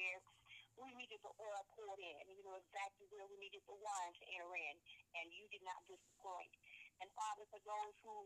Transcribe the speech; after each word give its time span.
where 0.00 0.20
we 0.80 0.96
needed 0.96 1.20
the 1.20 1.32
oil 1.36 1.64
poured 1.76 2.00
in. 2.00 2.24
You 2.32 2.40
know 2.40 2.56
exactly 2.56 3.04
where 3.12 3.28
we 3.28 3.36
needed 3.36 3.60
the 3.68 3.76
wine 3.76 4.12
to 4.16 4.24
enter 4.32 4.48
in, 4.56 4.76
and 5.20 5.26
you 5.28 5.44
did 5.52 5.60
not 5.60 5.76
disappoint. 5.84 6.52
And 7.04 7.08
Father, 7.12 7.44
for 7.52 7.60
those 7.68 7.94
who, 8.00 8.16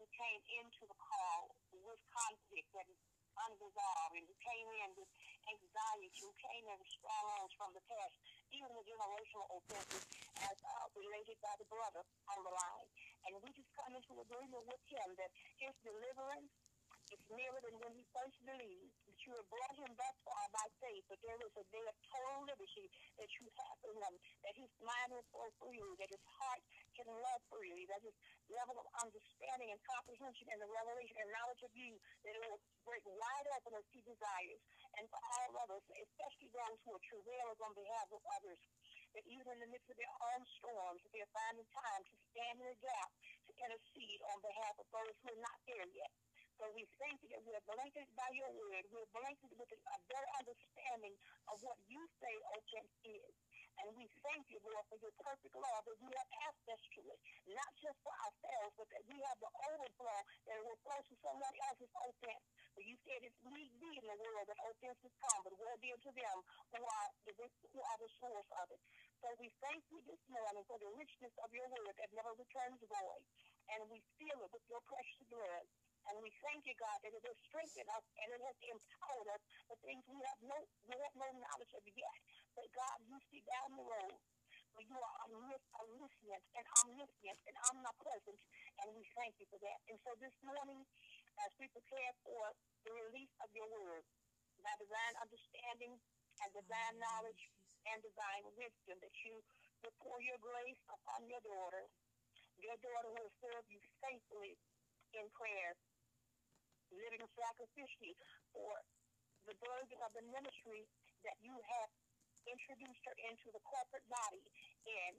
who 0.00 0.04
came 0.08 0.40
into 0.56 0.88
the 0.88 0.96
call 0.96 1.52
with 1.84 2.00
conflict 2.08 2.72
and 2.80 2.90
unresolved, 3.38 4.14
and 4.16 4.24
who 4.24 4.36
came 4.40 4.68
in 4.82 4.90
with 4.96 5.10
anxiety, 5.52 6.08
who 6.18 6.32
came 6.40 6.64
in 6.64 6.76
with 6.80 6.90
strongholds 6.96 7.54
from 7.60 7.70
the 7.76 7.84
past, 7.84 8.16
even 8.56 8.72
the 8.72 8.84
generational 8.88 9.46
offenses 9.52 10.04
as 10.48 10.56
uh, 10.64 10.86
related 10.96 11.36
by 11.44 11.52
the 11.60 11.68
brother 11.68 12.02
on 12.32 12.40
the 12.40 12.50
line. 12.50 12.88
And 13.28 13.36
we 13.44 13.52
just 13.52 13.68
come 13.76 13.92
into 13.92 14.16
agreement 14.16 14.64
with 14.64 14.82
him 14.88 15.08
that 15.20 15.30
his 15.60 15.76
deliverance 15.84 16.50
it's 17.08 17.28
nearer 17.32 17.60
than 17.64 17.76
when 17.80 17.92
he 17.96 18.04
first 18.12 18.36
believed 18.44 18.92
that 19.08 19.18
you 19.24 19.32
have 19.32 19.48
brought 19.48 19.76
him 19.80 19.90
thus 19.96 20.16
far 20.28 20.44
by 20.52 20.66
faith, 20.78 21.04
but 21.08 21.16
there 21.24 21.40
is 21.40 21.52
a 21.56 21.64
day 21.72 21.84
of 21.88 21.96
total 22.04 22.44
liberty 22.44 22.86
that 23.16 23.30
you 23.40 23.48
have 23.48 23.76
for 23.80 23.92
him, 23.96 24.12
that 24.44 24.56
his 24.60 24.72
mind 24.84 25.10
will 25.16 25.24
flow 25.32 25.48
freely, 25.56 25.94
that 25.96 26.12
his 26.12 26.24
heart 26.38 26.62
can 26.92 27.08
love 27.08 27.40
freely, 27.48 27.88
that 27.88 28.04
his 28.04 28.12
level 28.52 28.76
of 28.76 28.86
understanding 29.00 29.72
and 29.72 29.80
comprehension 29.88 30.46
and 30.52 30.60
the 30.60 30.68
revelation 30.68 31.16
and 31.24 31.32
knowledge 31.32 31.62
of 31.64 31.72
you, 31.72 31.96
that 32.24 32.36
it 32.36 32.42
will 32.44 32.60
break 32.84 33.04
wide 33.08 33.48
open 33.56 33.72
as 33.72 33.86
he 33.88 34.04
desires. 34.04 34.60
And 35.00 35.08
for 35.08 35.20
all 35.20 35.50
others, 35.64 35.84
especially 35.88 36.52
those 36.52 36.78
who 36.84 36.92
are 36.92 37.04
travailers 37.08 37.60
on 37.64 37.72
behalf 37.72 38.08
of 38.12 38.20
others, 38.36 38.60
that 39.16 39.24
even 39.24 39.48
in 39.56 39.60
the 39.64 39.70
midst 39.72 39.88
of 39.88 39.96
their 39.96 40.16
own 40.34 40.42
storms, 40.60 41.00
they're 41.10 41.32
finding 41.32 41.64
time 41.72 42.02
to 42.04 42.14
stand 42.28 42.56
in 42.60 42.66
the 42.68 42.78
gap, 42.84 43.10
to 43.48 43.52
intercede 43.56 44.20
on 44.28 44.38
behalf 44.44 44.74
of 44.76 44.86
those 44.92 45.16
who 45.24 45.32
are 45.32 45.42
not 45.42 45.58
there 45.64 45.88
yet. 45.96 46.12
So 46.58 46.66
we 46.74 46.82
thank 46.98 47.22
you 47.22 47.30
that 47.30 47.42
we're 47.46 47.62
blanketed 47.70 48.10
by 48.18 48.26
your 48.34 48.50
word. 48.50 48.82
We're 48.90 49.06
blanketed 49.14 49.54
with 49.62 49.70
a 49.70 49.78
better 50.10 50.30
understanding 50.42 51.14
of 51.46 51.62
what 51.62 51.78
you 51.86 52.02
say 52.18 52.34
offense 52.50 52.94
is. 53.06 53.30
And 53.78 53.94
we 53.94 54.10
thank 54.26 54.42
you, 54.50 54.58
Lord, 54.66 54.82
for 54.90 54.98
your 54.98 55.14
perfect 55.22 55.54
love 55.54 55.86
that 55.86 55.98
we 56.02 56.10
have 56.10 56.30
access 56.50 56.82
to 56.98 57.00
it, 57.14 57.18
not 57.54 57.70
just 57.78 57.94
for 58.02 58.10
ourselves, 58.10 58.74
but 58.74 58.90
that 58.90 59.06
we 59.06 59.22
have 59.22 59.38
the 59.38 59.52
overflow 59.70 60.18
that 60.50 60.58
will 60.66 60.80
flow 60.82 60.98
to 60.98 61.14
someone 61.22 61.54
else's 61.70 61.94
offense. 61.94 62.42
But 62.74 62.82
you 62.90 62.98
said 63.06 63.22
it's 63.22 63.38
need 63.46 63.70
be 63.78 63.94
in 63.94 64.06
the 64.10 64.18
world 64.18 64.50
that 64.50 64.58
offenses 64.58 65.14
come, 65.22 65.40
but 65.46 65.54
will 65.54 65.78
be 65.78 65.94
unto 65.94 66.10
them 66.10 66.36
who 66.74 66.82
are 66.82 67.08
the 67.22 67.34
who 67.38 67.80
are 67.86 67.98
the 68.02 68.10
source 68.18 68.50
of 68.58 68.66
it. 68.74 68.82
So 69.22 69.30
we 69.38 69.46
thank 69.62 69.86
you 69.94 70.02
this 70.10 70.22
morning 70.26 70.66
for 70.66 70.78
the 70.82 70.90
richness 70.98 71.34
of 71.38 71.54
your 71.54 71.70
word 71.70 71.94
that 72.02 72.10
never 72.18 72.34
returns 72.34 72.82
void. 72.82 73.22
And 73.70 73.86
we 73.94 74.02
seal 74.18 74.42
it 74.42 74.50
with 74.50 74.66
your 74.66 74.82
precious 74.90 75.22
blood. 75.30 75.66
And 76.08 76.24
we 76.24 76.32
thank 76.40 76.64
you, 76.64 76.72
God, 76.80 76.96
that 77.04 77.12
it 77.12 77.20
has 77.20 77.36
strengthened 77.44 77.90
us 77.92 78.04
and 78.16 78.28
it 78.32 78.40
has 78.40 78.56
empowered 78.64 79.28
us 79.36 79.42
for 79.68 79.76
things 79.84 80.00
we 80.08 80.16
have 80.24 80.40
no 80.40 80.56
we 80.88 80.96
have 80.96 81.16
no 81.20 81.28
knowledge 81.36 81.72
of 81.76 81.84
yet. 81.84 82.18
But 82.56 82.68
God, 82.72 82.96
you 83.04 83.16
see 83.28 83.44
down 83.44 83.76
the 83.76 83.84
road. 83.84 84.16
For 84.78 84.86
you 84.86 84.94
are 84.94 85.16
omniscient 85.26 86.44
and 86.54 86.66
omniscient 86.82 87.38
and 87.50 87.56
omnipresent, 87.66 88.38
and 88.78 88.94
we 88.94 89.02
thank 89.18 89.34
you 89.42 89.46
for 89.50 89.58
that. 89.58 89.78
And 89.90 89.98
so 90.06 90.14
this 90.22 90.34
morning, 90.46 90.86
as 91.42 91.50
we 91.58 91.66
prepare 91.74 92.12
for 92.22 92.54
the 92.86 92.94
release 92.94 93.34
of 93.42 93.50
your 93.50 93.66
word, 93.66 94.06
by 94.62 94.74
divine 94.78 95.14
understanding 95.18 95.98
and 95.98 96.50
divine 96.54 96.96
knowledge 97.02 97.42
and 97.90 97.98
divine 98.06 98.46
wisdom, 98.54 99.02
that 99.02 99.16
you 99.26 99.34
will 99.82 99.94
pour 99.98 100.22
your 100.22 100.38
grace 100.38 100.82
upon 100.90 101.26
your 101.26 101.42
daughter, 101.42 101.90
your 102.62 102.78
daughter 102.78 103.10
will 103.18 103.32
serve 103.42 103.66
you 103.66 103.82
faithfully 103.98 104.54
in 105.14 105.26
prayer 105.34 105.74
living 106.92 107.24
sacrificially 107.36 108.14
for 108.52 108.72
the 109.48 109.56
burden 109.64 109.98
of 110.04 110.10
the 110.12 110.24
ministry 110.28 110.84
that 111.24 111.36
you 111.40 111.52
have 111.52 111.90
introduced 112.48 113.02
her 113.04 113.16
into 113.28 113.48
the 113.52 113.62
corporate 113.64 114.06
body 114.08 114.44
in 114.88 115.12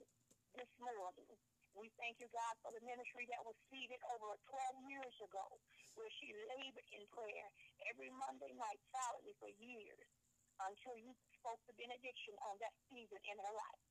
this 0.54 0.70
morning. 0.82 1.30
We 1.78 1.86
thank 2.02 2.18
you, 2.18 2.26
God, 2.34 2.54
for 2.66 2.74
the 2.74 2.82
ministry 2.82 3.30
that 3.30 3.42
was 3.46 3.54
seeded 3.70 4.02
over 4.10 4.34
12 4.50 4.90
years 4.90 5.14
ago, 5.22 5.46
where 5.94 6.10
she 6.18 6.34
labored 6.50 6.88
in 6.90 7.02
prayer 7.14 7.46
every 7.86 8.10
Monday 8.10 8.50
night 8.58 8.80
silently 8.90 9.34
for 9.38 9.50
years 9.62 10.06
until 10.66 10.98
you 10.98 11.14
spoke 11.38 11.62
the 11.70 11.76
benediction 11.78 12.34
on 12.50 12.58
that 12.60 12.74
season 12.90 13.18
in 13.22 13.36
her 13.38 13.54
life. 13.54 13.82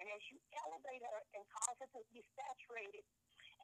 And 0.00 0.04
as 0.12 0.22
you 0.32 0.36
elevate 0.64 1.04
her 1.04 1.20
and 1.36 1.44
cause 1.52 1.76
her 1.80 1.88
to 1.92 2.00
be 2.12 2.24
saturated 2.36 3.04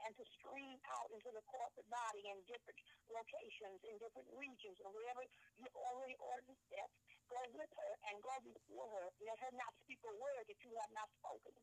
and 0.06 0.12
to 0.18 0.24
stream 0.38 0.78
out 0.98 1.08
into 1.14 1.30
the 1.30 1.44
corporate 1.46 1.88
body 1.90 2.22
in 2.26 2.36
different 2.50 2.78
locations, 3.06 3.78
in 3.86 3.94
different 4.02 4.28
regions, 4.34 4.76
or 4.82 4.90
wherever 4.90 5.22
you 5.58 5.66
already 5.74 6.16
ordered 6.18 6.48
the 6.50 6.58
steps. 6.68 6.94
Go 7.30 7.40
with 7.54 7.70
her 7.70 7.92
and 8.10 8.16
go 8.20 8.34
before 8.44 8.88
her. 8.98 9.06
Let 9.24 9.38
her 9.40 9.52
not 9.56 9.72
speak 9.86 10.02
a 10.04 10.14
word 10.18 10.44
that 10.46 10.60
you 10.62 10.72
have 10.76 10.92
not 10.92 11.08
spoken. 11.22 11.54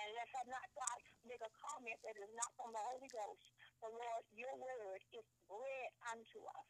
And 0.00 0.08
let 0.16 0.28
her 0.32 0.44
not, 0.48 0.64
God, 0.72 0.98
make 1.28 1.42
a 1.44 1.52
comment 1.60 1.98
that 2.04 2.16
is 2.16 2.32
not 2.32 2.50
from 2.56 2.72
the 2.72 2.80
Holy 2.80 3.10
Ghost. 3.10 3.44
The 3.84 3.90
Lord, 3.90 4.24
your 4.32 4.54
word 4.56 5.00
is 5.12 5.26
bread 5.44 5.90
unto 6.08 6.40
us. 6.56 6.68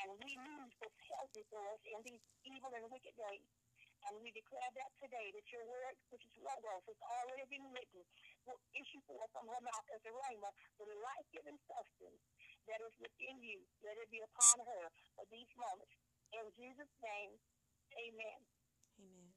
And 0.00 0.08
we 0.20 0.32
lose 0.38 0.72
what's 0.80 1.00
healthy 1.06 1.44
for 1.52 1.60
us 1.70 1.82
in 1.86 1.98
these 2.02 2.24
evil 2.46 2.72
and 2.72 2.88
wicked 2.88 3.14
days. 3.14 3.48
And 4.04 4.20
we 4.20 4.28
declare 4.36 4.68
that 4.76 4.92
today 5.00 5.32
that 5.32 5.46
your 5.48 5.64
word, 5.64 5.96
which 6.12 6.24
is 6.28 6.34
logos, 6.36 6.84
has 6.84 7.00
already 7.00 7.48
been 7.48 7.64
written, 7.72 8.04
will 8.44 8.60
issue 8.76 9.00
forth 9.08 9.30
from 9.32 9.48
her 9.48 9.62
mouth 9.64 9.86
as 9.92 10.02
a 10.04 10.12
rhema, 10.12 10.50
the 10.78 10.86
life-giving 11.00 11.58
substance 11.68 12.20
that 12.68 12.80
is 12.84 12.94
within 13.00 13.40
you. 13.40 13.60
Let 13.84 13.96
it 14.00 14.08
be 14.12 14.20
upon 14.24 14.64
her 14.64 14.84
for 15.16 15.24
these 15.32 15.50
moments. 15.56 15.96
In 16.32 16.46
Jesus' 16.56 16.94
name, 17.00 17.32
amen. 17.96 18.40
Amen. 19.00 19.28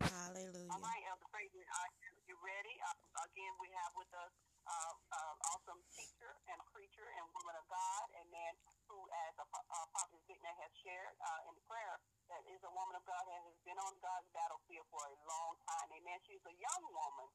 Hallelujah. 0.00 0.70
All 0.70 0.82
right, 0.82 1.04
Elder 1.10 1.28
Fraser, 1.30 1.62
are 1.62 1.90
you 2.26 2.36
ready? 2.42 2.74
Uh, 2.86 3.26
again, 3.26 3.54
we 3.62 3.68
have 3.82 3.92
with 3.98 4.10
us 4.14 4.32
uh, 4.66 4.94
uh, 5.14 5.34
awesome 5.54 5.78
teacher 5.94 6.32
and 6.50 6.58
preacher 6.74 7.06
and 7.06 7.26
woman 7.34 7.54
of 7.58 7.66
God, 7.70 8.04
amen, 8.18 8.54
who, 8.90 8.98
as 9.28 9.34
a, 9.38 9.46
uh, 9.46 9.86
Prophet 9.94 10.18
Whitney 10.26 10.54
has 10.62 10.72
shared 10.82 11.14
uh, 11.22 11.50
in 11.50 11.54
prayer, 11.70 11.96
that 12.30 12.42
is 12.50 12.55
a 12.66 12.74
woman 12.74 12.98
of 12.98 13.04
God 13.06 13.22
that 13.30 13.40
has 13.46 13.58
been 13.62 13.78
on 13.78 13.94
God's 14.02 14.26
battlefield 14.34 14.86
for 14.90 15.02
a 15.06 15.14
long 15.30 15.54
time, 15.70 15.88
amen. 15.94 16.18
She's 16.26 16.42
a 16.42 16.56
young 16.58 16.84
woman 16.90 17.28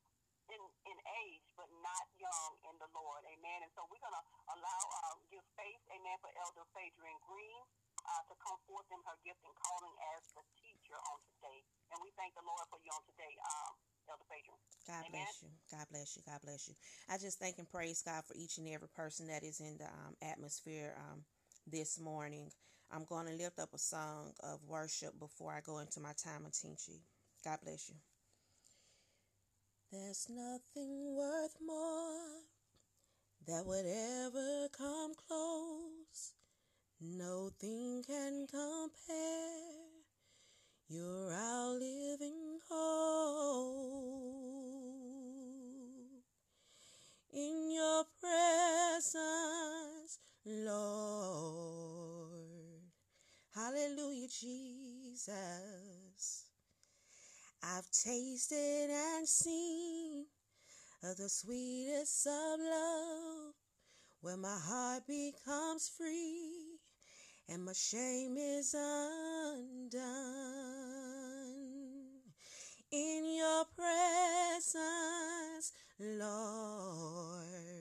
in, 0.51 0.61
in 0.91 0.97
age, 1.23 1.47
but 1.55 1.71
not 1.79 2.05
young 2.19 2.51
in 2.67 2.75
the 2.83 2.89
Lord, 2.91 3.23
amen. 3.23 3.63
And 3.63 3.71
so 3.71 3.87
we're 3.87 4.03
going 4.03 4.15
to 4.15 4.25
allow, 4.51 4.81
uh, 5.07 5.15
give 5.31 5.43
faith, 5.55 5.79
amen, 5.87 6.17
for 6.19 6.31
Elder 6.35 6.67
Phadrian 6.75 7.15
Green 7.23 7.63
uh, 8.03 8.23
to 8.27 8.35
come 8.43 8.59
forth 8.67 8.87
in 8.91 8.99
her 9.07 9.15
gift 9.23 9.39
and 9.47 9.55
calling 9.55 9.95
as 10.19 10.23
the 10.35 10.43
teacher 10.59 10.99
on 10.99 11.17
today. 11.39 11.63
And 11.95 12.03
we 12.03 12.11
thank 12.19 12.35
the 12.35 12.43
Lord 12.43 12.67
for 12.67 12.83
you 12.83 12.91
on 12.91 13.03
today. 13.07 13.31
Um, 13.47 13.73
Elder 14.11 14.27
Phadrian. 14.27 14.59
God 14.89 15.07
Amen. 15.07 15.23
bless 15.23 15.33
you. 15.39 15.51
God 15.71 15.87
bless 15.87 16.09
you. 16.17 16.21
God 16.27 16.41
bless 16.43 16.61
you. 16.67 16.75
I 17.07 17.15
just 17.15 17.39
thank 17.39 17.55
and 17.55 17.69
praise 17.69 18.03
God 18.03 18.27
for 18.27 18.35
each 18.35 18.59
and 18.59 18.67
every 18.67 18.91
person 18.91 19.31
that 19.31 19.47
is 19.47 19.63
in 19.63 19.79
the 19.79 19.87
um, 19.87 20.19
atmosphere 20.19 20.97
um, 20.99 21.23
this 21.63 21.95
morning. 21.95 22.51
I'm 22.93 23.05
going 23.05 23.25
to 23.27 23.33
lift 23.33 23.57
up 23.57 23.73
a 23.73 23.77
song 23.77 24.33
of 24.43 24.59
worship 24.67 25.17
before 25.17 25.53
I 25.53 25.61
go 25.61 25.79
into 25.79 26.01
my 26.01 26.11
time 26.11 26.45
of 26.45 26.51
teaching. 26.51 26.99
God 27.43 27.59
bless 27.63 27.89
you. 27.89 27.95
There's 29.91 30.27
nothing 30.29 31.15
worth 31.15 31.55
more 31.65 32.43
that 33.47 33.65
would 33.65 33.85
ever 33.85 34.67
come 34.77 35.13
close. 35.27 36.33
Nothing 36.99 38.03
can 38.05 38.45
compare. 38.47 39.87
You're 40.89 41.33
our 41.33 41.73
living 41.73 42.59
hope. 42.69 43.81
In 47.33 47.71
your 47.71 48.03
presence, 48.19 50.19
Lord. 50.45 52.00
Hallelujah, 53.61 54.27
Jesus. 54.27 55.29
I've 57.61 57.87
tasted 57.91 58.89
and 58.89 59.27
seen 59.27 60.25
of 61.03 61.15
the 61.17 61.29
sweetest 61.29 62.25
of 62.25 62.59
love, 62.59 63.53
where 64.21 64.37
my 64.37 64.57
heart 64.57 65.03
becomes 65.05 65.91
free 65.95 66.79
and 67.49 67.63
my 67.63 67.73
shame 67.73 68.35
is 68.35 68.73
undone. 68.73 70.01
In 72.91 73.25
your 73.37 73.65
presence, 73.77 75.71
Lord. 75.99 77.80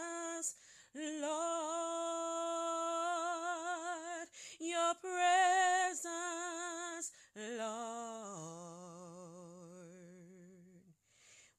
Presence, 0.00 0.54
Lord. 0.94 1.30
Your 4.60 4.94
presence, 5.00 6.00
Lord. 7.36 7.80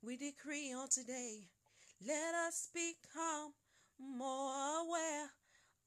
We 0.03 0.17
decree 0.17 0.73
on 0.73 0.89
today, 0.89 1.47
let 2.05 2.33
us 2.47 2.69
become 2.73 3.53
more 3.99 4.51
aware 4.81 5.29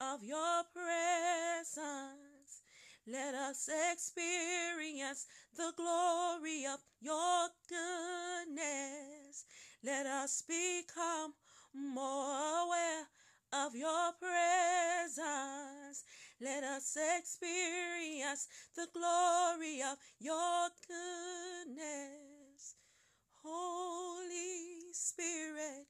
of 0.01 0.23
your 0.23 0.63
presence. 0.73 1.75
Let 3.07 3.35
us 3.35 3.69
experience 3.93 5.27
the 5.55 5.73
glory 5.77 6.65
of 6.65 6.81
your 7.01 7.49
goodness. 7.69 9.45
Let 9.83 10.07
us 10.07 10.43
become 10.49 11.35
more 11.75 12.65
aware 12.65 13.07
of 13.53 13.75
your 13.75 14.13
presence. 14.21 16.05
Let 16.41 16.65
us 16.65 16.97
experience 17.19 18.49
the 18.75 18.89
glory 18.93 19.83
of 19.83 19.99
your 20.19 20.69
goodness. 20.87 22.77
Holy 23.43 24.93
Spirit, 24.93 25.87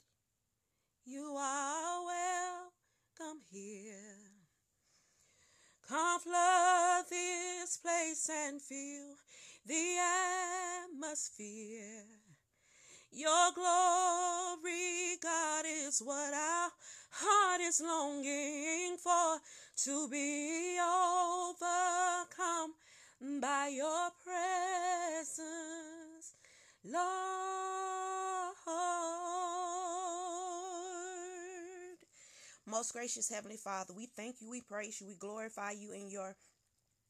you 1.04 1.36
are 1.38 2.04
welcome 2.04 3.42
here. 3.50 4.32
Come 5.88 6.20
flood 6.20 7.04
this 7.10 7.76
place 7.76 8.30
and 8.30 8.60
fill 8.60 9.16
the 9.66 9.98
atmosphere. 10.88 12.13
Your 13.16 13.52
glory, 13.54 15.14
God, 15.22 15.64
is 15.86 16.02
what 16.04 16.34
our 16.34 16.70
heart 17.10 17.60
is 17.60 17.80
longing 17.80 18.96
for 18.96 19.38
to 19.84 20.08
be 20.08 20.76
overcome 20.80 22.74
by 23.40 23.68
your 23.68 24.10
presence, 24.24 25.36
Lord. 26.84 27.04
Most 32.66 32.92
gracious 32.94 33.30
Heavenly 33.30 33.58
Father, 33.58 33.94
we 33.94 34.06
thank 34.16 34.40
you, 34.40 34.50
we 34.50 34.60
praise 34.60 35.00
you, 35.00 35.06
we 35.06 35.14
glorify 35.14 35.70
you 35.70 35.92
in 35.92 36.10
your 36.10 36.34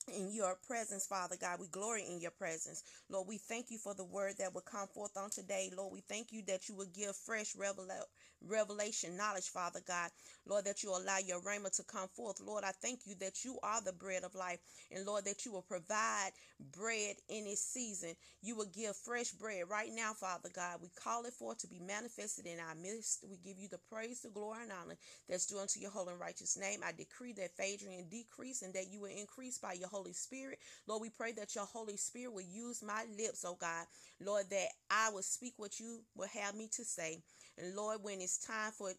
in 0.08 0.32
your 0.32 0.56
presence, 0.66 1.06
Father 1.06 1.36
God. 1.40 1.60
We 1.60 1.68
glory 1.68 2.04
in 2.06 2.20
your 2.20 2.30
presence. 2.30 2.82
Lord, 3.08 3.28
we 3.28 3.38
thank 3.38 3.70
you 3.70 3.78
for 3.78 3.94
the 3.94 4.04
word 4.04 4.34
that 4.38 4.54
will 4.54 4.60
come 4.62 4.88
forth 4.88 5.16
on 5.16 5.30
today. 5.30 5.70
Lord, 5.76 5.92
we 5.92 6.00
thank 6.00 6.32
you 6.32 6.42
that 6.46 6.68
you 6.68 6.74
will 6.74 6.86
give 6.86 7.16
fresh 7.16 7.54
revela- 7.54 8.04
revelation 8.42 9.16
knowledge, 9.16 9.48
Father 9.48 9.80
God. 9.86 10.10
Lord, 10.46 10.64
that 10.66 10.82
you 10.82 10.90
allow 10.90 11.18
your 11.18 11.40
rhema 11.40 11.74
to 11.76 11.84
come 11.84 12.08
forth. 12.08 12.40
Lord, 12.40 12.64
I 12.64 12.72
thank 12.72 13.06
you 13.06 13.14
that 13.20 13.44
you 13.44 13.58
are 13.62 13.80
the 13.82 13.92
bread 13.92 14.24
of 14.24 14.34
life. 14.34 14.60
And 14.90 15.06
Lord, 15.06 15.24
that 15.24 15.46
you 15.46 15.52
will 15.52 15.62
provide 15.62 16.32
bread 16.72 17.16
in 17.28 17.46
its 17.46 17.62
season. 17.62 18.14
You 18.42 18.56
will 18.56 18.66
give 18.66 18.96
fresh 18.96 19.32
bread 19.32 19.64
right 19.70 19.90
now, 19.92 20.12
Father 20.14 20.50
God. 20.54 20.80
We 20.82 20.90
call 20.90 21.24
it 21.24 21.32
forth 21.34 21.58
to 21.60 21.68
be 21.68 21.80
manifested 21.80 22.46
in 22.46 22.60
our 22.60 22.74
midst. 22.74 23.24
We 23.28 23.38
give 23.38 23.58
you 23.58 23.68
the 23.68 23.78
praise, 23.78 24.20
the 24.22 24.30
glory, 24.30 24.62
and 24.62 24.72
honor 24.72 24.96
that's 25.28 25.46
due 25.46 25.58
unto 25.58 25.80
your 25.80 25.90
holy 25.90 26.12
and 26.12 26.20
righteous 26.20 26.56
name. 26.58 26.80
I 26.84 26.92
decree 26.92 27.32
that 27.34 27.56
Phadrian 27.56 28.10
decrease 28.10 28.62
and 28.62 28.74
that 28.74 28.90
you 28.90 29.00
will 29.00 29.10
increase 29.16 29.58
by 29.58 29.74
your 29.74 29.88
Holy 29.94 30.12
Spirit. 30.12 30.58
Lord, 30.88 31.02
we 31.02 31.10
pray 31.10 31.32
that 31.32 31.54
your 31.54 31.66
Holy 31.66 31.96
Spirit 31.96 32.34
will 32.34 32.42
use 32.42 32.82
my 32.82 33.04
lips, 33.16 33.44
oh 33.46 33.56
God. 33.60 33.86
Lord, 34.20 34.50
that 34.50 34.68
I 34.90 35.10
will 35.10 35.22
speak 35.22 35.54
what 35.56 35.78
you 35.78 36.00
will 36.16 36.28
have 36.34 36.56
me 36.56 36.68
to 36.72 36.84
say. 36.84 37.22
And 37.56 37.76
Lord, 37.76 37.98
when 38.02 38.20
it's 38.20 38.44
time 38.44 38.72
for 38.72 38.90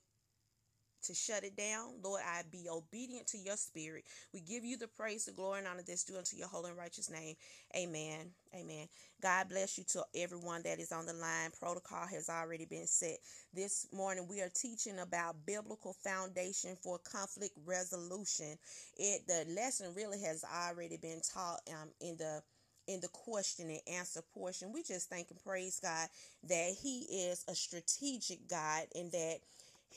to 1.05 1.15
shut 1.15 1.43
it 1.43 1.57
down. 1.57 1.95
Lord, 2.03 2.21
I 2.25 2.43
be 2.51 2.67
obedient 2.69 3.27
to 3.29 3.37
your 3.37 3.57
spirit. 3.57 4.05
We 4.33 4.41
give 4.41 4.65
you 4.65 4.77
the 4.77 4.87
praise, 4.87 5.25
the 5.25 5.33
glory, 5.33 5.59
and 5.59 5.67
honor 5.67 5.83
that's 5.87 6.05
due 6.05 6.17
unto 6.17 6.37
your 6.37 6.47
holy 6.47 6.69
and 6.71 6.79
righteous 6.79 7.09
name. 7.11 7.35
Amen. 7.75 8.31
Amen. 8.55 8.87
God 9.21 9.49
bless 9.49 9.77
you 9.77 9.83
to 9.85 10.03
everyone 10.15 10.63
that 10.63 10.79
is 10.79 10.91
on 10.91 11.05
the 11.05 11.13
line. 11.13 11.51
Protocol 11.59 12.07
has 12.07 12.29
already 12.29 12.65
been 12.65 12.87
set. 12.87 13.17
This 13.53 13.87
morning 13.93 14.27
we 14.29 14.41
are 14.41 14.49
teaching 14.53 14.99
about 14.99 15.45
biblical 15.45 15.93
foundation 15.93 16.77
for 16.81 16.99
conflict 16.99 17.53
resolution. 17.65 18.57
It 18.97 19.27
the 19.27 19.45
lesson 19.55 19.93
really 19.95 20.21
has 20.21 20.43
already 20.43 20.97
been 20.97 21.21
taught 21.21 21.61
um, 21.69 21.89
in 22.01 22.17
the 22.17 22.41
in 22.87 23.01
the 23.01 23.07
question 23.09 23.69
and 23.69 23.81
answer 23.87 24.21
portion. 24.33 24.71
We 24.73 24.83
just 24.83 25.09
thank 25.09 25.31
and 25.31 25.43
praise 25.43 25.79
God 25.79 26.09
that 26.47 26.75
He 26.81 27.01
is 27.29 27.43
a 27.47 27.55
strategic 27.55 28.47
God 28.47 28.83
and 28.95 29.11
that 29.11 29.39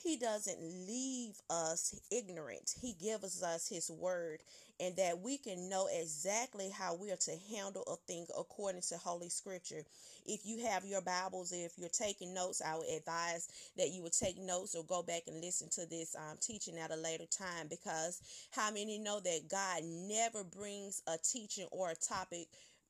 he 0.03 0.17
doesn't 0.17 0.61
leave 0.61 1.35
us 1.49 1.99
ignorant. 2.11 2.75
He 2.81 2.93
gives 2.93 3.43
us 3.43 3.67
his 3.67 3.89
word 3.89 4.41
and 4.79 4.95
that 4.95 5.19
we 5.19 5.37
can 5.37 5.69
know 5.69 5.89
exactly 5.91 6.69
how 6.69 6.95
we 6.95 7.11
are 7.11 7.17
to 7.17 7.35
handle 7.53 7.83
a 7.83 7.95
thing 8.07 8.25
according 8.37 8.81
to 8.81 8.97
Holy 8.97 9.29
Scripture. 9.29 9.83
If 10.25 10.45
you 10.45 10.65
have 10.67 10.85
your 10.85 11.01
Bibles, 11.01 11.51
if 11.51 11.73
you're 11.77 11.89
taking 11.89 12.33
notes, 12.33 12.61
I 12.65 12.77
would 12.77 12.87
advise 12.89 13.49
that 13.77 13.89
you 13.89 14.03
would 14.03 14.13
take 14.13 14.37
notes 14.37 14.75
or 14.75 14.83
go 14.83 15.03
back 15.03 15.23
and 15.27 15.41
listen 15.41 15.69
to 15.71 15.89
this 15.89 16.15
um, 16.15 16.37
teaching 16.39 16.77
at 16.77 16.91
a 16.91 16.95
later 16.95 17.25
time 17.25 17.67
because 17.69 18.21
how 18.51 18.71
many 18.71 18.97
know 18.97 19.19
that 19.19 19.49
God 19.49 19.83
never 19.83 20.43
brings 20.43 21.01
a 21.07 21.17
teaching 21.17 21.67
or 21.71 21.91
a 21.91 21.95
topic 21.95 22.47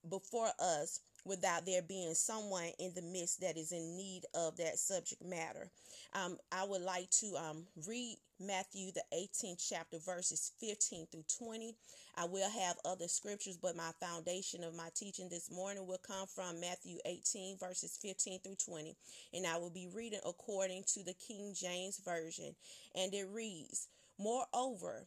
before 0.08 0.50
us 0.60 1.00
without 1.26 1.66
there 1.66 1.82
being 1.82 2.14
someone 2.14 2.72
in 2.80 2.94
the 2.96 3.02
midst 3.02 3.42
that 3.42 3.58
is 3.58 3.72
in 3.72 3.98
need 3.98 4.24
of 4.34 4.58
that 4.58 4.80
subject 4.80 5.24
matter. 5.24 5.70
Um, 6.14 6.38
I 6.52 6.64
would 6.64 6.82
like 6.82 7.10
to 7.20 7.36
um, 7.36 7.66
read 7.88 8.18
Matthew, 8.40 8.92
the 8.92 9.04
18th 9.14 9.68
chapter, 9.70 9.98
verses 10.00 10.52
15 10.60 11.08
through 11.12 11.26
20. 11.38 11.76
I 12.18 12.26
will 12.26 12.50
have 12.50 12.78
other 12.84 13.08
scriptures, 13.08 13.58
but 13.62 13.76
my 13.76 13.92
foundation 14.00 14.64
of 14.64 14.76
my 14.76 14.90
teaching 14.96 15.30
this 15.30 15.52
morning 15.52 15.86
will 15.86 16.00
come 16.00 16.26
from 16.28 16.60
Matthew 16.60 16.98
18, 17.06 17.58
verses 17.58 17.98
15 18.02 18.40
through 18.40 18.56
20. 18.56 18.96
And 19.34 19.46
I 19.46 19.58
will 19.58 19.70
be 19.70 19.88
reading 19.94 20.20
according 20.26 20.84
to 20.94 21.04
the 21.04 21.14
King 21.14 21.54
James 21.56 22.00
Version. 22.04 22.56
And 22.96 23.14
it 23.14 23.28
reads 23.32 23.88
Moreover, 24.18 25.06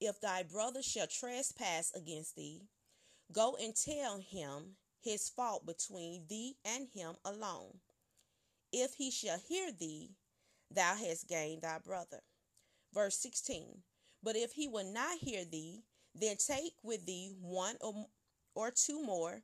if 0.00 0.20
thy 0.20 0.44
brother 0.44 0.82
shall 0.82 1.06
trespass 1.06 1.92
against 1.94 2.36
thee, 2.36 2.62
go 3.32 3.56
and 3.60 3.74
tell 3.74 4.18
him 4.18 4.76
his 5.00 5.28
fault 5.28 5.66
between 5.66 6.26
thee 6.28 6.56
and 6.64 6.88
him 6.94 7.14
alone. 7.24 7.78
If 8.72 8.94
he 8.94 9.10
shall 9.10 9.38
hear 9.38 9.70
thee, 9.72 10.10
thou 10.70 10.94
hast 10.94 11.28
gained 11.28 11.62
thy 11.62 11.78
brother. 11.78 12.20
Verse 12.92 13.16
16 13.18 13.82
But 14.22 14.36
if 14.36 14.52
he 14.52 14.68
will 14.68 14.92
not 14.92 15.18
hear 15.18 15.44
thee, 15.44 15.82
then 16.14 16.36
take 16.36 16.74
with 16.82 17.06
thee 17.06 17.32
one 17.40 17.76
or, 17.80 18.06
or 18.54 18.70
two 18.70 19.02
more, 19.02 19.42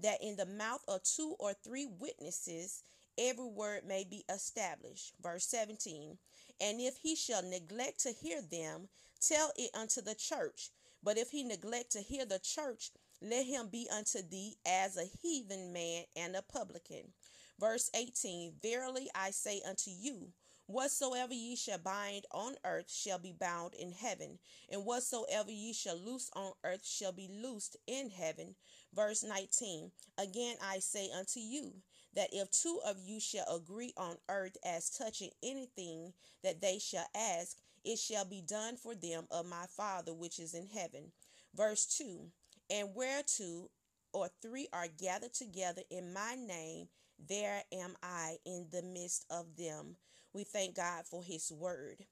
that 0.00 0.22
in 0.22 0.36
the 0.36 0.46
mouth 0.46 0.82
of 0.88 1.02
two 1.02 1.36
or 1.38 1.52
three 1.52 1.86
witnesses 1.86 2.82
every 3.18 3.46
word 3.46 3.84
may 3.86 4.04
be 4.04 4.24
established. 4.28 5.12
Verse 5.22 5.46
17 5.46 6.18
And 6.60 6.80
if 6.80 6.96
he 6.96 7.14
shall 7.14 7.42
neglect 7.42 8.00
to 8.00 8.10
hear 8.10 8.40
them, 8.42 8.88
tell 9.20 9.52
it 9.56 9.70
unto 9.74 10.00
the 10.00 10.14
church. 10.14 10.70
But 11.02 11.18
if 11.18 11.30
he 11.30 11.44
neglect 11.44 11.92
to 11.92 12.00
hear 12.00 12.24
the 12.24 12.38
church, 12.38 12.90
let 13.24 13.46
him 13.46 13.68
be 13.68 13.88
unto 13.94 14.22
thee 14.22 14.56
as 14.66 14.96
a 14.96 15.08
heathen 15.22 15.72
man 15.72 16.04
and 16.16 16.36
a 16.36 16.42
publican. 16.42 17.12
Verse 17.58 17.90
18 17.94 18.54
Verily 18.62 19.08
I 19.14 19.30
say 19.30 19.62
unto 19.66 19.90
you, 19.90 20.32
Whatsoever 20.66 21.34
ye 21.34 21.56
shall 21.56 21.78
bind 21.78 22.24
on 22.30 22.56
earth 22.64 22.90
shall 22.90 23.18
be 23.18 23.32
bound 23.32 23.74
in 23.74 23.92
heaven, 23.92 24.38
and 24.70 24.84
whatsoever 24.86 25.50
ye 25.50 25.74
shall 25.74 25.96
loose 25.96 26.30
on 26.34 26.52
earth 26.64 26.86
shall 26.86 27.12
be 27.12 27.28
loosed 27.28 27.76
in 27.86 28.08
heaven. 28.10 28.54
Verse 28.94 29.22
19 29.22 29.90
Again 30.16 30.56
I 30.62 30.78
say 30.78 31.10
unto 31.10 31.40
you, 31.40 31.74
that 32.14 32.30
if 32.32 32.50
two 32.50 32.80
of 32.86 32.98
you 32.98 33.20
shall 33.20 33.46
agree 33.54 33.92
on 33.96 34.16
earth 34.28 34.56
as 34.64 34.88
touching 34.90 35.30
anything 35.42 36.12
that 36.42 36.60
they 36.60 36.78
shall 36.78 37.06
ask, 37.14 37.56
it 37.84 37.98
shall 37.98 38.24
be 38.24 38.40
done 38.40 38.76
for 38.76 38.94
them 38.94 39.26
of 39.30 39.46
my 39.46 39.66
Father 39.76 40.14
which 40.14 40.38
is 40.38 40.54
in 40.54 40.66
heaven. 40.66 41.12
Verse 41.54 41.86
2 41.98 42.30
And 42.70 42.88
where 42.94 43.22
two 43.22 43.68
or 44.12 44.28
three 44.40 44.68
are 44.72 44.86
gathered 44.98 45.34
together 45.34 45.82
in 45.90 46.12
my 46.12 46.34
name, 46.34 46.88
there 47.28 47.62
am 47.72 47.94
I 48.02 48.36
in 48.44 48.66
the 48.70 48.82
midst 48.82 49.26
of 49.30 49.56
them. 49.56 49.96
We 50.32 50.44
thank 50.44 50.76
God 50.76 51.04
for 51.06 51.22
His 51.22 51.52
word. 51.52 52.04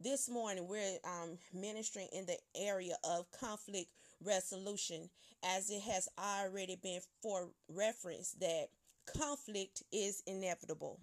This 0.00 0.28
morning, 0.28 0.68
we're 0.68 0.98
um, 1.04 1.38
ministering 1.54 2.08
in 2.12 2.26
the 2.26 2.36
area 2.54 2.96
of 3.02 3.30
conflict 3.32 3.88
resolution, 4.22 5.08
as 5.42 5.70
it 5.70 5.82
has 5.82 6.08
already 6.18 6.76
been 6.76 7.00
for 7.22 7.48
reference 7.68 8.32
that 8.40 8.68
conflict 9.06 9.82
is 9.92 10.22
inevitable. 10.26 11.00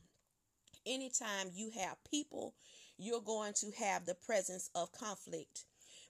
Anytime 0.85 1.49
you 1.53 1.71
have 1.79 1.97
people, 2.09 2.53
you're 2.97 3.21
going 3.21 3.53
to 3.53 3.71
have 3.79 4.05
the 4.05 4.15
presence 4.15 4.69
of 4.75 4.91
conflict. 4.91 5.65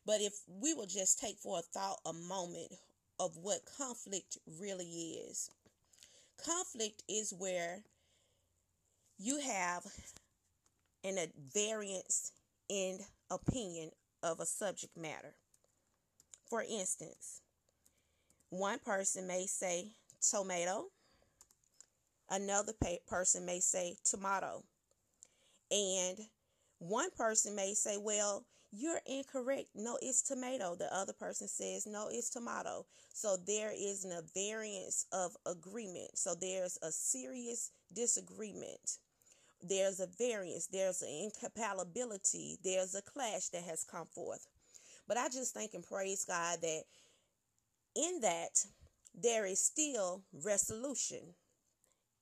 But 0.05 0.21
if 0.21 0.33
we 0.47 0.73
will 0.73 0.85
just 0.85 1.19
take 1.19 1.37
for 1.37 1.59
a 1.59 1.61
thought 1.61 1.99
a 2.05 2.13
moment 2.13 2.73
of 3.19 3.37
what 3.37 3.61
conflict 3.77 4.37
really 4.59 5.21
is, 5.29 5.49
conflict 6.43 7.03
is 7.07 7.33
where 7.33 7.83
you 9.17 9.39
have 9.39 9.85
an 11.03 11.17
a 11.17 11.27
variance 11.53 12.31
in 12.69 12.99
opinion 13.29 13.91
of 14.21 14.39
a 14.39 14.45
subject 14.45 14.97
matter. 14.97 15.35
For 16.49 16.63
instance, 16.63 17.41
one 18.49 18.79
person 18.79 19.27
may 19.27 19.45
say 19.47 19.91
tomato, 20.21 20.85
another 22.29 22.73
person 23.07 23.45
may 23.45 23.59
say 23.59 23.95
tomato, 24.03 24.63
and 25.71 26.19
one 26.79 27.09
person 27.11 27.55
may 27.55 27.73
say, 27.73 27.97
Well, 27.97 28.45
you're 28.75 29.01
incorrect. 29.05 29.69
No, 29.75 29.99
it's 30.01 30.23
tomato. 30.23 30.75
The 30.75 30.93
other 30.93 31.13
person 31.13 31.47
says, 31.47 31.85
No, 31.85 32.09
it's 32.11 32.29
tomato. 32.29 32.85
So 33.13 33.37
there 33.45 33.71
is 33.71 34.03
a 34.05 34.23
variance 34.33 35.05
of 35.11 35.35
agreement. 35.45 36.17
So 36.17 36.33
there's 36.39 36.79
a 36.81 36.91
serious 36.91 37.71
disagreement. 37.93 38.97
There's 39.61 39.99
a 39.99 40.07
variance. 40.17 40.67
There's 40.67 41.03
an 41.03 41.09
incompatibility. 41.09 42.57
There's 42.63 42.95
a 42.95 43.03
clash 43.03 43.49
that 43.49 43.63
has 43.63 43.83
come 43.83 44.07
forth. 44.07 44.47
But 45.07 45.17
I 45.17 45.29
just 45.29 45.53
thank 45.53 45.75
and 45.75 45.83
praise 45.83 46.25
God 46.25 46.59
that 46.61 46.83
in 47.95 48.21
that 48.21 48.65
there 49.13 49.45
is 49.45 49.63
still 49.63 50.23
resolution 50.43 51.35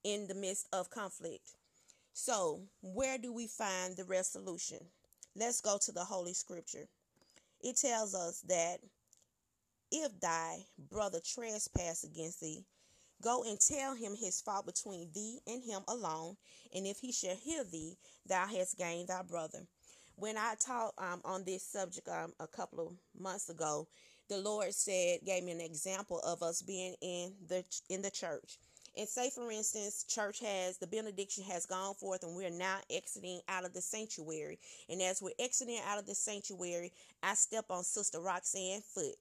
in 0.04 0.28
the 0.28 0.36
midst 0.36 0.68
of 0.74 0.90
conflict. 0.90 1.54
So, 2.14 2.64
where 2.82 3.18
do 3.18 3.32
we 3.32 3.48
find 3.48 3.96
the 3.96 4.04
resolution? 4.04 4.80
Let's 5.36 5.62
go 5.62 5.78
to 5.82 5.92
the 5.92 6.04
Holy 6.04 6.34
Scripture. 6.34 6.88
It 7.62 7.78
tells 7.78 8.14
us 8.14 8.42
that 8.48 8.80
if 9.92 10.20
thy 10.20 10.58
brother 10.90 11.20
trespass 11.24 12.04
against 12.04 12.42
thee, 12.42 12.64
go 13.22 13.44
and 13.44 13.60
tell 13.60 13.96
him 13.96 14.16
his 14.16 14.42
fault 14.42 14.66
between 14.66 15.10
thee 15.14 15.40
and 15.48 15.64
him 15.64 15.82
alone, 15.88 16.36
and 16.76 16.86
if 16.86 17.00
he 17.00 17.12
shall 17.12 17.36
hear 17.36 17.64
thee, 17.64 17.98
thou 18.28 18.46
hast 18.46 18.78
gained 18.78 19.08
thy 19.08 19.22
brother. 19.22 19.60
When 20.16 20.38
I 20.38 20.56
taught 20.60 20.94
um, 20.98 21.22
on 21.24 21.46
this 21.46 21.64
subject 21.64 22.08
um, 22.10 22.34
a 22.40 22.48
couple 22.48 22.88
of 22.88 22.94
months 23.20 23.50
ago, 23.50 23.88
the 24.28 24.38
Lord 24.38 24.74
said, 24.74 25.20
gave 25.26 25.44
me 25.44 25.52
an 25.52 25.62
example 25.62 26.20
of 26.26 26.44
us 26.44 26.62
being 26.62 26.96
in 27.02 27.34
the 27.48 27.64
in 27.90 28.02
the 28.02 28.12
church 28.12 28.58
and 28.98 29.08
say, 29.08 29.30
for 29.30 29.52
instance, 29.52 30.04
church 30.08 30.40
has 30.40 30.78
the 30.78 30.88
benediction 30.88 31.44
has 31.46 31.66
gone 31.66 31.94
forth, 31.96 32.24
and 32.24 32.36
we're 32.36 32.50
now 32.50 32.78
exiting 32.90 33.40
out 33.48 33.66
of 33.66 33.74
the 33.74 33.82
sanctuary. 33.82 34.60
And 34.90 35.02
as 35.02 35.22
we're 35.22 35.32
exiting 35.40 35.80
out 35.88 36.00
of 36.00 36.06
the 36.06 36.16
sanctuary, 36.16 36.92
I 37.24 37.36
step 37.36 37.66
on 37.70 37.84
Sister 37.84 38.20
Roxanne 38.20 38.82
foot. 38.82 39.16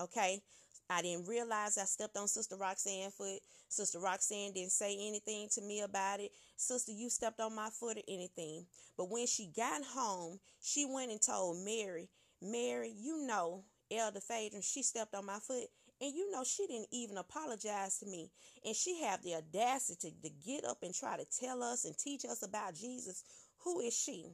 Okay, 0.00 0.40
I 0.88 1.02
didn't 1.02 1.28
realize 1.28 1.78
I 1.78 1.84
stepped 1.84 2.16
on 2.16 2.28
Sister 2.28 2.56
Roxanne 2.56 3.10
foot. 3.10 3.40
Sister 3.68 3.98
Roxanne 3.98 4.52
didn't 4.52 4.72
say 4.72 4.96
anything 5.00 5.48
to 5.54 5.60
me 5.60 5.80
about 5.80 6.20
it. 6.20 6.32
Sister, 6.56 6.92
you 6.92 7.10
stepped 7.10 7.40
on 7.40 7.54
my 7.54 7.70
foot 7.70 7.96
or 7.96 8.02
anything. 8.08 8.66
But 8.96 9.10
when 9.10 9.26
she 9.26 9.50
got 9.56 9.82
home, 9.84 10.40
she 10.60 10.86
went 10.86 11.10
and 11.10 11.20
told 11.20 11.64
Mary, 11.64 12.08
Mary, 12.42 12.92
you 12.96 13.26
know, 13.26 13.64
Elder 13.90 14.20
Phaedron, 14.20 14.62
she 14.62 14.82
stepped 14.82 15.14
on 15.14 15.26
my 15.26 15.38
foot. 15.38 15.68
And 16.00 16.14
you 16.14 16.30
know, 16.30 16.44
she 16.44 16.66
didn't 16.66 16.88
even 16.92 17.18
apologize 17.18 17.98
to 17.98 18.06
me. 18.06 18.30
And 18.64 18.74
she 18.74 19.02
had 19.02 19.22
the 19.22 19.34
audacity 19.34 20.14
to 20.22 20.30
get 20.46 20.64
up 20.64 20.78
and 20.82 20.94
try 20.94 21.16
to 21.16 21.26
tell 21.40 21.62
us 21.62 21.84
and 21.84 21.96
teach 21.96 22.24
us 22.24 22.42
about 22.42 22.74
Jesus. 22.74 23.22
Who 23.64 23.80
is 23.80 23.94
she? 23.96 24.26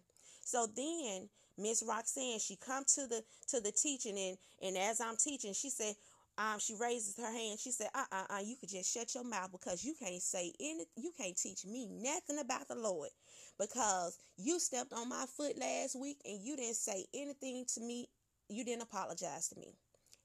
So 0.44 0.66
then 0.76 1.28
Miss 1.58 1.82
Roxanne, 1.86 2.38
she 2.38 2.56
come 2.56 2.84
to 2.94 3.06
the 3.06 3.22
to 3.48 3.60
the 3.60 3.72
teaching 3.72 4.18
and 4.18 4.38
and 4.62 4.76
as 4.78 5.00
I'm 5.00 5.16
teaching, 5.16 5.54
she 5.54 5.70
said, 5.70 5.94
um, 6.38 6.58
she 6.58 6.74
raises 6.74 7.16
her 7.16 7.32
hand. 7.32 7.58
She 7.58 7.72
said, 7.72 7.88
uh 7.94 8.04
uh 8.12 8.24
uh, 8.36 8.40
you 8.44 8.56
could 8.56 8.68
just 8.68 8.92
shut 8.92 9.14
your 9.14 9.24
mouth 9.24 9.50
because 9.52 9.84
you 9.84 9.94
can't 9.98 10.22
say 10.22 10.52
any 10.60 10.84
you 10.96 11.12
can't 11.18 11.36
teach 11.36 11.64
me 11.64 11.88
nothing 11.90 12.38
about 12.38 12.68
the 12.68 12.76
Lord. 12.76 13.10
Because 13.58 14.18
you 14.36 14.60
stepped 14.60 14.92
on 14.92 15.08
my 15.08 15.24
foot 15.36 15.58
last 15.58 15.98
week 15.98 16.18
and 16.24 16.40
you 16.42 16.56
didn't 16.56 16.76
say 16.76 17.06
anything 17.14 17.64
to 17.74 17.80
me. 17.80 18.08
You 18.48 18.64
didn't 18.64 18.82
apologize 18.82 19.48
to 19.48 19.58
me. 19.58 19.74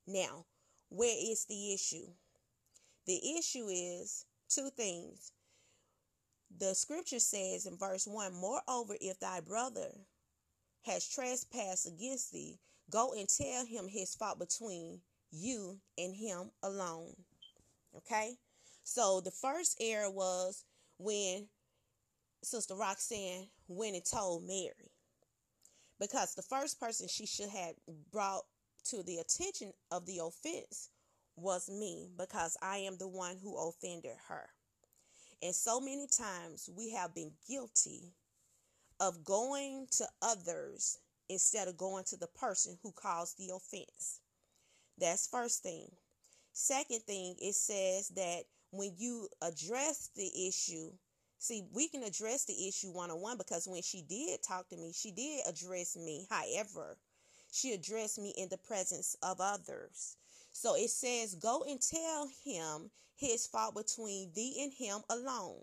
Now, 0.05 0.45
where 0.91 1.15
is 1.17 1.45
the 1.45 1.73
issue? 1.73 2.05
The 3.07 3.37
issue 3.37 3.67
is 3.69 4.25
two 4.49 4.69
things. 4.75 5.31
The 6.59 6.75
scripture 6.75 7.19
says 7.19 7.65
in 7.65 7.77
verse 7.77 8.05
1 8.05 8.33
Moreover, 8.33 8.95
if 8.99 9.17
thy 9.21 9.39
brother 9.39 9.91
has 10.83 11.07
trespassed 11.07 11.87
against 11.87 12.33
thee, 12.33 12.59
go 12.89 13.13
and 13.13 13.29
tell 13.29 13.65
him 13.65 13.87
his 13.87 14.15
fault 14.15 14.37
between 14.37 14.99
you 15.31 15.79
and 15.97 16.13
him 16.13 16.51
alone. 16.61 17.15
Okay? 17.95 18.35
So 18.83 19.21
the 19.21 19.31
first 19.31 19.77
error 19.79 20.11
was 20.11 20.65
when 20.97 21.47
Sister 22.43 22.75
Roxanne 22.75 23.47
went 23.69 23.95
and 23.95 24.03
told 24.03 24.45
Mary. 24.45 24.91
Because 26.01 26.35
the 26.35 26.41
first 26.41 26.81
person 26.81 27.07
she 27.07 27.25
should 27.25 27.49
have 27.49 27.75
brought 28.11 28.43
to 28.85 29.03
the 29.03 29.17
attention 29.17 29.73
of 29.91 30.05
the 30.05 30.19
offense 30.23 30.89
was 31.35 31.69
me 31.69 32.09
because 32.17 32.57
I 32.61 32.77
am 32.77 32.97
the 32.97 33.07
one 33.07 33.37
who 33.41 33.57
offended 33.57 34.15
her. 34.27 34.49
And 35.41 35.55
so 35.55 35.79
many 35.79 36.07
times 36.07 36.69
we 36.75 36.91
have 36.91 37.15
been 37.15 37.31
guilty 37.47 38.13
of 38.99 39.23
going 39.23 39.87
to 39.97 40.05
others 40.21 40.99
instead 41.29 41.67
of 41.67 41.77
going 41.77 42.03
to 42.05 42.17
the 42.17 42.27
person 42.27 42.77
who 42.83 42.91
caused 42.91 43.37
the 43.37 43.51
offense. 43.55 44.19
That's 44.97 45.27
first 45.27 45.63
thing. 45.63 45.87
Second 46.53 47.01
thing, 47.01 47.35
it 47.41 47.55
says 47.55 48.09
that 48.09 48.43
when 48.71 48.93
you 48.97 49.27
address 49.41 50.09
the 50.15 50.47
issue, 50.47 50.91
see, 51.39 51.63
we 51.73 51.87
can 51.87 52.03
address 52.03 52.45
the 52.45 52.67
issue 52.67 52.91
one 52.91 53.09
on 53.09 53.19
one 53.19 53.37
because 53.37 53.67
when 53.67 53.81
she 53.81 54.03
did 54.03 54.43
talk 54.43 54.69
to 54.69 54.77
me, 54.77 54.91
she 54.93 55.11
did 55.11 55.41
address 55.47 55.95
me. 55.95 56.27
However, 56.29 56.97
she 57.51 57.73
addressed 57.73 58.19
me 58.19 58.33
in 58.37 58.49
the 58.49 58.57
presence 58.57 59.15
of 59.21 59.39
others. 59.39 60.15
So 60.51 60.75
it 60.75 60.89
says, 60.89 61.35
Go 61.35 61.63
and 61.67 61.79
tell 61.81 62.29
him 62.43 62.89
his 63.15 63.45
fault 63.45 63.75
between 63.75 64.31
thee 64.33 64.57
and 64.61 64.73
him 64.73 65.01
alone. 65.09 65.61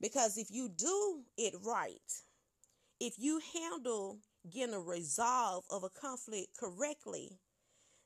Because 0.00 0.36
if 0.36 0.50
you 0.50 0.68
do 0.68 1.22
it 1.36 1.54
right, 1.64 2.12
if 3.00 3.14
you 3.18 3.40
handle 3.54 4.18
getting 4.50 4.74
a 4.74 4.80
resolve 4.80 5.64
of 5.70 5.84
a 5.84 5.88
conflict 5.88 6.56
correctly, 6.58 7.38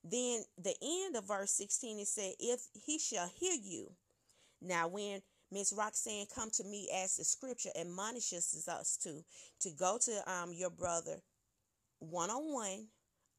then 0.05 0.43
the 0.57 0.75
end 0.83 1.17
of 1.17 1.29
verse 1.29 1.51
16 1.53 1.99
it 1.99 2.07
said, 2.07 2.33
If 2.39 2.61
he 2.75 2.99
shall 2.99 3.29
hear 3.29 3.55
you. 3.61 3.91
Now, 4.63 4.89
when 4.89 5.21
Miss 5.53 5.73
Roxanne 5.77 6.27
come 6.33 6.51
to 6.53 6.65
me 6.65 6.89
as 6.95 7.17
the 7.17 7.25
scripture 7.25 7.71
admonishes 7.75 8.69
us 8.69 8.97
to 8.99 9.25
to 9.61 9.71
go 9.71 9.99
to 9.99 10.33
um 10.33 10.53
your 10.53 10.71
brother 10.71 11.17
one 11.99 12.31
on 12.31 12.53
one 12.53 12.87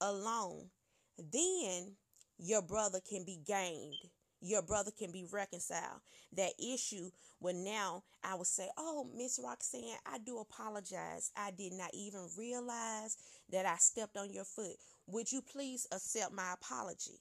alone, 0.02 0.70
then 1.18 1.96
your 2.38 2.62
brother 2.62 3.00
can 3.08 3.24
be 3.24 3.40
gained. 3.46 3.96
Your 4.42 4.64
brother 4.64 4.92
can 4.98 5.12
be 5.12 5.26
reconciled. 5.32 6.02
That 6.36 6.54
issue 6.60 7.12
will 7.40 7.54
now, 7.56 8.04
I 8.24 8.36
would 8.36 8.48
say, 8.48 8.70
Oh, 8.78 9.08
Miss 9.16 9.40
Roxanne, 9.44 9.98
I 10.06 10.18
do 10.18 10.40
apologize. 10.40 11.32
I 11.38 11.52
did 11.52 11.74
not 11.74 11.92
even 11.94 12.28
realize 12.38 13.18
that 13.52 13.68
I 13.68 13.76
stepped 13.78 14.18
on 14.18 14.34
your 14.34 14.46
foot. 14.46 14.78
Would 15.08 15.32
you 15.32 15.42
please 15.42 15.88
accept 15.92 16.34
my 16.34 16.54
apology? 16.54 17.20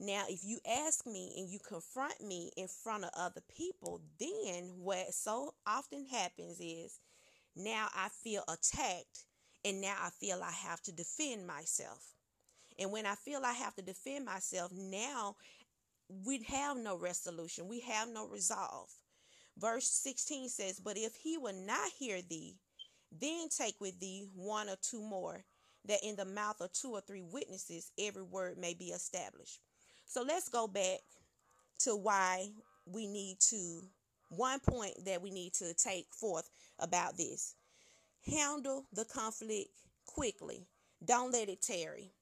Now, 0.00 0.24
if 0.28 0.44
you 0.44 0.60
ask 0.66 1.06
me 1.06 1.34
and 1.36 1.50
you 1.50 1.58
confront 1.58 2.20
me 2.22 2.52
in 2.56 2.68
front 2.68 3.04
of 3.04 3.10
other 3.16 3.42
people, 3.54 4.00
then 4.18 4.72
what 4.78 5.12
so 5.12 5.54
often 5.66 6.06
happens 6.06 6.60
is 6.60 7.00
now 7.56 7.88
I 7.94 8.08
feel 8.08 8.44
attacked 8.48 9.24
and 9.68 9.82
now 9.82 9.96
I 10.02 10.08
feel 10.08 10.40
I 10.42 10.50
have 10.50 10.80
to 10.82 10.92
defend 10.92 11.46
myself. 11.46 12.14
And 12.78 12.90
when 12.90 13.04
I 13.04 13.14
feel 13.16 13.42
I 13.44 13.52
have 13.52 13.74
to 13.74 13.82
defend 13.82 14.24
myself, 14.24 14.72
now 14.72 15.36
we 16.24 16.42
have 16.44 16.78
no 16.78 16.96
resolution, 16.96 17.68
we 17.68 17.80
have 17.80 18.08
no 18.08 18.26
resolve. 18.26 18.88
Verse 19.58 19.90
16 19.90 20.48
says, 20.48 20.80
But 20.80 20.96
if 20.96 21.14
he 21.16 21.36
will 21.36 21.66
not 21.66 21.90
hear 21.98 22.22
thee, 22.22 22.56
then 23.20 23.48
take 23.50 23.74
with 23.78 24.00
thee 24.00 24.24
one 24.34 24.70
or 24.70 24.76
two 24.80 25.02
more, 25.02 25.44
that 25.86 26.02
in 26.02 26.16
the 26.16 26.24
mouth 26.24 26.60
of 26.60 26.72
two 26.72 26.92
or 26.92 27.02
three 27.02 27.22
witnesses 27.22 27.90
every 27.98 28.22
word 28.22 28.56
may 28.56 28.72
be 28.72 28.86
established. 28.86 29.60
So 30.06 30.22
let's 30.22 30.48
go 30.48 30.66
back 30.66 31.00
to 31.80 31.94
why 31.94 32.48
we 32.86 33.06
need 33.06 33.36
to, 33.50 33.82
one 34.30 34.60
point 34.60 35.04
that 35.04 35.20
we 35.20 35.30
need 35.30 35.52
to 35.54 35.74
take 35.74 36.06
forth 36.14 36.48
about 36.78 37.18
this. 37.18 37.54
Handle 38.30 38.86
the 38.92 39.04
conflict 39.04 39.70
quickly. 40.06 40.66
Don't 41.04 41.32
let 41.32 41.48
it 41.48 41.62
tarry. 41.62 42.12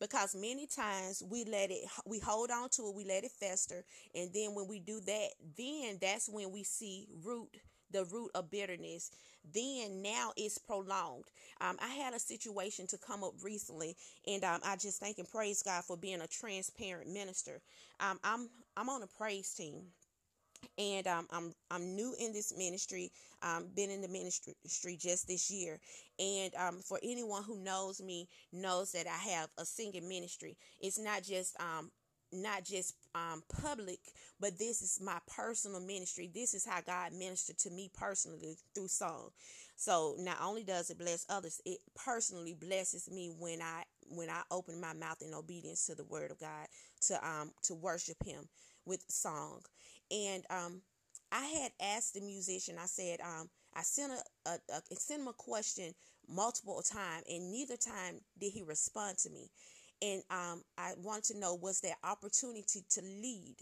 because 0.00 0.34
many 0.34 0.66
times 0.66 1.22
we 1.30 1.44
let 1.44 1.70
it 1.70 1.84
we 2.06 2.18
hold 2.20 2.50
on 2.50 2.68
to 2.70 2.82
it 2.88 2.94
we 2.94 3.04
let 3.04 3.24
it 3.24 3.32
fester. 3.32 3.84
And 4.14 4.30
then 4.34 4.54
when 4.54 4.68
we 4.68 4.80
do 4.80 5.00
that 5.06 5.28
then 5.56 5.98
that's 6.00 6.28
when 6.28 6.52
we 6.52 6.64
see 6.64 7.08
root 7.24 7.48
the 7.90 8.04
root 8.06 8.30
of 8.34 8.50
bitterness. 8.50 9.10
Then 9.54 10.02
now 10.02 10.32
it's 10.36 10.58
prolonged. 10.58 11.26
Um, 11.60 11.78
i 11.82 11.88
had 11.88 12.14
a 12.14 12.18
situation 12.20 12.86
to 12.88 12.98
come 12.98 13.24
up 13.24 13.34
recently 13.42 13.96
and 14.26 14.44
um, 14.44 14.60
i 14.64 14.76
just 14.76 15.00
thank 15.00 15.18
and 15.18 15.28
praise 15.30 15.62
god 15.62 15.84
for 15.84 15.96
being 15.96 16.20
a 16.20 16.26
transparent 16.26 17.10
minister. 17.12 17.62
Um, 18.00 18.18
i'm 18.24 18.50
i'm 18.76 18.88
on 18.90 19.02
a 19.02 19.06
praise 19.06 19.52
team 19.54 19.84
and 20.78 21.06
um, 21.06 21.26
I'm 21.30 21.52
I'm 21.70 21.94
new 21.96 22.14
in 22.18 22.32
this 22.32 22.56
ministry. 22.56 23.12
Um, 23.42 23.68
been 23.74 23.90
in 23.90 24.00
the 24.00 24.08
ministry 24.08 24.54
just 24.96 25.28
this 25.28 25.50
year, 25.50 25.78
and 26.18 26.54
um, 26.54 26.80
for 26.80 26.98
anyone 27.02 27.42
who 27.44 27.58
knows 27.62 28.00
me 28.00 28.28
knows 28.52 28.92
that 28.92 29.06
I 29.06 29.30
have 29.30 29.50
a 29.58 29.64
singing 29.64 30.08
ministry. 30.08 30.56
It's 30.80 30.98
not 30.98 31.22
just 31.22 31.60
um 31.60 31.90
not 32.32 32.64
just 32.64 32.94
um 33.14 33.42
public, 33.62 34.00
but 34.40 34.58
this 34.58 34.82
is 34.82 35.00
my 35.02 35.18
personal 35.34 35.80
ministry. 35.80 36.30
This 36.32 36.54
is 36.54 36.66
how 36.66 36.80
God 36.80 37.12
ministered 37.12 37.58
to 37.58 37.70
me 37.70 37.90
personally 37.94 38.56
through 38.74 38.88
song. 38.88 39.30
So 39.76 40.16
not 40.18 40.38
only 40.42 40.64
does 40.64 40.90
it 40.90 40.98
bless 40.98 41.26
others, 41.28 41.60
it 41.64 41.78
personally 41.94 42.54
blesses 42.58 43.10
me 43.10 43.32
when 43.38 43.60
I 43.62 43.84
when 44.08 44.30
I 44.30 44.42
open 44.50 44.80
my 44.80 44.92
mouth 44.94 45.22
in 45.22 45.34
obedience 45.34 45.86
to 45.86 45.94
the 45.94 46.04
word 46.04 46.30
of 46.30 46.38
God 46.38 46.66
to 47.08 47.26
um 47.28 47.52
to 47.64 47.74
worship 47.74 48.24
Him 48.24 48.48
with 48.86 49.04
song. 49.08 49.62
And 50.14 50.44
um, 50.48 50.82
I 51.32 51.44
had 51.44 51.72
asked 51.80 52.14
the 52.14 52.20
musician. 52.20 52.76
I 52.80 52.86
said, 52.86 53.20
um, 53.20 53.50
I 53.74 53.82
sent 53.82 54.12
a, 54.12 54.50
a, 54.50 54.58
a 54.72 54.96
sent 54.96 55.22
him 55.22 55.28
a 55.28 55.32
question 55.32 55.92
multiple 56.28 56.80
times, 56.82 57.24
and 57.28 57.50
neither 57.50 57.76
time 57.76 58.20
did 58.38 58.52
he 58.52 58.62
respond 58.62 59.18
to 59.18 59.30
me. 59.30 59.50
And 60.00 60.22
um, 60.30 60.62
I 60.78 60.92
wanted 61.02 61.24
to 61.34 61.38
know 61.40 61.54
was 61.54 61.80
there 61.80 61.96
opportunity 62.04 62.84
to 62.90 63.00
lead, 63.02 63.56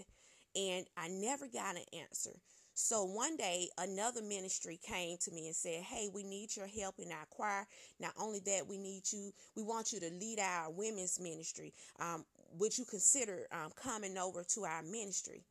and 0.54 0.86
I 0.96 1.08
never 1.08 1.46
got 1.48 1.76
an 1.76 1.84
answer. 1.98 2.32
So 2.74 3.04
one 3.04 3.36
day, 3.36 3.68
another 3.78 4.22
ministry 4.22 4.78
came 4.82 5.18
to 5.22 5.30
me 5.30 5.46
and 5.46 5.56
said, 5.56 5.82
Hey, 5.82 6.08
we 6.12 6.22
need 6.22 6.56
your 6.56 6.66
help 6.66 6.96
in 6.98 7.12
our 7.12 7.26
choir. 7.30 7.66
Not 8.00 8.12
only 8.18 8.40
that, 8.46 8.66
we 8.66 8.78
need 8.78 9.02
you, 9.12 9.32
we 9.56 9.62
want 9.62 9.92
you 9.92 10.00
to 10.00 10.10
lead 10.10 10.38
our 10.40 10.70
women's 10.70 11.20
ministry. 11.20 11.72
Um, 12.00 12.24
would 12.58 12.76
you 12.76 12.84
consider 12.84 13.46
um, 13.52 13.70
coming 13.76 14.16
over 14.18 14.42
to 14.54 14.64
our 14.64 14.82
ministry? 14.82 15.44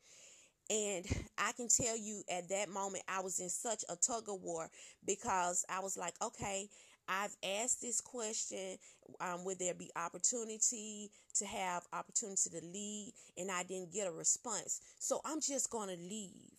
And 0.72 1.06
I 1.38 1.52
can 1.52 1.68
tell 1.68 1.98
you 1.98 2.24
at 2.32 2.48
that 2.50 2.70
moment, 2.70 3.04
I 3.10 3.20
was 3.20 3.40
in 3.42 3.50
such 3.50 3.84
a 3.90 3.98
tug 3.98 4.30
of 4.30 4.42
war 4.42 4.70
because 5.06 5.66
I 5.70 5.82
was 5.82 5.98
like, 5.98 6.14
okay, 6.24 6.70
I've 7.10 7.36
asked 7.44 7.82
this 7.82 8.00
question 8.00 8.78
um, 9.20 9.44
would 9.44 9.60
there 9.60 9.74
be 9.74 9.92
opportunity 9.98 11.12
to 11.36 11.46
have 11.46 11.84
opportunity 11.92 12.50
to 12.52 12.66
lead? 12.66 13.14
And 13.38 13.52
i 13.52 13.64
didn't 13.64 13.92
get 13.92 14.08
a 14.08 14.12
response. 14.12 14.80
So 15.00 15.20
i'm 15.26 15.42
just 15.42 15.70
going 15.70 15.90
to 15.90 16.02
leave. 16.02 16.54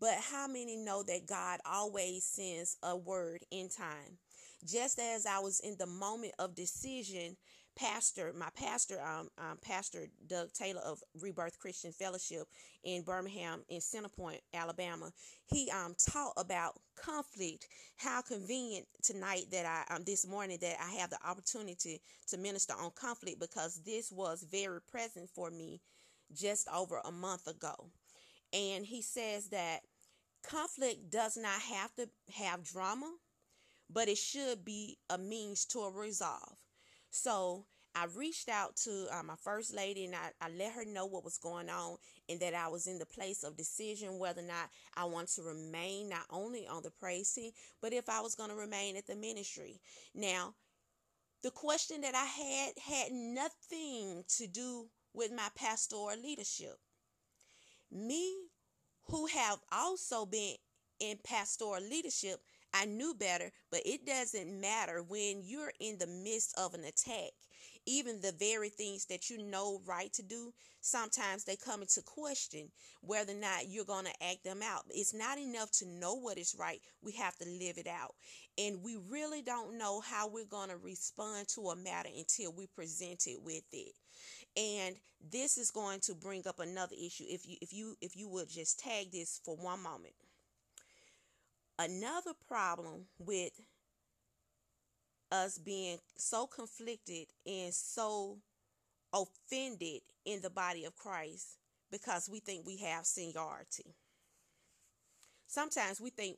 But 0.00 0.14
how 0.30 0.46
many 0.48 0.76
know 0.76 1.02
that 1.02 1.26
god 1.26 1.60
always 1.66 2.24
sends 2.24 2.78
a 2.82 2.96
word 2.96 3.44
in 3.50 3.68
time? 3.68 4.16
Just 4.64 4.98
as 4.98 5.26
i 5.26 5.38
was 5.38 5.60
in 5.60 5.76
the 5.78 5.86
moment 5.86 6.32
of 6.38 6.54
decision 6.54 7.36
pastor, 7.78 8.32
my 8.36 8.48
pastor, 8.56 9.00
um, 9.00 9.28
um, 9.38 9.58
Pastor 9.62 10.08
Doug 10.26 10.52
Taylor 10.52 10.80
of 10.80 11.00
Rebirth 11.20 11.58
Christian 11.58 11.92
Fellowship 11.92 12.46
in 12.82 13.02
Birmingham, 13.02 13.62
in 13.68 13.80
Center 13.80 14.08
Point, 14.08 14.40
Alabama, 14.52 15.10
he 15.46 15.70
um 15.70 15.94
taught 16.10 16.32
about 16.36 16.74
conflict. 16.96 17.68
How 17.96 18.22
convenient 18.22 18.86
tonight 19.02 19.44
that 19.52 19.64
I 19.66 19.94
um 19.94 20.02
this 20.04 20.26
morning 20.26 20.58
that 20.60 20.76
I 20.80 20.98
have 20.98 21.10
the 21.10 21.18
opportunity 21.26 22.00
to 22.28 22.36
minister 22.36 22.74
on 22.74 22.90
conflict 22.94 23.40
because 23.40 23.80
this 23.84 24.10
was 24.10 24.44
very 24.50 24.80
present 24.82 25.30
for 25.30 25.50
me 25.50 25.80
just 26.34 26.68
over 26.74 27.00
a 27.04 27.12
month 27.12 27.46
ago, 27.46 27.90
and 28.52 28.84
he 28.84 29.02
says 29.02 29.48
that 29.50 29.80
conflict 30.42 31.10
does 31.10 31.36
not 31.36 31.60
have 31.60 31.94
to 31.96 32.08
have 32.34 32.64
drama, 32.64 33.12
but 33.88 34.08
it 34.08 34.18
should 34.18 34.64
be 34.64 34.98
a 35.10 35.18
means 35.18 35.64
to 35.66 35.80
a 35.80 35.90
resolve. 35.90 36.58
So 37.10 37.64
I 37.94 38.06
reached 38.14 38.48
out 38.48 38.76
to 38.84 39.06
uh, 39.10 39.22
my 39.22 39.34
first 39.42 39.74
lady 39.74 40.04
and 40.04 40.14
I, 40.14 40.30
I 40.40 40.50
let 40.50 40.72
her 40.72 40.84
know 40.84 41.06
what 41.06 41.24
was 41.24 41.38
going 41.38 41.68
on 41.68 41.96
and 42.28 42.38
that 42.40 42.54
I 42.54 42.68
was 42.68 42.86
in 42.86 42.98
the 42.98 43.06
place 43.06 43.42
of 43.42 43.56
decision 43.56 44.18
whether 44.18 44.40
or 44.40 44.46
not 44.46 44.70
I 44.96 45.04
want 45.04 45.28
to 45.30 45.42
remain 45.42 46.08
not 46.08 46.26
only 46.30 46.66
on 46.66 46.82
the 46.82 46.90
praise 46.90 47.32
team, 47.32 47.52
but 47.82 47.92
if 47.92 48.08
I 48.08 48.20
was 48.20 48.34
going 48.34 48.50
to 48.50 48.56
remain 48.56 48.96
at 48.96 49.06
the 49.06 49.16
ministry. 49.16 49.80
Now, 50.14 50.54
the 51.42 51.50
question 51.50 52.00
that 52.02 52.14
I 52.14 52.24
had 52.24 52.72
had 52.78 53.12
nothing 53.12 54.24
to 54.36 54.46
do 54.46 54.88
with 55.14 55.32
my 55.32 55.48
pastoral 55.56 56.20
leadership. 56.20 56.76
Me, 57.90 58.34
who 59.04 59.26
have 59.26 59.58
also 59.72 60.26
been 60.26 60.56
in 61.00 61.18
pastoral 61.24 61.82
leadership, 61.82 62.40
I 62.74 62.84
knew 62.84 63.14
better, 63.14 63.50
but 63.70 63.80
it 63.86 64.04
doesn't 64.04 64.60
matter 64.60 65.02
when 65.02 65.42
you're 65.42 65.72
in 65.80 65.98
the 65.98 66.06
midst 66.06 66.54
of 66.58 66.74
an 66.74 66.84
attack. 66.84 67.30
Even 67.88 68.20
the 68.20 68.32
very 68.32 68.68
things 68.68 69.06
that 69.06 69.30
you 69.30 69.42
know 69.42 69.80
right 69.86 70.12
to 70.12 70.22
do, 70.22 70.52
sometimes 70.82 71.44
they 71.44 71.56
come 71.56 71.80
into 71.80 72.02
question 72.02 72.68
whether 73.00 73.32
or 73.32 73.36
not 73.36 73.66
you're 73.66 73.86
going 73.86 74.04
to 74.04 74.22
act 74.22 74.44
them 74.44 74.60
out. 74.62 74.82
It's 74.90 75.14
not 75.14 75.38
enough 75.38 75.70
to 75.78 75.86
know 75.88 76.12
what 76.12 76.36
is 76.36 76.54
right, 76.60 76.82
we 77.02 77.12
have 77.12 77.34
to 77.38 77.46
live 77.46 77.78
it 77.78 77.86
out. 77.86 78.14
And 78.58 78.82
we 78.82 78.98
really 79.08 79.40
don't 79.40 79.78
know 79.78 80.02
how 80.02 80.28
we're 80.28 80.44
going 80.44 80.68
to 80.68 80.76
respond 80.76 81.48
to 81.54 81.70
a 81.70 81.76
matter 81.76 82.10
until 82.14 82.52
we 82.52 82.66
present 82.66 83.26
it 83.26 83.38
with 83.42 83.64
it. 83.72 83.94
And 84.54 84.96
this 85.32 85.56
is 85.56 85.70
going 85.70 86.00
to 86.00 86.14
bring 86.14 86.46
up 86.46 86.60
another 86.60 86.94
issue 86.94 87.24
if 87.26 87.48
you 87.48 87.56
if 87.62 87.72
you 87.72 87.96
if 88.02 88.16
you 88.16 88.28
would 88.28 88.50
just 88.50 88.80
tag 88.80 89.12
this 89.12 89.40
for 89.42 89.56
one 89.56 89.82
moment. 89.82 90.14
Another 91.78 92.32
problem 92.46 93.06
with 93.18 93.52
us 95.30 95.58
being 95.58 95.98
so 96.16 96.46
conflicted 96.46 97.26
and 97.46 97.72
so 97.72 98.38
offended 99.12 100.00
in 100.24 100.40
the 100.42 100.50
body 100.50 100.84
of 100.84 100.96
Christ 100.96 101.58
because 101.90 102.28
we 102.30 102.40
think 102.40 102.66
we 102.66 102.76
have 102.78 103.06
seniority. 103.06 103.94
Sometimes 105.46 106.00
we 106.00 106.10
think 106.10 106.36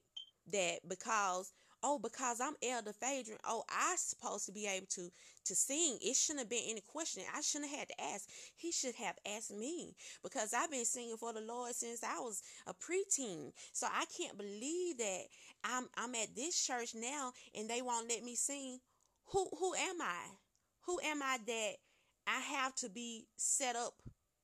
that 0.53 0.79
because 0.89 1.53
oh, 1.83 1.99
because 1.99 2.41
I'm 2.41 2.55
Elder 2.63 2.93
Phaedron, 2.93 3.39
oh, 3.45 3.65
I 3.69 3.95
supposed 3.97 4.47
to 4.47 4.53
be 4.53 4.67
able 4.67 4.87
to 4.91 5.11
to 5.47 5.55
sing. 5.55 5.99
It 6.03 6.17
shouldn't 6.17 6.41
have 6.41 6.51
been 6.51 6.65
any 6.69 6.83
question. 6.83 7.23
I 7.35 7.41
shouldn't 7.41 7.71
have 7.71 7.81
had 7.81 7.89
to 7.89 8.01
ask. 8.01 8.29
He 8.57 8.73
should 8.73 8.95
have 8.97 9.17
asked 9.27 9.53
me 9.53 9.95
because 10.23 10.53
I've 10.55 10.71
been 10.71 10.85
singing 10.85 11.17
for 11.17 11.33
the 11.33 11.41
Lord 11.41 11.75
since 11.75 12.03
I 12.05 12.19
was 12.21 12.43
a 12.67 12.75
preteen. 12.75 13.53
So 13.73 13.87
I 13.91 14.05
can't 14.17 14.37
believe 14.37 14.99
that 14.99 15.23
I'm 15.65 15.89
I'm 15.97 16.15
at 16.15 16.35
this 16.37 16.65
church 16.65 16.95
now 16.95 17.33
and 17.55 17.69
they 17.69 17.83
won't 17.83 18.09
let 18.09 18.23
me 18.23 18.35
sing. 18.35 18.79
Who 19.27 19.49
who 19.59 19.75
am 19.75 20.01
I? 20.01 20.21
Who 20.87 21.01
am 21.05 21.23
I 21.23 21.39
that 21.47 21.73
I 22.27 22.41
have 22.41 22.75
to 22.77 22.89
be 22.91 23.27
set 23.37 23.77
up 23.77 23.95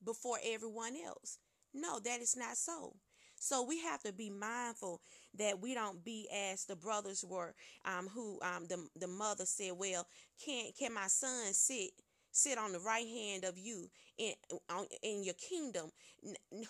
before 0.05 0.39
everyone 0.45 0.95
else? 0.97 1.39
No, 1.75 1.99
that 2.01 2.21
is 2.21 2.37
not 2.37 2.57
so. 2.57 2.97
So 3.39 3.63
we 3.63 3.81
have 3.81 4.03
to 4.03 4.13
be 4.13 4.31
mindful 4.31 5.01
that 5.39 5.61
we 5.61 5.75
don't 5.75 6.05
be 6.05 6.29
as 6.35 6.65
the 6.65 6.77
brothers 6.77 7.25
were, 7.25 7.55
um, 7.85 8.09
who 8.09 8.41
um, 8.43 8.67
the 8.67 8.87
the 8.99 9.09
mother 9.09 9.47
said, 9.47 9.73
"Well, 9.77 10.07
can 10.45 10.71
can 10.79 10.95
my 10.95 11.07
son 11.09 11.53
sit?" 11.53 11.91
sit 12.33 12.59
on 12.59 12.73
the 12.73 12.81
right 12.81 13.07
hand 13.07 13.45
of 13.45 13.59
you 13.59 13.89
in 14.19 14.35
on, 14.71 14.87
in 15.03 15.25
your 15.25 15.35
kingdom. 15.35 15.91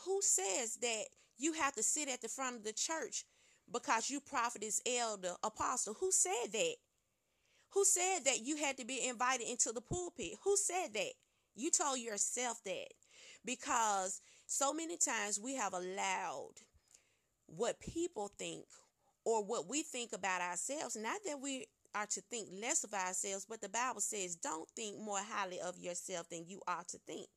Who 0.04 0.20
says 0.22 0.76
that 0.76 1.04
you 1.38 1.52
have 1.54 1.74
to 1.74 1.82
sit 1.82 2.08
at 2.08 2.22
the 2.22 2.28
front 2.28 2.56
of 2.56 2.64
the 2.64 2.72
church 2.72 3.24
because 3.72 4.10
you 4.10 4.20
prophetess, 4.20 4.80
elder, 4.86 5.34
apostle? 5.42 5.94
Who 6.00 6.12
said 6.12 6.52
that? 6.52 6.74
Who 7.70 7.84
said 7.84 8.20
that 8.24 8.44
you 8.44 8.56
had 8.56 8.76
to 8.78 8.84
be 8.84 9.06
invited 9.06 9.48
into 9.48 9.72
the 9.72 9.80
pulpit? 9.80 10.34
Who 10.44 10.56
said 10.56 10.94
that? 10.94 11.12
You 11.54 11.70
told 11.70 11.98
yourself 11.98 12.62
that 12.64 12.88
because 13.44 14.20
so 14.46 14.72
many 14.72 14.96
times 14.96 15.40
we 15.42 15.56
have 15.56 15.72
allowed 15.72 16.54
what 17.46 17.80
people 17.80 18.30
think 18.38 18.64
or 19.24 19.44
what 19.44 19.68
we 19.68 19.82
think 19.82 20.12
about 20.12 20.40
ourselves. 20.40 20.96
Not 20.96 21.20
that 21.26 21.40
we 21.40 21.66
are 21.94 22.06
to 22.06 22.20
think 22.30 22.48
less 22.52 22.84
of 22.84 22.92
ourselves, 22.94 23.46
but 23.48 23.60
the 23.60 23.68
Bible 23.68 24.00
says, 24.00 24.36
don't 24.36 24.68
think 24.76 24.98
more 24.98 25.18
highly 25.20 25.58
of 25.60 25.78
yourself 25.78 26.28
than 26.28 26.44
you 26.46 26.60
ought 26.68 26.88
to 26.88 26.98
think. 27.06 27.28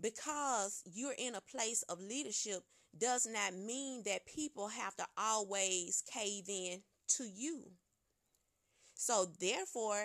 Because 0.00 0.82
you're 0.84 1.14
in 1.18 1.34
a 1.34 1.40
place 1.40 1.82
of 1.88 2.00
leadership 2.00 2.60
does 2.98 3.26
not 3.26 3.54
mean 3.54 4.02
that 4.06 4.26
people 4.26 4.68
have 4.68 4.94
to 4.96 5.06
always 5.18 6.02
cave 6.12 6.44
in 6.48 6.80
to 7.08 7.24
you. 7.24 7.64
So, 8.94 9.26
therefore, 9.40 10.04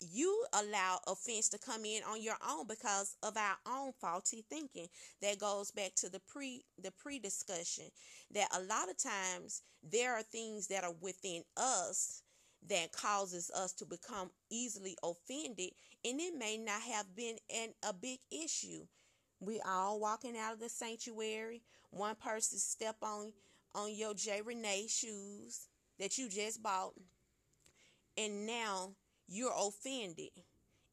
you 0.00 0.44
allow 0.52 0.98
offense 1.06 1.48
to 1.50 1.58
come 1.58 1.84
in 1.84 2.02
on 2.08 2.22
your 2.22 2.36
own 2.48 2.66
because 2.66 3.16
of 3.22 3.36
our 3.36 3.56
own 3.66 3.92
faulty 4.00 4.44
thinking. 4.48 4.88
That 5.20 5.38
goes 5.38 5.70
back 5.70 5.94
to 5.96 6.08
the 6.08 6.20
pre 6.20 6.64
the 6.82 6.90
pre 6.90 7.18
discussion 7.18 7.84
that 8.32 8.48
a 8.56 8.60
lot 8.60 8.90
of 8.90 8.96
times 8.96 9.62
there 9.82 10.14
are 10.14 10.22
things 10.22 10.68
that 10.68 10.84
are 10.84 10.94
within 11.00 11.42
us 11.56 12.22
that 12.68 12.92
causes 12.92 13.50
us 13.56 13.72
to 13.72 13.86
become 13.86 14.30
easily 14.50 14.96
offended 15.02 15.70
and 16.04 16.20
it 16.20 16.34
may 16.38 16.56
not 16.58 16.82
have 16.82 17.14
been 17.16 17.36
an, 17.54 17.70
a 17.88 17.92
big 17.92 18.18
issue. 18.30 18.86
We 19.40 19.60
all 19.66 20.00
walking 20.00 20.36
out 20.36 20.52
of 20.52 20.60
the 20.60 20.68
sanctuary. 20.68 21.62
One 21.90 22.14
person 22.14 22.58
step 22.58 22.96
on 23.02 23.32
on 23.74 23.94
your 23.94 24.14
j 24.14 24.40
renee 24.44 24.86
shoes 24.88 25.68
that 25.98 26.18
you 26.18 26.28
just 26.28 26.62
bought 26.62 26.94
and 28.16 28.46
now 28.46 28.90
you're 29.30 29.54
offended 29.56 30.30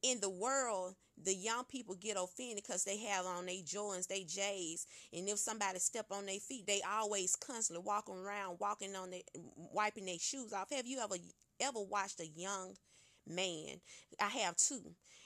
in 0.04 0.20
the 0.22 0.30
world, 0.30 0.96
the 1.22 1.34
young 1.34 1.64
people 1.66 1.96
get 1.96 2.18
offended 2.18 2.58
because 2.64 2.84
they 2.84 2.98
have 2.98 3.26
on 3.26 3.48
their 3.48 3.56
Jordans, 3.56 4.08
they 4.08 4.24
J's, 4.24 4.86
and 5.12 5.28
if 5.28 5.40
somebody 5.40 5.80
step 5.80 6.06
on 6.12 6.26
their 6.28 6.40
feet, 6.40 6.68
they 6.68 6.82
always 6.88 7.36
constantly 7.36 7.84
walking 7.86 8.16
around, 8.16 8.58
walking 8.60 8.96
on 8.96 9.10
their, 9.10 9.22
wiping 9.74 10.06
their 10.06 10.20
shoes 10.20 10.54
off. 10.54 10.72
Have 10.72 10.86
you 10.86 11.00
ever 11.00 11.16
ever 11.60 11.82
watched 11.82 12.20
a 12.20 12.28
young 12.28 12.76
man? 13.28 13.82
I 14.22 14.28
have 14.28 14.56
two. 14.56 14.84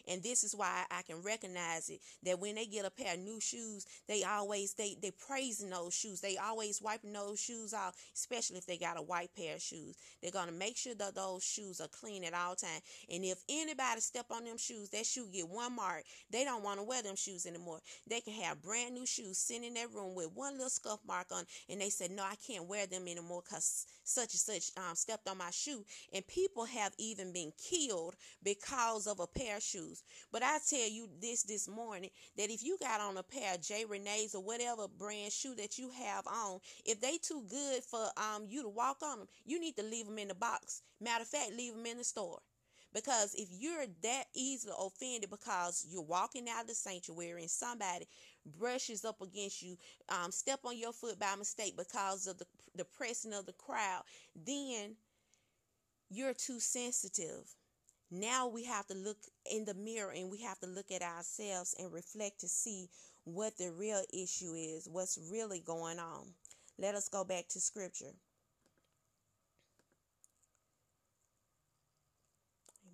And 0.07 0.23
this 0.23 0.43
is 0.43 0.55
why 0.55 0.83
I 0.91 1.01
can 1.03 1.21
recognize 1.21 1.89
it 1.89 2.01
that 2.23 2.39
when 2.39 2.55
they 2.55 2.65
get 2.65 2.85
a 2.85 2.91
pair 2.91 3.13
of 3.13 3.19
new 3.19 3.39
shoes, 3.39 3.85
they 4.07 4.23
always 4.23 4.73
they 4.73 4.97
they 5.01 5.11
praising 5.11 5.69
those 5.69 5.93
shoes. 5.93 6.21
They 6.21 6.37
always 6.37 6.81
wiping 6.81 7.13
those 7.13 7.39
shoes 7.39 7.73
off, 7.73 7.95
especially 8.15 8.57
if 8.57 8.65
they 8.65 8.77
got 8.77 8.97
a 8.97 9.01
white 9.01 9.33
pair 9.35 9.55
of 9.55 9.61
shoes. 9.61 9.95
They're 10.21 10.31
gonna 10.31 10.51
make 10.51 10.77
sure 10.77 10.95
that 10.95 11.15
those 11.15 11.43
shoes 11.43 11.81
are 11.81 11.87
clean 11.87 12.23
at 12.23 12.33
all 12.33 12.55
time. 12.55 12.81
And 13.11 13.23
if 13.25 13.39
anybody 13.49 14.01
step 14.01 14.27
on 14.31 14.45
them 14.45 14.57
shoes, 14.57 14.89
that 14.89 15.05
shoe 15.05 15.27
get 15.31 15.47
one 15.47 15.75
mark. 15.75 16.03
They 16.29 16.43
don't 16.43 16.63
want 16.63 16.79
to 16.79 16.83
wear 16.83 17.01
them 17.01 17.15
shoes 17.15 17.45
anymore. 17.45 17.79
They 18.07 18.21
can 18.21 18.33
have 18.33 18.61
brand 18.61 18.93
new 18.93 19.05
shoes 19.05 19.37
sitting 19.37 19.63
in 19.63 19.73
their 19.73 19.87
room 19.87 20.15
with 20.15 20.31
one 20.33 20.53
little 20.53 20.69
scuff 20.69 20.99
mark 21.05 21.27
on, 21.31 21.43
and 21.69 21.81
they 21.81 21.89
said, 21.89 22.11
"No, 22.11 22.23
I 22.23 22.35
can't 22.35 22.65
wear 22.65 22.85
them 22.87 23.07
anymore 23.07 23.41
because 23.43 23.85
such 24.03 24.33
and 24.33 24.39
such 24.39 24.71
um, 24.77 24.95
stepped 24.95 25.27
on 25.27 25.37
my 25.37 25.51
shoe." 25.51 25.85
And 26.13 26.25
people 26.27 26.65
have 26.65 26.93
even 26.97 27.31
been 27.33 27.51
killed 27.57 28.15
because 28.43 29.07
of 29.07 29.19
a 29.19 29.27
pair 29.27 29.57
of 29.57 29.63
shoes. 29.63 29.90
But 30.31 30.43
I 30.43 30.57
tell 30.67 30.89
you 30.89 31.07
this 31.21 31.43
this 31.43 31.67
morning 31.67 32.09
that 32.37 32.49
if 32.49 32.63
you 32.63 32.77
got 32.79 33.01
on 33.01 33.17
a 33.17 33.23
pair 33.23 33.55
of 33.55 33.61
J. 33.61 33.85
Renee's 33.85 34.35
or 34.35 34.43
whatever 34.43 34.87
brand 34.87 35.31
shoe 35.31 35.55
that 35.55 35.77
you 35.77 35.91
have 35.91 36.25
on, 36.27 36.59
if 36.85 37.01
they 37.01 37.17
too 37.17 37.43
good 37.49 37.83
for 37.83 38.09
um 38.17 38.45
you 38.47 38.63
to 38.63 38.69
walk 38.69 38.97
on 39.03 39.19
them, 39.19 39.27
you 39.45 39.59
need 39.59 39.75
to 39.77 39.83
leave 39.83 40.05
them 40.05 40.17
in 40.17 40.27
the 40.29 40.35
box. 40.35 40.81
Matter 40.99 41.23
of 41.23 41.27
fact, 41.27 41.53
leave 41.55 41.73
them 41.73 41.85
in 41.85 41.97
the 41.97 42.03
store. 42.03 42.39
Because 42.93 43.33
if 43.35 43.47
you're 43.51 43.85
that 44.03 44.25
easily 44.35 44.73
offended 44.77 45.29
because 45.29 45.85
you're 45.89 46.01
walking 46.01 46.47
out 46.49 46.63
of 46.63 46.67
the 46.67 46.73
sanctuary 46.73 47.41
and 47.41 47.49
somebody 47.49 48.05
brushes 48.59 49.05
up 49.05 49.21
against 49.21 49.61
you, 49.61 49.77
um, 50.09 50.31
step 50.31 50.59
on 50.65 50.77
your 50.77 50.91
foot 50.91 51.17
by 51.17 51.35
mistake 51.37 51.77
because 51.77 52.27
of 52.27 52.37
the, 52.37 52.45
the 52.75 52.83
pressing 52.83 53.33
of 53.33 53.45
the 53.45 53.53
crowd, 53.53 54.03
then 54.35 54.95
you're 56.09 56.33
too 56.33 56.59
sensitive 56.59 57.55
now 58.11 58.47
we 58.47 58.65
have 58.65 58.85
to 58.87 58.93
look 58.93 59.17
in 59.49 59.63
the 59.63 59.73
mirror 59.73 60.11
and 60.11 60.29
we 60.29 60.41
have 60.41 60.59
to 60.59 60.67
look 60.67 60.91
at 60.91 61.01
ourselves 61.01 61.73
and 61.79 61.91
reflect 61.93 62.41
to 62.41 62.47
see 62.47 62.89
what 63.23 63.57
the 63.57 63.71
real 63.71 64.03
issue 64.13 64.53
is, 64.53 64.87
what's 64.91 65.17
really 65.31 65.61
going 65.61 65.97
on. 65.97 66.27
Let 66.77 66.95
us 66.95 67.07
go 67.07 67.23
back 67.23 67.47
to 67.49 67.61
scripture. 67.61 68.13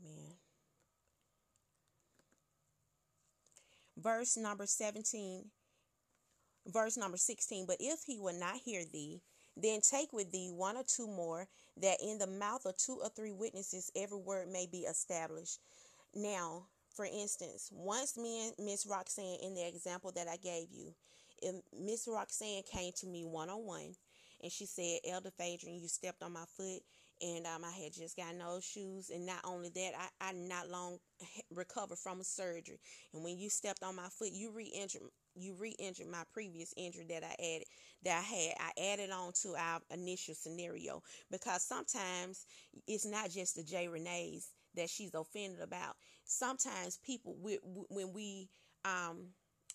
Amen. 0.04 0.36
Verse 3.98 4.38
number 4.38 4.68
17, 4.68 5.46
verse 6.68 6.96
number 6.96 7.18
16. 7.18 7.66
But 7.66 7.78
if 7.80 8.02
he 8.06 8.20
will 8.20 8.40
not 8.40 8.58
hear 8.64 8.84
thee, 8.86 9.22
then 9.62 9.82
take 9.82 10.14
with 10.14 10.32
thee 10.32 10.50
one 10.52 10.78
or 10.78 10.84
two 10.84 11.08
more, 11.08 11.48
that 11.82 11.98
in 12.02 12.18
the 12.18 12.28
mouth 12.28 12.66
of 12.66 12.78
two 12.78 13.00
or 13.02 13.10
three 13.10 13.32
witnesses 13.34 13.92
every 13.96 14.18
word 14.20 14.48
may 14.50 14.68
be 14.72 14.80
established. 14.80 15.60
Now, 16.16 16.64
for 16.96 17.06
instance, 17.06 17.70
once 17.72 18.18
me 18.18 18.48
and 18.48 18.66
Miss 18.66 18.86
Roxanne, 18.86 19.38
in 19.44 19.54
the 19.56 19.68
example 19.68 20.12
that 20.16 20.28
I 20.28 20.38
gave 20.38 20.72
you, 20.72 20.94
if 21.42 21.56
Miss 21.80 22.08
Roxanne 22.08 22.64
came 22.72 22.92
to 22.98 23.08
me 23.08 23.24
one 23.24 23.50
on 23.50 23.66
one 23.66 23.96
and 24.42 24.52
she 24.52 24.66
said, 24.66 25.00
Elder 25.08 25.32
Phaedron, 25.38 25.80
you 25.80 25.88
stepped 25.88 26.24
on 26.24 26.34
my 26.34 26.46
foot 26.56 26.82
and 27.22 27.46
um, 27.48 27.64
I 27.64 27.72
had 27.72 27.94
just 27.94 28.16
gotten 28.16 28.40
those 28.40 28.64
shoes. 28.64 29.10
And 29.10 29.26
not 29.26 29.40
only 29.44 29.70
that, 29.70 29.92
I, 30.22 30.30
I 30.30 30.32
not 30.34 30.70
long 30.70 30.98
recovered 31.56 31.98
from 31.98 32.20
a 32.20 32.24
surgery. 32.24 32.80
And 33.14 33.24
when 33.24 33.38
you 33.38 33.50
stepped 33.50 33.84
on 33.84 33.96
my 33.96 34.08
foot, 34.10 34.32
you 34.32 34.52
re-injured 34.52 35.02
you 35.38 35.56
re-injured 35.60 36.08
my 36.08 36.24
previous 36.34 36.74
injury 36.76 37.06
that 37.10 37.24
I 37.24 37.34
added 37.34 37.68
that 38.04 38.18
I 38.20 38.22
had. 38.22 38.54
I 38.60 38.94
added 38.94 39.12
on 39.12 39.34
to 39.44 39.56
our 39.58 39.80
initial 39.92 40.36
scenario 40.36 41.02
because 41.32 41.64
sometimes 41.64 42.46
it's 42.88 43.06
not 43.06 43.30
just 43.30 43.56
the 43.56 43.64
J 43.64 43.88
Renee's 43.88 44.50
that 44.76 44.90
she's 44.90 45.14
offended 45.14 45.62
about. 45.62 45.96
Sometimes 46.26 47.00
people, 47.06 47.36
we, 47.42 47.58
when 47.64 48.14
we 48.14 48.50
um, 48.86 49.28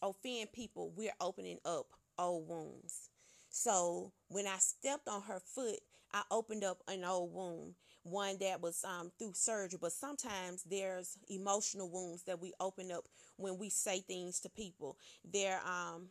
offend 0.03 0.53
people, 0.53 0.93
we're 0.97 1.13
opening 1.21 1.59
up 1.65 1.87
old 2.19 2.49
wounds. 2.49 3.11
So 3.51 4.13
when 4.29 4.47
I 4.47 4.57
stepped 4.59 5.09
on 5.09 5.23
her 5.23 5.41
foot, 5.41 5.81
I 6.15 6.23
opened 6.31 6.65
up 6.65 6.79
an 6.89 7.05
old 7.05 7.33
wound, 7.33 7.75
one 8.05 8.37
that 8.41 8.61
was 8.61 8.85
um, 8.85 9.11
through 9.19 9.33
surgery. 9.35 9.79
But 9.81 9.93
sometimes 9.93 10.63
there's 10.65 11.19
emotional 11.29 11.91
wounds 11.91 12.25
that 12.25 12.41
we 12.41 12.53
open 12.61 12.91
up 12.91 13.05
when 13.37 13.59
we 13.59 13.69
say 13.69 14.01
things 14.01 14.41
to 14.41 14.49
people. 14.51 14.97
There, 15.25 15.61
um, 15.67 16.09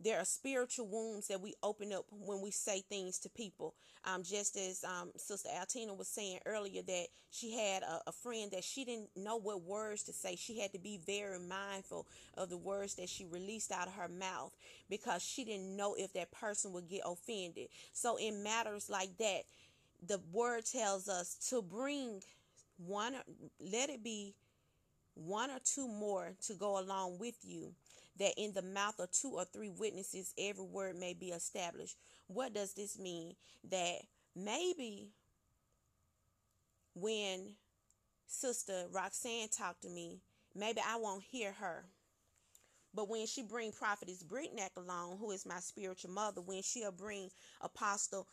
there 0.00 0.18
are 0.18 0.24
spiritual 0.24 0.86
wounds 0.86 1.26
that 1.28 1.40
we 1.40 1.54
open 1.62 1.92
up 1.92 2.04
when 2.10 2.40
we 2.40 2.50
say 2.50 2.82
things 2.88 3.18
to 3.20 3.28
people. 3.28 3.74
Um, 4.04 4.22
just 4.22 4.56
as 4.56 4.84
um, 4.84 5.10
Sister 5.16 5.48
Altina 5.58 5.92
was 5.92 6.08
saying 6.08 6.38
earlier, 6.46 6.82
that 6.82 7.06
she 7.30 7.58
had 7.58 7.82
a, 7.82 8.00
a, 8.06 8.12
friend 8.12 8.50
that 8.52 8.62
she 8.62 8.84
didn't 8.84 9.10
know 9.16 9.36
what 9.36 9.62
words 9.62 10.04
to 10.04 10.12
say. 10.12 10.36
She 10.36 10.60
had 10.60 10.72
to 10.72 10.78
be 10.78 11.00
very 11.04 11.40
mindful 11.40 12.06
of 12.36 12.48
the 12.48 12.56
words 12.56 12.94
that 12.94 13.08
she 13.08 13.26
released 13.26 13.72
out 13.72 13.88
of 13.88 13.94
her 13.94 14.08
mouth 14.08 14.52
because 14.88 15.22
she 15.22 15.44
didn't 15.44 15.76
know 15.76 15.94
if 15.98 16.12
that 16.12 16.30
person 16.30 16.72
would 16.72 16.88
get 16.88 17.02
offended. 17.04 17.68
So, 17.92 18.16
in 18.16 18.42
matters 18.42 18.88
like 18.88 19.18
that, 19.18 19.42
the 20.06 20.20
word 20.32 20.64
tells 20.64 21.08
us 21.08 21.34
to 21.50 21.62
bring 21.62 22.22
one, 22.76 23.16
let 23.60 23.90
it 23.90 24.02
be 24.02 24.34
one 25.14 25.50
or 25.50 25.58
two 25.64 25.88
more 25.88 26.32
to 26.46 26.54
go 26.54 26.78
along 26.78 27.18
with 27.18 27.36
you 27.42 27.74
that 28.18 28.34
in 28.36 28.52
the 28.52 28.62
mouth 28.62 28.98
of 28.98 29.10
two 29.12 29.30
or 29.30 29.44
three 29.44 29.70
witnesses 29.70 30.34
every 30.38 30.64
word 30.64 30.96
may 30.96 31.14
be 31.14 31.28
established. 31.28 31.96
What 32.26 32.54
does 32.54 32.74
this 32.74 32.98
mean? 32.98 33.34
That 33.70 33.98
maybe 34.34 35.10
when 36.94 37.54
Sister 38.26 38.86
Roxanne 38.92 39.48
talked 39.48 39.82
to 39.82 39.88
me, 39.88 40.20
maybe 40.54 40.80
I 40.86 40.96
won't 40.96 41.22
hear 41.22 41.52
her. 41.52 41.84
But 42.94 43.08
when 43.08 43.26
she 43.26 43.42
bring 43.42 43.70
Prophetess 43.70 44.24
Brittnack 44.24 44.76
along, 44.76 45.18
who 45.18 45.30
is 45.30 45.46
my 45.46 45.60
spiritual 45.60 46.10
mother, 46.10 46.40
when 46.40 46.62
she'll 46.62 46.90
bring 46.90 47.30
Apostle 47.60 48.26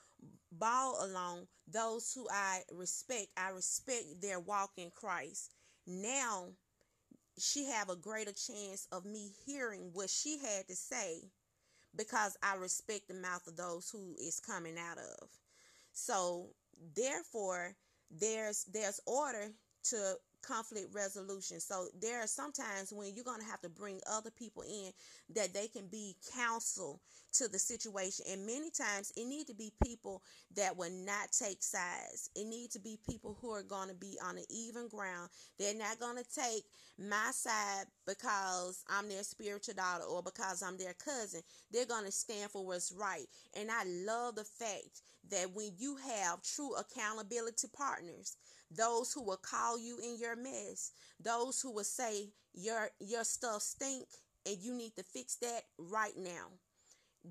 Ball 0.51 0.97
along, 1.04 1.47
those 1.67 2.13
who 2.13 2.28
I 2.32 2.62
respect, 2.71 3.28
I 3.36 3.49
respect 3.49 4.21
their 4.21 4.39
walk 4.39 4.71
in 4.78 4.91
Christ. 4.93 5.51
Now 5.86 6.49
she 7.38 7.65
have 7.65 7.89
a 7.89 7.95
greater 7.95 8.32
chance 8.32 8.88
of 8.91 9.06
me 9.06 9.32
hearing 9.45 9.91
what 9.93 10.10
she 10.10 10.39
had 10.39 10.67
to 10.67 10.75
say 10.75 11.23
because 11.95 12.38
I 12.41 12.56
respect 12.56 13.08
the 13.08 13.13
mouth 13.13 13.47
of 13.47 13.58
those 13.58 13.89
who 13.89 14.15
is 14.19 14.39
coming 14.39 14.78
out 14.78 14.97
of. 14.97 15.30
So 15.91 16.49
therefore 16.95 17.75
there's 18.12 18.65
there's 18.65 18.99
order 19.06 19.51
to 19.86 20.15
conflict 20.47 20.93
resolution. 20.93 21.60
So 21.60 21.88
there 22.01 22.21
are 22.21 22.27
sometimes 22.27 22.91
when 22.91 23.13
you're 23.15 23.23
going 23.23 23.41
to 23.41 23.47
have 23.47 23.62
to 23.62 23.69
bring 23.69 23.99
other 24.12 24.31
people 24.31 24.63
in 24.63 24.91
that 25.36 25.53
they 25.53 25.67
can 25.67 25.88
be 25.88 26.15
counsel 26.36 27.01
to 27.34 27.47
the 27.47 27.60
situation. 27.60 28.25
And 28.31 28.45
many 28.45 28.69
times 28.69 29.12
it 29.17 29.25
need 29.25 29.47
to 29.47 29.53
be 29.53 29.71
people 29.84 30.21
that 30.55 30.77
will 30.77 30.91
not 30.91 31.31
take 31.38 31.62
sides. 31.62 32.29
It 32.36 32.45
need 32.45 32.71
to 32.71 32.79
be 32.79 32.97
people 33.10 33.38
who 33.41 33.51
are 33.51 33.63
going 33.63 33.89
to 33.89 33.95
be 33.95 34.17
on 34.23 34.38
an 34.38 34.45
even 34.49 34.88
ground. 34.88 35.29
They're 35.60 35.75
not 35.75 35.99
going 35.99 36.17
to 36.17 36.23
take 36.23 36.63
my 36.97 37.31
side 37.31 37.86
because 38.08 38.84
I'm 38.89 39.10
their 39.10 39.23
spiritual 39.23 39.75
daughter 39.75 40.05
or 40.05 40.21
because 40.23 40.63
I'm 40.63 40.77
their 40.77 40.93
cousin. 40.93 41.41
They're 41.71 41.86
going 41.86 42.05
to 42.05 42.12
stand 42.12 42.51
for 42.51 42.65
what's 42.65 42.91
right. 42.91 43.25
And 43.60 43.69
I 43.69 43.84
love 44.05 44.36
the 44.36 44.45
fact 44.45 45.01
that 45.31 45.53
when 45.53 45.71
you 45.77 45.97
have 45.97 46.41
true 46.43 46.75
accountability 46.75 47.67
partners, 47.75 48.38
those 48.71 49.13
who 49.13 49.23
will 49.23 49.38
call 49.38 49.80
you 49.80 49.97
in 49.99 50.17
your 50.19 50.36
mess, 50.36 50.91
those 51.19 51.62
who 51.62 51.71
will 51.71 51.84
say 51.84 52.30
your 52.54 52.89
your 52.99 53.23
stuff 53.23 53.62
stink 53.62 54.08
and 54.45 54.58
you 54.62 54.73
need 54.73 54.95
to 54.95 55.04
fix 55.04 55.36
that 55.38 55.63
right 55.78 56.17
now. 56.17 56.47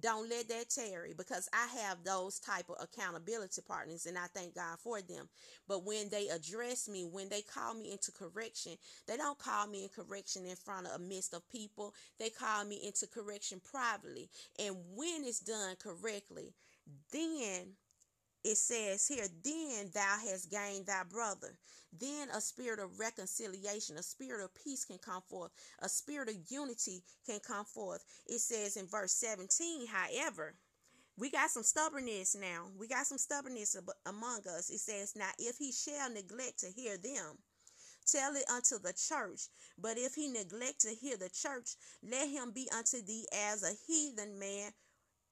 Don't 0.00 0.28
let 0.28 0.48
that 0.48 0.70
tarry 0.70 1.14
because 1.16 1.48
I 1.52 1.68
have 1.82 2.02
those 2.02 2.40
type 2.40 2.68
of 2.68 2.76
accountability 2.80 3.62
partners 3.62 4.06
and 4.06 4.18
I 4.18 4.26
thank 4.34 4.56
God 4.56 4.78
for 4.82 5.00
them. 5.00 5.28
But 5.68 5.84
when 5.84 6.08
they 6.08 6.28
address 6.28 6.88
me, 6.88 7.04
when 7.04 7.28
they 7.28 7.42
call 7.42 7.74
me 7.74 7.92
into 7.92 8.10
correction, 8.10 8.72
they 9.06 9.16
don't 9.16 9.38
call 9.38 9.68
me 9.68 9.84
in 9.84 9.90
correction 9.90 10.46
in 10.46 10.56
front 10.56 10.86
of 10.86 10.94
a 10.94 10.98
midst 10.98 11.32
of 11.32 11.48
people. 11.48 11.94
They 12.18 12.30
call 12.30 12.64
me 12.64 12.80
into 12.84 13.06
correction 13.06 13.60
privately. 13.60 14.28
And 14.58 14.74
when 14.96 15.22
it's 15.24 15.38
done 15.38 15.76
correctly, 15.80 16.54
then 17.12 17.74
it 18.44 18.58
says 18.58 19.08
here, 19.08 19.26
then 19.42 19.90
thou 19.94 20.16
hast 20.28 20.50
gained 20.50 20.86
thy 20.86 21.02
brother. 21.04 21.56
Then 21.98 22.28
a 22.30 22.40
spirit 22.40 22.78
of 22.78 22.98
reconciliation, 22.98 23.96
a 23.96 24.02
spirit 24.02 24.44
of 24.44 24.54
peace 24.54 24.84
can 24.84 24.98
come 24.98 25.22
forth, 25.22 25.52
a 25.80 25.88
spirit 25.88 26.28
of 26.28 26.36
unity 26.50 27.02
can 27.24 27.40
come 27.40 27.64
forth. 27.64 28.04
It 28.26 28.40
says 28.40 28.76
in 28.76 28.86
verse 28.86 29.12
17, 29.12 29.86
however, 29.86 30.56
we 31.16 31.30
got 31.30 31.50
some 31.50 31.62
stubbornness 31.62 32.34
now. 32.34 32.66
We 32.76 32.88
got 32.88 33.06
some 33.06 33.18
stubbornness 33.18 33.76
among 34.04 34.40
us. 34.48 34.68
It 34.68 34.80
says, 34.80 35.14
Now 35.16 35.30
if 35.38 35.56
he 35.58 35.70
shall 35.70 36.10
neglect 36.10 36.58
to 36.60 36.66
hear 36.66 36.96
them, 36.96 37.38
tell 38.04 38.34
it 38.34 38.44
unto 38.52 38.80
the 38.80 38.92
church. 38.92 39.42
But 39.78 39.96
if 39.96 40.14
he 40.14 40.28
neglect 40.28 40.80
to 40.80 40.90
hear 40.90 41.16
the 41.16 41.30
church, 41.30 41.76
let 42.02 42.28
him 42.28 42.50
be 42.50 42.68
unto 42.76 43.00
thee 43.00 43.26
as 43.32 43.62
a 43.62 43.74
heathen 43.86 44.40
man 44.40 44.72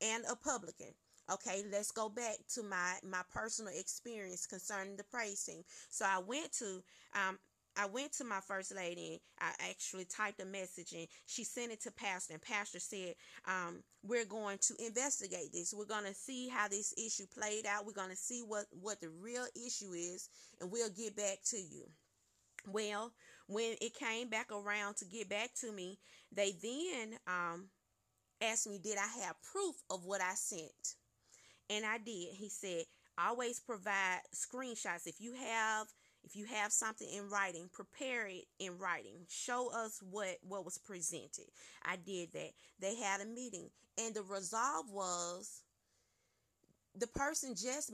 and 0.00 0.24
a 0.30 0.36
publican. 0.36 0.94
Okay, 1.32 1.62
let's 1.72 1.90
go 1.90 2.08
back 2.08 2.36
to 2.54 2.62
my 2.62 2.94
my 3.08 3.22
personal 3.32 3.72
experience 3.74 4.46
concerning 4.46 4.96
the 4.96 5.04
praise 5.04 5.44
team. 5.44 5.62
So 5.88 6.04
I 6.04 6.18
went 6.18 6.52
to 6.58 6.82
um 7.14 7.38
I 7.74 7.86
went 7.86 8.12
to 8.14 8.24
my 8.24 8.40
first 8.40 8.74
lady 8.74 9.22
I 9.40 9.52
actually 9.70 10.04
typed 10.04 10.42
a 10.42 10.44
message 10.44 10.92
and 10.92 11.06
she 11.26 11.44
sent 11.44 11.72
it 11.72 11.80
to 11.82 11.90
pastor. 11.90 12.34
And 12.34 12.42
pastor 12.42 12.80
said 12.80 13.14
um, 13.46 13.82
we're 14.02 14.26
going 14.26 14.58
to 14.58 14.74
investigate 14.84 15.52
this. 15.54 15.72
We're 15.74 15.86
going 15.86 16.04
to 16.04 16.14
see 16.14 16.48
how 16.48 16.68
this 16.68 16.92
issue 16.98 17.24
played 17.32 17.64
out. 17.66 17.86
We're 17.86 17.92
going 17.92 18.10
to 18.10 18.16
see 18.16 18.42
what 18.46 18.66
what 18.80 19.00
the 19.00 19.08
real 19.08 19.46
issue 19.56 19.92
is 19.92 20.28
and 20.60 20.70
we'll 20.70 20.90
get 20.90 21.16
back 21.16 21.38
to 21.46 21.56
you. 21.56 21.84
Well 22.66 23.12
when 23.46 23.74
it 23.80 23.94
came 23.94 24.28
back 24.28 24.50
around 24.52 24.96
to 24.96 25.04
get 25.04 25.28
back 25.28 25.50
to 25.60 25.72
me 25.72 25.98
they 26.34 26.52
then 26.62 27.18
um, 27.26 27.68
asked 28.40 28.68
me 28.68 28.78
did 28.82 28.96
i 28.98 29.24
have 29.24 29.36
proof 29.42 29.76
of 29.90 30.04
what 30.04 30.20
i 30.20 30.34
sent 30.34 30.96
and 31.74 31.84
i 31.84 31.98
did 31.98 32.28
he 32.34 32.48
said 32.48 32.84
always 33.18 33.60
provide 33.60 34.20
screenshots 34.34 35.06
if 35.06 35.20
you 35.20 35.34
have 35.34 35.86
if 36.24 36.36
you 36.36 36.44
have 36.46 36.72
something 36.72 37.08
in 37.08 37.28
writing, 37.28 37.68
prepare 37.72 38.26
it 38.26 38.44
in 38.58 38.78
writing. 38.78 39.26
Show 39.28 39.70
us 39.74 40.00
what 40.10 40.36
what 40.46 40.64
was 40.64 40.78
presented. 40.78 41.46
I 41.84 41.96
did 41.96 42.32
that. 42.32 42.50
They 42.80 42.94
had 42.96 43.20
a 43.20 43.26
meeting 43.26 43.70
and 43.98 44.14
the 44.14 44.22
resolve 44.22 44.86
was 44.90 45.62
the 46.96 47.06
person 47.08 47.54
just 47.56 47.92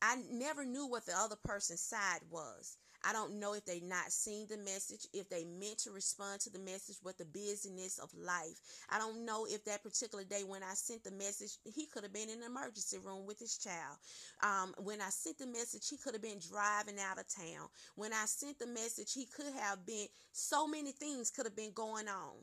I 0.00 0.16
never 0.30 0.64
knew 0.64 0.86
what 0.86 1.06
the 1.06 1.16
other 1.16 1.36
person's 1.44 1.80
side 1.80 2.20
was. 2.30 2.76
I 3.04 3.12
don't 3.12 3.40
know 3.40 3.54
if 3.54 3.64
they 3.64 3.80
not 3.80 4.12
seen 4.12 4.46
the 4.48 4.58
message, 4.58 5.06
if 5.12 5.28
they 5.28 5.44
meant 5.44 5.78
to 5.78 5.90
respond 5.90 6.40
to 6.42 6.50
the 6.50 6.58
message, 6.58 6.96
what 7.02 7.18
the 7.18 7.24
busyness 7.24 7.98
of 7.98 8.10
life. 8.14 8.60
I 8.90 8.98
don't 8.98 9.24
know 9.24 9.46
if 9.48 9.64
that 9.64 9.82
particular 9.82 10.24
day 10.24 10.42
when 10.46 10.62
I 10.62 10.74
sent 10.74 11.04
the 11.04 11.10
message, 11.10 11.58
he 11.64 11.86
could 11.86 12.02
have 12.04 12.12
been 12.12 12.30
in 12.30 12.40
the 12.40 12.46
emergency 12.46 12.98
room 12.98 13.26
with 13.26 13.38
his 13.38 13.58
child. 13.58 13.96
Um, 14.42 14.74
when 14.84 15.00
I 15.00 15.10
sent 15.10 15.38
the 15.38 15.46
message, 15.46 15.88
he 15.88 15.96
could 15.96 16.14
have 16.14 16.22
been 16.22 16.40
driving 16.50 17.00
out 17.00 17.18
of 17.18 17.26
town. 17.28 17.68
When 17.96 18.12
I 18.12 18.24
sent 18.26 18.58
the 18.58 18.66
message, 18.66 19.12
he 19.12 19.26
could 19.26 19.52
have 19.58 19.84
been 19.84 20.06
so 20.32 20.66
many 20.66 20.92
things 20.92 21.30
could 21.30 21.46
have 21.46 21.56
been 21.56 21.72
going 21.74 22.08
on. 22.08 22.36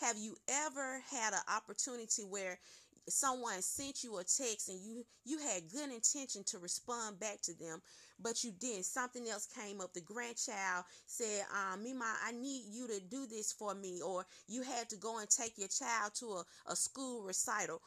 Have 0.00 0.16
you 0.18 0.36
ever 0.48 1.00
had 1.10 1.32
an 1.32 1.40
opportunity 1.54 2.22
where 2.22 2.58
someone 3.08 3.60
sent 3.60 4.02
you 4.02 4.16
a 4.18 4.24
text 4.24 4.68
and 4.68 4.80
you 4.80 5.04
you 5.24 5.38
had 5.38 5.68
good 5.70 5.90
intention 5.90 6.42
to 6.44 6.58
respond 6.58 7.20
back 7.20 7.40
to 7.42 7.52
them 7.54 7.80
but 8.20 8.44
you 8.44 8.52
didn't. 8.52 8.84
Something 8.84 9.28
else 9.28 9.46
came 9.46 9.80
up. 9.80 9.92
The 9.92 10.00
grandchild 10.00 10.84
said 11.06 11.44
um 11.52 11.82
mima 11.82 12.04
i 12.24 12.32
need 12.32 12.64
you 12.70 12.86
to 12.88 13.00
do 13.00 13.26
this 13.26 13.52
for 13.52 13.74
me 13.74 14.00
or 14.04 14.26
you 14.48 14.62
had 14.62 14.88
to 14.90 14.96
go 14.96 15.18
and 15.18 15.28
take 15.28 15.58
your 15.58 15.68
child 15.68 16.14
to 16.14 16.26
a, 16.26 16.44
a 16.70 16.76
school 16.76 17.22
recital. 17.22 17.80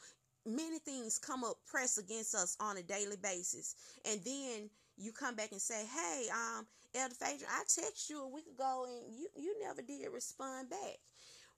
Many 0.46 0.80
things 0.80 1.20
come 1.20 1.44
up 1.44 1.58
press 1.68 1.98
against 1.98 2.34
us 2.36 2.56
on 2.60 2.78
a 2.78 2.84
daily 2.84 3.18
basis. 3.22 3.76
And 4.10 4.22
then 4.24 4.70
you 4.98 5.12
come 5.12 5.36
back 5.36 5.52
and 5.52 5.62
say 5.62 5.86
hey 5.86 6.26
um 6.32 6.66
elder 6.96 7.16
Phaedra, 7.16 7.48
i 7.52 7.64
text 7.68 8.10
you 8.10 8.24
a 8.24 8.28
week 8.28 8.46
ago 8.54 8.86
and 8.88 9.16
you 9.16 9.28
you 9.36 9.56
never 9.62 9.82
did 9.82 10.08
respond 10.14 10.70
back. 10.70 10.98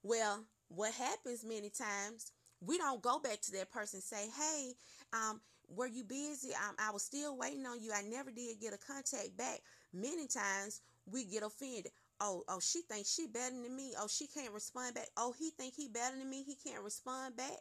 Well 0.02 0.44
what 0.68 0.94
happens 0.94 1.44
many 1.44 1.70
times 1.70 2.32
we 2.60 2.78
don't 2.78 3.02
go 3.02 3.18
back 3.18 3.40
to 3.42 3.52
that 3.52 3.70
person 3.70 3.98
and 3.98 4.04
say, 4.04 4.28
hey, 4.38 4.72
um, 5.12 5.40
were 5.74 5.86
you 5.86 6.04
busy? 6.04 6.50
Um, 6.54 6.74
I 6.78 6.90
was 6.90 7.02
still 7.02 7.36
waiting 7.36 7.64
on 7.66 7.80
you. 7.80 7.92
I 7.92 8.02
never 8.02 8.30
did 8.30 8.60
get 8.60 8.74
a 8.74 8.78
contact 8.78 9.36
back. 9.36 9.60
Many 9.92 10.26
times 10.26 10.80
we 11.06 11.24
get 11.24 11.42
offended. 11.42 11.92
Oh, 12.20 12.42
oh, 12.48 12.60
she 12.60 12.82
thinks 12.82 13.14
she 13.14 13.26
better 13.26 13.54
than 13.54 13.74
me. 13.74 13.94
Oh, 13.98 14.08
she 14.08 14.26
can't 14.26 14.52
respond 14.52 14.94
back. 14.94 15.08
Oh, 15.16 15.32
he 15.38 15.50
think 15.50 15.74
he 15.74 15.88
better 15.88 16.16
than 16.16 16.28
me. 16.28 16.42
He 16.42 16.54
can't 16.54 16.84
respond 16.84 17.36
back. 17.36 17.60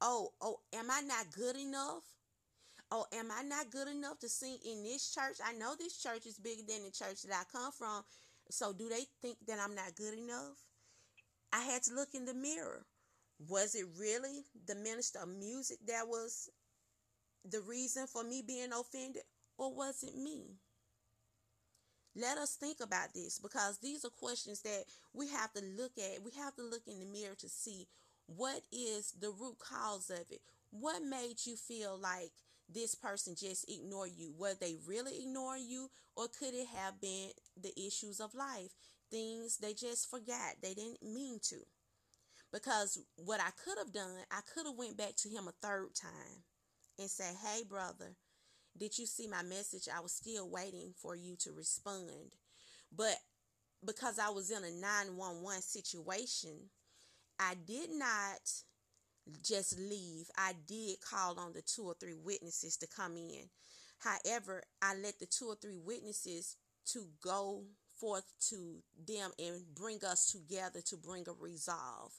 Oh, 0.00 0.30
oh, 0.40 0.60
am 0.72 0.90
I 0.90 1.00
not 1.00 1.32
good 1.32 1.56
enough? 1.56 2.04
Oh, 2.90 3.06
am 3.12 3.30
I 3.30 3.42
not 3.42 3.70
good 3.70 3.88
enough 3.88 4.18
to 4.20 4.28
sing 4.28 4.58
in 4.64 4.84
this 4.84 5.12
church? 5.12 5.38
I 5.44 5.52
know 5.52 5.74
this 5.76 6.00
church 6.00 6.26
is 6.26 6.38
bigger 6.38 6.62
than 6.66 6.84
the 6.84 6.90
church 6.90 7.22
that 7.22 7.34
I 7.34 7.42
come 7.50 7.72
from. 7.72 8.02
So 8.50 8.72
do 8.72 8.88
they 8.88 9.04
think 9.20 9.38
that 9.46 9.58
I'm 9.60 9.74
not 9.74 9.96
good 9.96 10.14
enough? 10.14 10.56
I 11.52 11.60
had 11.62 11.82
to 11.84 11.94
look 11.94 12.14
in 12.14 12.24
the 12.24 12.34
mirror. 12.34 12.86
Was 13.48 13.74
it 13.74 13.86
really 13.98 14.44
the 14.66 14.74
minister 14.74 15.20
of 15.20 15.28
music 15.28 15.78
that 15.86 16.08
was 16.08 16.48
the 17.50 17.60
reason 17.60 18.06
for 18.06 18.24
me 18.24 18.42
being 18.46 18.72
offended, 18.72 19.22
or 19.56 19.74
was 19.74 20.02
it 20.02 20.16
me? 20.16 20.56
Let 22.16 22.38
us 22.38 22.56
think 22.56 22.78
about 22.80 23.14
this 23.14 23.38
because 23.38 23.78
these 23.78 24.04
are 24.04 24.10
questions 24.10 24.62
that 24.62 24.84
we 25.12 25.28
have 25.28 25.52
to 25.52 25.62
look 25.76 25.92
at. 25.98 26.22
We 26.24 26.32
have 26.42 26.54
to 26.56 26.62
look 26.62 26.82
in 26.86 26.98
the 26.98 27.06
mirror 27.06 27.36
to 27.38 27.48
see 27.48 27.86
what 28.26 28.62
is 28.72 29.12
the 29.20 29.30
root 29.30 29.58
cause 29.58 30.10
of 30.10 30.24
it. 30.30 30.40
What 30.70 31.02
made 31.02 31.36
you 31.44 31.56
feel 31.56 31.98
like 31.98 32.32
this 32.68 32.94
person 32.94 33.34
just 33.38 33.70
ignored 33.70 34.10
you? 34.16 34.34
Were 34.36 34.54
they 34.60 34.74
really 34.86 35.22
ignoring 35.22 35.66
you, 35.66 35.90
or 36.16 36.26
could 36.28 36.54
it 36.54 36.66
have 36.74 37.00
been 37.00 37.30
the 37.60 37.72
issues 37.78 38.20
of 38.20 38.34
life? 38.34 38.72
Things 39.10 39.56
they 39.58 39.72
just 39.72 40.10
forgot, 40.10 40.56
they 40.60 40.74
didn't 40.74 41.02
mean 41.02 41.38
to. 41.44 41.56
Because 42.52 42.98
what 43.16 43.40
I 43.40 43.50
could 43.64 43.78
have 43.78 43.92
done, 43.92 44.16
I 44.30 44.40
could 44.52 44.66
have 44.66 44.76
went 44.76 44.96
back 44.96 45.14
to 45.18 45.28
him 45.28 45.48
a 45.48 45.52
third 45.62 45.94
time 45.94 46.42
and 46.98 47.10
say, 47.10 47.32
"Hey 47.44 47.62
brother, 47.64 48.16
did 48.76 48.98
you 48.98 49.06
see 49.06 49.26
my 49.26 49.42
message? 49.42 49.88
I 49.88 50.00
was 50.00 50.12
still 50.12 50.48
waiting 50.48 50.94
for 50.96 51.14
you 51.14 51.36
to 51.36 51.52
respond." 51.52 52.36
But 52.94 53.16
because 53.84 54.18
I 54.18 54.30
was 54.30 54.50
in 54.50 54.64
a 54.64 54.70
911 54.70 55.62
situation, 55.62 56.70
I 57.38 57.54
did 57.54 57.90
not 57.90 58.40
just 59.42 59.78
leave. 59.78 60.30
I 60.36 60.54
did 60.66 61.00
call 61.00 61.38
on 61.38 61.52
the 61.52 61.62
two 61.62 61.84
or 61.84 61.94
three 61.94 62.14
witnesses 62.16 62.76
to 62.78 62.86
come 62.86 63.16
in. 63.16 63.48
However, 63.98 64.62
I 64.80 64.94
let 64.94 65.18
the 65.18 65.26
two 65.26 65.46
or 65.46 65.56
three 65.56 65.78
witnesses 65.78 66.56
to 66.92 67.06
go 67.22 67.64
forth 68.00 68.32
to 68.48 68.76
them 69.06 69.30
and 69.38 69.62
bring 69.74 69.98
us 70.04 70.30
together 70.30 70.80
to 70.82 70.96
bring 70.96 71.24
a 71.28 71.32
resolve. 71.32 72.12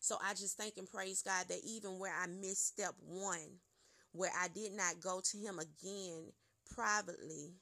So 0.00 0.16
I 0.24 0.34
just 0.34 0.56
thank 0.56 0.76
and 0.76 0.88
praise 0.88 1.22
God 1.22 1.46
that 1.48 1.60
even 1.64 1.98
where 1.98 2.14
I 2.14 2.26
missed 2.26 2.66
step 2.66 2.94
one, 3.00 3.58
where 4.14 4.30
I 4.34 4.48
did 4.48 4.72
not 4.72 5.00
go 5.00 5.20
to 5.22 5.38
him 5.38 5.58
again 5.58 6.32
privately, 6.74 7.52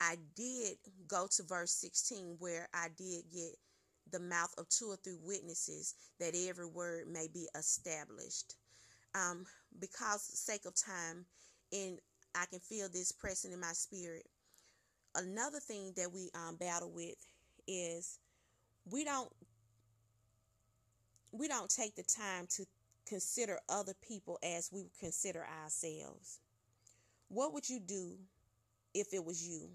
I 0.00 0.16
did 0.34 0.76
go 1.06 1.26
to 1.36 1.42
verse 1.42 1.72
16 1.72 2.36
where 2.38 2.68
I 2.72 2.88
did 2.96 3.24
get 3.32 3.56
the 4.10 4.20
mouth 4.20 4.54
of 4.56 4.68
two 4.68 4.86
or 4.86 4.96
three 4.96 5.18
witnesses 5.22 5.94
that 6.20 6.34
every 6.48 6.66
word 6.66 7.08
may 7.12 7.28
be 7.32 7.48
established. 7.54 8.54
Um, 9.14 9.44
because 9.80 10.22
sake 10.22 10.64
of 10.64 10.74
time, 10.74 11.26
and 11.72 11.98
I 12.34 12.46
can 12.46 12.60
feel 12.60 12.88
this 12.88 13.12
pressing 13.12 13.52
in 13.52 13.60
my 13.60 13.72
spirit 13.72 14.26
another 15.16 15.60
thing 15.60 15.92
that 15.96 16.12
we 16.12 16.30
um, 16.34 16.56
battle 16.56 16.90
with 16.94 17.16
is 17.66 18.18
we 18.90 19.04
don't 19.04 19.30
we 21.32 21.48
don't 21.48 21.70
take 21.70 21.94
the 21.96 22.02
time 22.02 22.46
to 22.48 22.64
consider 23.06 23.58
other 23.68 23.94
people 24.06 24.38
as 24.42 24.70
we 24.72 24.90
consider 24.98 25.46
ourselves. 25.62 26.40
What 27.28 27.52
would 27.54 27.68
you 27.68 27.80
do 27.80 28.16
if 28.94 29.12
it 29.12 29.24
was 29.24 29.46
you? 29.46 29.68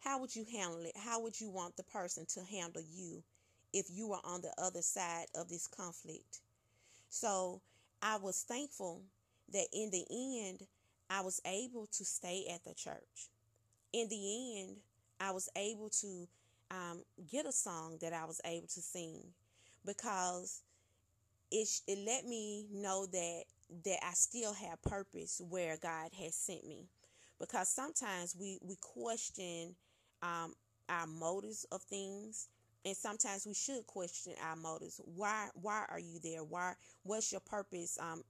How 0.00 0.18
would 0.20 0.34
you 0.34 0.44
handle 0.50 0.84
it? 0.84 0.96
How 0.96 1.20
would 1.20 1.40
you 1.40 1.50
want 1.50 1.76
the 1.76 1.82
person 1.82 2.26
to 2.34 2.44
handle 2.44 2.82
you 2.82 3.22
if 3.72 3.86
you 3.90 4.08
were 4.08 4.24
on 4.24 4.40
the 4.40 4.52
other 4.58 4.82
side 4.82 5.26
of 5.34 5.48
this 5.48 5.66
conflict? 5.66 6.40
So 7.08 7.60
I 8.02 8.16
was 8.16 8.42
thankful 8.42 9.02
that 9.52 9.66
in 9.72 9.90
the 9.90 10.04
end, 10.46 10.66
I 11.10 11.20
was 11.20 11.40
able 11.44 11.86
to 11.86 12.04
stay 12.04 12.46
at 12.54 12.64
the 12.64 12.74
church 12.74 13.30
in 13.92 14.08
the 14.08 14.60
end, 14.60 14.76
I 15.18 15.32
was 15.32 15.48
able 15.56 15.90
to 16.00 16.26
um, 16.70 17.02
get 17.30 17.46
a 17.46 17.52
song 17.52 17.98
that 18.00 18.12
I 18.12 18.24
was 18.24 18.40
able 18.44 18.68
to 18.68 18.80
sing 18.80 19.22
because 19.84 20.62
it 21.50 21.68
it 21.86 21.98
let 22.06 22.26
me 22.26 22.66
know 22.72 23.06
that 23.06 23.42
that 23.84 23.98
I 24.04 24.12
still 24.12 24.52
have 24.52 24.82
purpose 24.82 25.40
where 25.48 25.76
God 25.80 26.10
has 26.22 26.34
sent 26.34 26.66
me. 26.66 26.86
Because 27.38 27.68
sometimes 27.68 28.36
we 28.38 28.58
we 28.62 28.76
question 28.80 29.74
um, 30.22 30.54
our 30.88 31.06
motives 31.06 31.64
of 31.72 31.82
things, 31.82 32.48
and 32.84 32.96
sometimes 32.96 33.46
we 33.46 33.54
should 33.54 33.86
question 33.86 34.34
our 34.44 34.56
motives. 34.56 35.00
Why 35.04 35.48
why 35.54 35.84
are 35.88 36.00
you 36.00 36.18
there? 36.22 36.44
Why 36.44 36.74
what's 37.02 37.32
your 37.32 37.40
purpose 37.40 37.98
um, 38.00 38.22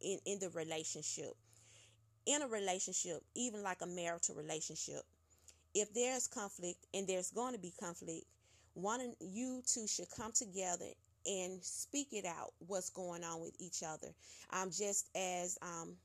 in 0.00 0.18
in 0.26 0.38
the 0.38 0.50
relationship? 0.50 1.34
in 2.26 2.42
a 2.42 2.48
relationship, 2.48 3.22
even 3.34 3.62
like 3.62 3.82
a 3.82 3.86
marital 3.86 4.34
relationship, 4.34 5.02
if 5.74 5.92
there's 5.92 6.26
conflict 6.26 6.86
and 6.94 7.06
there's 7.06 7.30
going 7.30 7.52
to 7.54 7.58
be 7.60 7.72
conflict, 7.78 8.24
one 8.74 9.00
of 9.00 9.08
you 9.20 9.62
two 9.66 9.86
should 9.86 10.10
come 10.16 10.32
together 10.32 10.86
and 11.26 11.62
speak 11.62 12.08
it 12.12 12.24
out 12.24 12.52
what's 12.58 12.90
going 12.90 13.24
on 13.24 13.40
with 13.40 13.54
each 13.58 13.82
other. 13.86 14.08
Um, 14.50 14.70
just 14.70 15.08
as 15.16 15.58
um, 15.62 15.96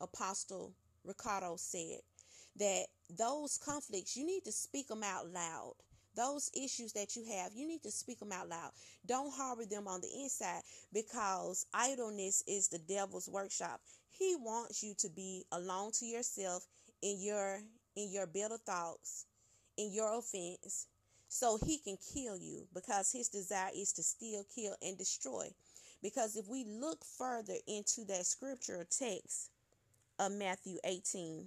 Apostle 0.00 0.72
Ricardo 1.04 1.56
said, 1.56 2.00
that 2.56 2.86
those 3.18 3.58
conflicts, 3.58 4.16
you 4.16 4.26
need 4.26 4.44
to 4.44 4.52
speak 4.52 4.88
them 4.88 5.02
out 5.02 5.28
loud. 5.28 5.74
Those 6.14 6.50
issues 6.54 6.92
that 6.92 7.16
you 7.16 7.24
have, 7.24 7.52
you 7.54 7.66
need 7.66 7.82
to 7.84 7.90
speak 7.90 8.18
them 8.18 8.32
out 8.32 8.48
loud. 8.48 8.72
Don't 9.06 9.32
harbor 9.32 9.64
them 9.64 9.88
on 9.88 10.02
the 10.02 10.10
inside 10.22 10.60
because 10.92 11.64
idleness 11.72 12.44
is 12.46 12.68
the 12.68 12.78
devil's 12.78 13.28
workshop. 13.28 13.80
He 14.10 14.36
wants 14.38 14.82
you 14.82 14.94
to 14.98 15.08
be 15.08 15.44
alone 15.52 15.92
to 15.92 16.04
yourself 16.04 16.66
in 17.00 17.20
your 17.20 17.60
in 17.96 18.10
your 18.10 18.26
bitter 18.26 18.58
thoughts, 18.58 19.26
in 19.76 19.92
your 19.92 20.18
offense, 20.18 20.86
so 21.32 21.58
he 21.64 21.78
can 21.78 21.96
kill 22.12 22.36
you 22.36 22.66
because 22.74 23.10
his 23.10 23.30
desire 23.30 23.70
is 23.74 23.90
to 23.94 24.02
steal, 24.02 24.44
kill, 24.54 24.76
and 24.82 24.98
destroy. 24.98 25.48
Because 26.02 26.36
if 26.36 26.46
we 26.46 26.62
look 26.64 27.02
further 27.06 27.54
into 27.66 28.04
that 28.04 28.26
scripture 28.26 28.84
text 28.90 29.48
of 30.18 30.32
Matthew 30.32 30.76
18, 30.84 31.46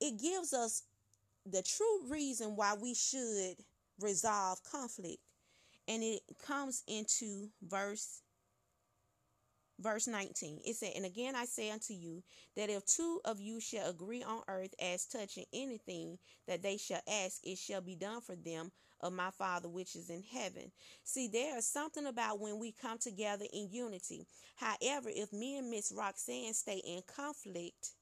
it 0.00 0.20
gives 0.20 0.52
us 0.52 0.82
the 1.46 1.62
true 1.62 2.10
reason 2.10 2.56
why 2.56 2.74
we 2.74 2.94
should 2.94 3.58
resolve 4.00 4.58
conflict. 4.64 5.20
And 5.86 6.02
it 6.02 6.22
comes 6.44 6.82
into 6.88 7.48
verse 7.62 8.22
verse 9.78 10.06
19 10.06 10.60
it 10.64 10.76
said 10.76 10.92
and 10.94 11.04
again 11.04 11.34
i 11.34 11.44
say 11.44 11.68
unto 11.70 11.92
you 11.92 12.22
that 12.54 12.70
if 12.70 12.84
two 12.86 13.20
of 13.24 13.40
you 13.40 13.58
shall 13.58 13.90
agree 13.90 14.22
on 14.22 14.40
earth 14.46 14.72
as 14.80 15.06
touching 15.06 15.44
anything 15.52 16.18
that 16.46 16.62
they 16.62 16.76
shall 16.76 17.00
ask 17.08 17.40
it 17.42 17.58
shall 17.58 17.80
be 17.80 17.96
done 17.96 18.20
for 18.20 18.36
them 18.36 18.70
of 19.02 19.12
my 19.12 19.30
father 19.30 19.68
which 19.68 19.96
is 19.96 20.10
in 20.10 20.22
heaven. 20.22 20.70
See 21.04 21.28
there 21.28 21.58
is 21.58 21.66
something 21.66 22.06
about 22.06 22.40
when 22.40 22.58
we 22.58 22.72
come 22.72 22.98
together 22.98 23.46
in 23.52 23.68
unity. 23.70 24.26
However 24.56 25.10
if 25.12 25.32
me 25.32 25.58
and 25.58 25.70
miss 25.70 25.92
roxanne 25.96 26.54
stay 26.54 26.82
in 26.84 27.02
conflict 27.06 27.92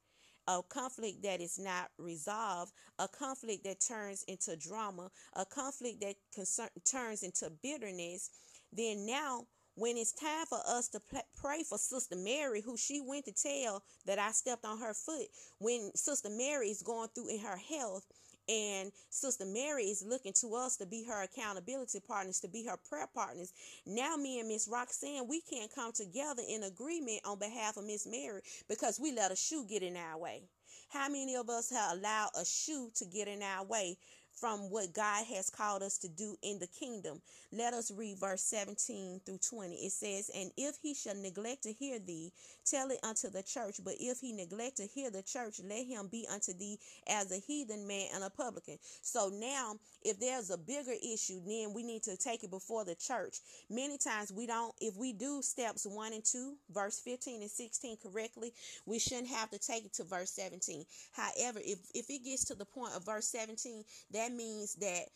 a 0.48 0.62
conflict 0.68 1.22
that 1.22 1.40
is 1.40 1.58
not 1.58 1.90
resolved, 1.98 2.72
a 2.98 3.06
conflict 3.06 3.64
that 3.64 3.80
turns 3.80 4.24
into 4.26 4.56
drama, 4.56 5.10
a 5.34 5.44
conflict 5.44 6.00
that 6.00 6.16
concern, 6.34 6.68
turns 6.84 7.22
into 7.22 7.50
bitterness, 7.62 8.30
then 8.72 9.06
now 9.06 9.46
when 9.76 9.96
it's 9.96 10.12
time 10.12 10.46
for 10.46 10.58
us 10.66 10.88
to 10.88 11.00
pray 11.40 11.62
for 11.62 11.78
Sister 11.78 12.16
Mary, 12.16 12.60
who 12.60 12.76
she 12.76 13.00
went 13.00 13.24
to 13.26 13.32
tell 13.32 13.82
that 14.06 14.18
I 14.18 14.32
stepped 14.32 14.64
on 14.64 14.78
her 14.80 14.92
foot, 14.92 15.28
when 15.58 15.90
Sister 15.94 16.28
Mary 16.28 16.68
is 16.68 16.82
going 16.82 17.08
through 17.14 17.28
in 17.28 17.40
her 17.40 17.56
health, 17.56 18.04
and 18.48 18.92
Sister 19.11 19.44
Mary 19.44 19.85
is 19.85 20.05
looking 20.07 20.33
to 20.40 20.55
us 20.55 20.76
to 20.76 20.87
be 20.87 21.05
her 21.05 21.22
accountability 21.22 22.00
partners, 22.00 22.40
to 22.40 22.48
be 22.48 22.64
her 22.64 22.76
prayer 22.88 23.09
partners. 23.14 23.53
Now, 23.87 24.16
me 24.16 24.40
and 24.40 24.48
Miss 24.48 24.68
Roxanne, 24.68 25.29
we 25.29 25.40
can't 25.40 25.72
come 25.74 25.92
together 25.92 26.42
in 26.48 26.64
agreement 26.64 27.20
on 27.24 27.38
behalf 27.38 27.76
of 27.76 27.85
Miss 27.85 28.07
Mary 28.07 28.40
because 28.68 28.98
we 29.00 29.12
let 29.12 29.33
a 29.33 29.37
shoe 29.37 29.64
get 29.68 29.83
in 29.83 29.96
our 29.96 30.18
way. 30.18 30.42
How 30.88 31.09
many 31.09 31.37
of 31.37 31.48
us 31.48 31.70
have 31.70 31.98
allowed 31.98 32.31
a 32.37 32.44
shoe 32.44 32.90
to 32.96 33.05
get 33.05 33.29
in 33.29 33.42
our 33.42 33.64
way 33.64 33.96
from 34.40 34.70
what 34.70 34.94
God 34.94 35.26
has 35.26 35.50
called 35.50 35.83
us 35.83 35.98
to 35.98 36.09
do 36.09 36.37
in 36.42 36.59
the 36.59 36.66
kingdom. 36.66 37.20
Let 37.53 37.74
us 37.74 37.90
read 37.90 38.18
verse 38.18 38.42
17 38.42 39.20
through 39.26 39.38
20. 39.38 39.74
It 39.74 39.92
says, 39.92 40.31
And 40.35 40.50
if 40.57 40.76
he 40.83 40.94
shall 40.94 41.16
neglect 41.16 41.64
to 41.64 41.72
hear 41.72 41.98
thee, 41.98 42.33
tell 42.64 42.90
it 42.90 42.98
unto 43.03 43.29
the 43.29 43.42
church. 43.42 43.76
But 43.85 43.94
if 44.00 44.20
he 44.20 44.33
neglect 44.33 44.79
to 44.79 44.87
hear 44.87 45.11
the 45.11 45.22
church, 45.22 45.61
let 45.64 45.85
him 45.87 46.09
be 46.11 46.26
unto 46.33 46.53
thee 46.53 46.79
as 47.09 47.33
a 47.33 47.37
heathen 47.37 47.87
man 47.87 48.07
and 48.14 48.24
a 48.24 48.31
publican. 48.31 48.79
So 49.03 49.31
now, 49.33 49.74
if 50.03 50.18
there's 50.18 50.50
a 50.50 50.59
bigger 50.59 50.94
issue, 51.03 51.40
then 51.44 51.74
we 51.74 51.83
need 51.83 52.03
to 52.05 52.16
take 52.16 52.44
it 52.44 52.50
before 52.50 52.85
the 52.85 52.94
church. 52.94 53.38
Many 53.68 53.98
times 53.98 54.33
we 54.33 54.46
don't, 54.46 54.74
if 54.81 54.96
we 54.96 55.12
do 55.12 55.42
steps 55.42 55.87
1 55.87 56.12
and 56.12 56.24
2, 56.24 56.55
verse 56.72 57.00
15 57.00 57.42
and 57.42 57.50
16 57.50 57.96
correctly, 58.03 58.53
we 58.87 58.98
shouldn't 58.98 59.29
have 59.29 59.50
to 59.50 59.59
take 59.59 59.85
it 59.85 59.92
to 59.94 60.05
verse 60.05 60.31
17. 60.31 60.85
However, 61.12 61.61
if, 61.64 61.79
if 61.94 62.09
it 62.09 62.24
gets 62.24 62.44
to 62.46 62.55
the 62.55 62.64
point 62.64 62.94
of 62.94 63.05
verse 63.05 63.26
17, 63.26 63.85
that 64.12 64.30
that 64.31 64.37
means 64.37 64.75
that 64.77 65.07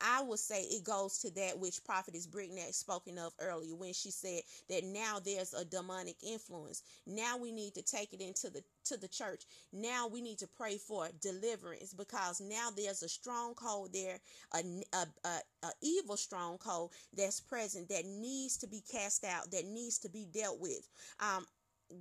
I 0.00 0.22
would 0.22 0.40
say 0.40 0.62
it 0.62 0.84
goes 0.84 1.18
to 1.18 1.30
that 1.34 1.58
which 1.58 1.84
Prophetess 1.84 2.26
Bricknett 2.26 2.74
spoken 2.74 3.16
of 3.16 3.32
earlier 3.40 3.74
when 3.76 3.92
she 3.94 4.10
said 4.10 4.40
that 4.68 4.84
now 4.84 5.18
there's 5.24 5.54
a 5.54 5.64
demonic 5.64 6.16
influence. 6.22 6.82
Now 7.06 7.38
we 7.38 7.52
need 7.52 7.74
to 7.74 7.82
take 7.82 8.12
it 8.12 8.20
into 8.20 8.50
the 8.50 8.62
to 8.86 8.96
the 8.96 9.08
church. 9.08 9.44
Now 9.72 10.08
we 10.08 10.20
need 10.20 10.38
to 10.38 10.48
pray 10.48 10.78
for 10.78 11.08
deliverance 11.22 11.94
because 11.94 12.40
now 12.40 12.68
there's 12.76 13.02
a 13.02 13.08
stronghold 13.08 13.92
there, 13.94 14.18
a, 14.52 14.58
a, 14.92 15.06
a, 15.26 15.38
a 15.62 15.70
evil 15.80 16.16
stronghold 16.16 16.90
that's 17.16 17.40
present 17.40 17.88
that 17.88 18.04
needs 18.04 18.58
to 18.58 18.66
be 18.66 18.82
cast 18.90 19.24
out, 19.24 19.52
that 19.52 19.64
needs 19.64 19.98
to 20.00 20.10
be 20.10 20.26
dealt 20.34 20.60
with. 20.60 20.86
Um, 21.20 21.46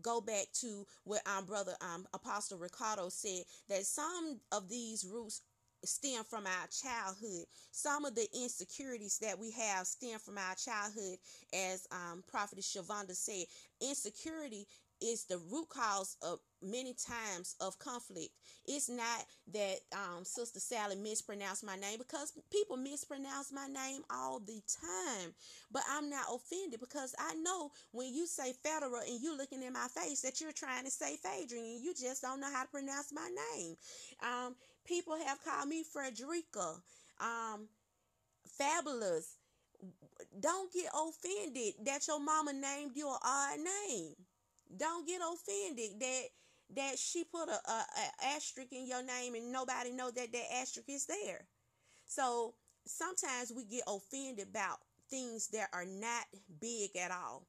go 0.02 0.20
back 0.20 0.48
to 0.54 0.86
what 1.04 1.22
our 1.28 1.40
um, 1.40 1.46
brother 1.46 1.74
um, 1.82 2.06
apostle 2.14 2.58
ricardo 2.58 3.10
said 3.10 3.44
that 3.70 3.86
some 3.86 4.40
of 4.52 4.70
these 4.70 5.06
roots 5.06 5.42
stem 5.86 6.24
from 6.24 6.46
our 6.46 6.68
childhood. 6.68 7.46
Some 7.72 8.06
of 8.06 8.16
the 8.16 8.28
insecurities 8.34 9.20
that 9.20 9.38
we 9.38 9.52
have 9.52 9.88
stem 9.88 10.20
from 10.20 10.38
our 10.38 10.56
childhood, 10.56 11.18
as 11.54 11.88
um, 11.92 12.24
Prophetess 12.28 12.76
Shavonda 12.76 13.16
said. 13.16 13.46
Insecurity 13.82 14.66
is 15.04 15.26
the 15.26 15.38
root 15.52 15.68
cause 15.70 16.16
of 16.22 16.40
many 16.62 16.94
times 16.94 17.56
of 17.60 17.78
conflict. 17.78 18.30
It's 18.66 18.90
not 18.90 19.26
that 19.54 19.80
um, 19.92 20.24
Sister 20.24 20.60
Sally 20.60 20.96
mispronounced 20.96 21.66
my 21.66 21.76
name 21.76 21.98
because 21.98 22.32
people 22.52 22.78
mispronounce 22.78 23.52
my 23.52 23.68
name 23.68 24.02
all 24.10 24.40
the 24.40 24.62
time. 24.82 25.34
But 25.72 25.84
I'm 25.92 26.10
not 26.10 26.26
offended 26.34 26.80
because 26.80 27.14
I 27.20 27.36
know 27.36 27.72
when 27.92 28.14
you 28.14 28.26
say 28.26 28.54
federal 28.64 29.02
and 29.02 29.20
you 29.22 29.38
looking 29.38 29.62
in 29.64 29.74
my 29.74 29.88
face 29.94 30.22
that 30.22 30.40
you're 30.40 30.54
trying 30.54 30.86
to 30.86 30.92
say 30.92 31.18
Phaedron 31.18 31.60
and 31.62 31.84
you 31.84 31.94
just 31.94 32.22
don't 32.22 32.40
know 32.40 32.52
how 32.52 32.64
to 32.64 32.70
pronounce 32.70 33.12
my 33.12 33.30
name. 33.58 33.76
Um, 34.24 34.56
people 34.86 35.16
have 35.26 35.44
called 35.44 35.70
me 35.70 35.84
Frederica, 35.84 36.76
um, 37.20 37.68
fabulous. 38.58 39.38
Don't 40.40 40.72
get 40.72 40.90
offended 40.94 41.74
that 41.86 42.08
your 42.08 42.20
mama 42.20 42.54
named 42.54 42.92
you 42.96 43.10
an 43.10 43.18
odd 43.24 43.60
name. 43.60 44.14
Don't 44.76 45.08
get 45.08 45.22
offended 45.22 46.00
that 46.00 46.24
that 46.76 46.98
she 46.98 47.24
put 47.24 47.50
a, 47.50 47.72
a, 47.72 47.74
a 47.74 48.26
asterisk 48.36 48.72
in 48.72 48.88
your 48.88 49.04
name 49.04 49.36
and 49.36 49.52
nobody 49.52 49.92
know 49.92 50.10
that 50.10 50.32
that 50.32 50.56
asterisk 50.60 50.90
is 50.90 51.06
there. 51.06 51.46
So 52.06 52.56
sometimes 52.86 53.52
we 53.56 53.66
get 53.66 53.84
offended 53.88 54.48
about 54.50 54.80
things 55.10 55.50
that 55.50 55.70
are 55.74 55.86
not 55.86 56.26
big 56.60 56.96
at 56.96 57.12
all. 57.12 57.46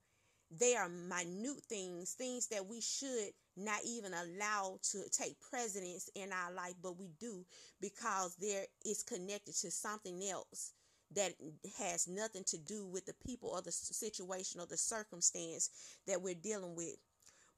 They 0.51 0.75
are 0.77 0.89
minute 0.89 1.63
things, 1.69 2.13
things 2.13 2.49
that 2.49 2.67
we 2.67 2.81
should 2.81 3.31
not 3.57 3.81
even 3.87 4.13
allow 4.13 4.79
to 4.91 5.03
take 5.11 5.37
precedence 5.51 6.11
in 6.15 6.31
our 6.33 6.53
life, 6.53 6.75
but 6.83 6.99
we 6.99 7.11
do 7.21 7.45
because 7.81 8.37
there 8.37 8.65
is 8.85 9.03
connected 9.03 9.55
to 9.55 9.71
something 9.71 10.23
else 10.25 10.73
that 11.15 11.33
has 11.79 12.09
nothing 12.09 12.43
to 12.45 12.59
do 12.59 12.87
with 12.87 13.07
the 13.07 13.15
people 13.27 13.51
or 13.51 13.63
the 13.63 13.71
situation 13.71 14.61
or 14.61 14.67
the 14.67 14.77
circumstance 14.77 15.71
that 16.07 16.21
we're 16.21 16.35
dealing 16.35 16.75
with. 16.75 16.97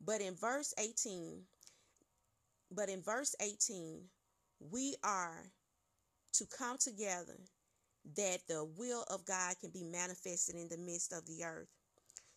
But 0.04 0.20
in 0.20 0.34
verse 0.34 0.74
18, 0.78 1.42
but 2.70 2.88
in 2.88 3.00
verse 3.00 3.34
18, 3.40 4.02
we 4.60 4.96
are 5.02 5.44
to 6.34 6.44
come 6.46 6.76
together 6.78 7.38
that 8.16 8.40
the 8.48 8.68
will 8.76 9.04
of 9.10 9.24
God 9.24 9.54
can 9.60 9.70
be 9.70 9.82
manifested 9.82 10.54
in 10.54 10.68
the 10.68 10.78
midst 10.78 11.12
of 11.12 11.26
the 11.26 11.44
earth. 11.44 11.68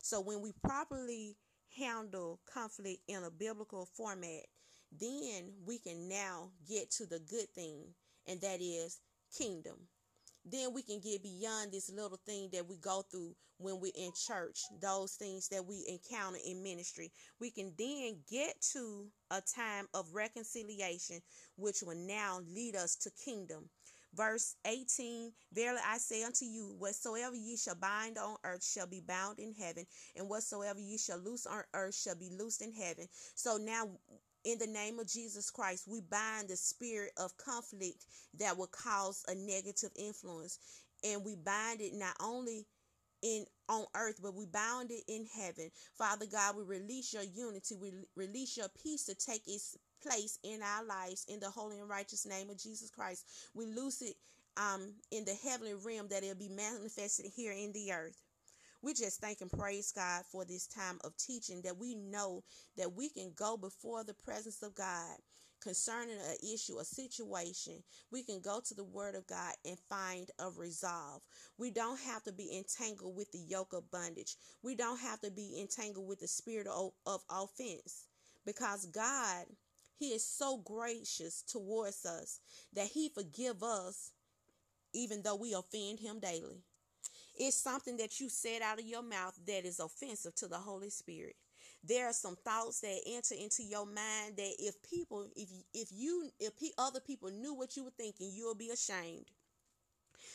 So 0.01 0.21
when 0.21 0.41
we 0.41 0.53
properly 0.63 1.35
handle 1.77 2.39
conflict 2.51 3.01
in 3.07 3.23
a 3.23 3.31
biblical 3.31 3.85
format, 3.85 4.45
then 4.91 5.53
we 5.65 5.79
can 5.79 6.09
now 6.09 6.49
get 6.67 6.91
to 6.91 7.05
the 7.05 7.19
good 7.19 7.49
thing, 7.53 7.85
and 8.27 8.41
that 8.41 8.61
is 8.61 8.99
kingdom 9.37 9.87
then 10.45 10.73
we 10.73 10.81
can 10.81 10.99
get 10.99 11.23
beyond 11.23 11.71
this 11.71 11.91
little 11.91 12.19
thing 12.25 12.49
that 12.53 12.67
we 12.67 12.77
go 12.77 13.03
through 13.11 13.35
when 13.57 13.79
we're 13.79 13.91
in 13.95 14.11
church, 14.15 14.61
those 14.81 15.13
things 15.13 15.49
that 15.49 15.65
we 15.65 15.85
encounter 15.87 16.39
in 16.45 16.63
ministry. 16.63 17.11
We 17.39 17.51
can 17.51 17.73
then 17.77 18.19
get 18.29 18.59
to 18.73 19.07
a 19.31 19.41
time 19.41 19.87
of 19.93 20.13
reconciliation, 20.13 21.19
which 21.57 21.83
will 21.83 21.97
now 21.97 22.39
lead 22.47 22.75
us 22.75 22.95
to 22.97 23.11
kingdom. 23.11 23.69
Verse 24.15 24.55
18 24.65 25.31
Verily 25.53 25.79
I 25.85 25.97
say 25.97 26.23
unto 26.23 26.45
you, 26.45 26.75
whatsoever 26.77 27.35
ye 27.35 27.57
shall 27.57 27.75
bind 27.75 28.17
on 28.17 28.37
earth 28.43 28.65
shall 28.65 28.87
be 28.87 29.01
bound 29.01 29.39
in 29.39 29.53
heaven, 29.53 29.85
and 30.15 30.29
whatsoever 30.29 30.79
ye 30.79 30.97
shall 30.97 31.19
loose 31.19 31.45
on 31.45 31.63
earth 31.73 31.95
shall 31.95 32.15
be 32.15 32.29
loosed 32.29 32.61
in 32.61 32.73
heaven. 32.73 33.07
So 33.35 33.57
now 33.57 33.89
in 34.43 34.57
the 34.57 34.67
name 34.67 34.99
of 34.99 35.07
Jesus 35.07 35.51
Christ, 35.51 35.87
we 35.87 36.01
bind 36.01 36.47
the 36.47 36.55
spirit 36.55 37.11
of 37.17 37.37
conflict 37.37 38.05
that 38.39 38.57
will 38.57 38.67
cause 38.67 39.23
a 39.27 39.35
negative 39.35 39.91
influence. 39.95 40.59
And 41.03 41.23
we 41.23 41.35
bind 41.35 41.81
it 41.81 41.93
not 41.93 42.15
only 42.19 42.65
in 43.23 43.45
on 43.67 43.85
earth, 43.95 44.19
but 44.21 44.35
we 44.35 44.45
bound 44.45 44.91
it 44.91 45.03
in 45.07 45.25
heaven. 45.25 45.71
Father 45.93 46.25
God, 46.25 46.57
we 46.57 46.63
release 46.63 47.13
your 47.13 47.23
unity, 47.23 47.75
we 47.75 47.93
release 48.15 48.57
your 48.57 48.69
peace 48.83 49.05
to 49.05 49.15
take 49.15 49.47
its 49.47 49.77
place 50.01 50.39
in 50.43 50.61
our 50.63 50.83
lives 50.85 51.25
in 51.29 51.39
the 51.39 51.49
holy 51.49 51.79
and 51.79 51.89
righteous 51.89 52.25
name 52.25 52.49
of 52.49 52.57
Jesus 52.57 52.89
Christ. 52.89 53.25
We 53.53 53.65
loose 53.65 54.01
it 54.01 54.15
um 54.57 54.93
in 55.11 55.25
the 55.25 55.35
heavenly 55.35 55.75
realm 55.75 56.07
that 56.09 56.23
it'll 56.23 56.35
be 56.35 56.49
manifested 56.49 57.27
here 57.35 57.53
in 57.53 57.71
the 57.73 57.91
earth. 57.91 58.17
We 58.81 58.93
just 58.93 59.19
thank 59.21 59.41
and 59.41 59.51
praise 59.51 59.91
God 59.91 60.23
for 60.31 60.45
this 60.45 60.67
time 60.67 60.99
of 61.03 61.17
teaching 61.17 61.61
that 61.63 61.77
we 61.77 61.95
know 61.95 62.43
that 62.77 62.93
we 62.93 63.09
can 63.09 63.33
go 63.35 63.57
before 63.57 64.03
the 64.03 64.13
presence 64.13 64.63
of 64.63 64.75
God 64.75 65.17
concerning 65.61 66.17
an 66.17 66.37
issue, 66.53 66.79
a 66.79 66.85
situation, 66.85 67.83
we 68.11 68.23
can 68.23 68.41
go 68.41 68.61
to 68.65 68.73
the 68.73 68.83
Word 68.83 69.15
of 69.15 69.27
God 69.27 69.53
and 69.65 69.77
find 69.89 70.29
a 70.39 70.49
resolve. 70.49 71.21
We 71.57 71.71
don't 71.71 71.99
have 71.99 72.23
to 72.23 72.31
be 72.31 72.57
entangled 72.57 73.15
with 73.15 73.31
the 73.31 73.39
yoke 73.39 73.73
of 73.73 73.91
bondage. 73.91 74.35
We 74.63 74.75
don't 74.75 74.99
have 74.99 75.19
to 75.21 75.31
be 75.31 75.59
entangled 75.59 76.07
with 76.07 76.19
the 76.19 76.27
spirit 76.27 76.67
of, 76.67 76.91
of 77.05 77.21
offense 77.29 78.07
because 78.45 78.85
God, 78.85 79.45
He 79.97 80.09
is 80.09 80.25
so 80.25 80.57
gracious 80.57 81.43
towards 81.43 82.05
us 82.05 82.39
that 82.73 82.87
He 82.87 83.09
forgive 83.09 83.63
us 83.63 84.11
even 84.93 85.21
though 85.21 85.35
we 85.35 85.53
offend 85.53 85.99
Him 85.99 86.19
daily. 86.19 86.63
It's 87.37 87.55
something 87.55 87.97
that 87.97 88.19
you 88.19 88.29
said 88.29 88.61
out 88.61 88.79
of 88.79 88.85
your 88.85 89.03
mouth 89.03 89.39
that 89.47 89.65
is 89.65 89.79
offensive 89.79 90.35
to 90.35 90.47
the 90.47 90.57
Holy 90.57 90.89
Spirit 90.89 91.35
there 91.83 92.07
are 92.07 92.13
some 92.13 92.35
thoughts 92.43 92.81
that 92.81 92.99
enter 93.07 93.35
into 93.35 93.63
your 93.63 93.85
mind 93.85 94.35
that 94.37 94.53
if 94.59 94.81
people 94.83 95.27
if 95.35 95.49
if 95.73 95.89
you 95.91 96.29
if 96.39 96.53
other 96.77 96.99
people 96.99 97.29
knew 97.29 97.53
what 97.53 97.75
you 97.75 97.83
were 97.83 97.93
thinking 97.97 98.31
you'll 98.33 98.55
be 98.55 98.69
ashamed. 98.69 99.25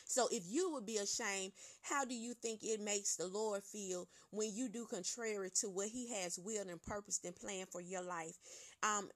So 0.06 0.28
if 0.30 0.44
you 0.46 0.70
would 0.72 0.86
be 0.86 0.98
ashamed 0.98 1.52
how 1.82 2.04
do 2.04 2.14
you 2.14 2.34
think 2.34 2.60
it 2.62 2.80
makes 2.80 3.16
the 3.16 3.26
lord 3.26 3.62
feel 3.62 4.08
when 4.30 4.54
you 4.54 4.68
do 4.68 4.86
contrary 4.86 5.50
to 5.60 5.68
what 5.68 5.88
he 5.88 6.12
has 6.14 6.38
willed 6.38 6.68
and 6.68 6.82
purposed 6.82 7.24
and 7.24 7.36
planned 7.36 7.68
for 7.68 7.80
your 7.80 8.02
life? 8.02 8.36
Um 8.82 9.08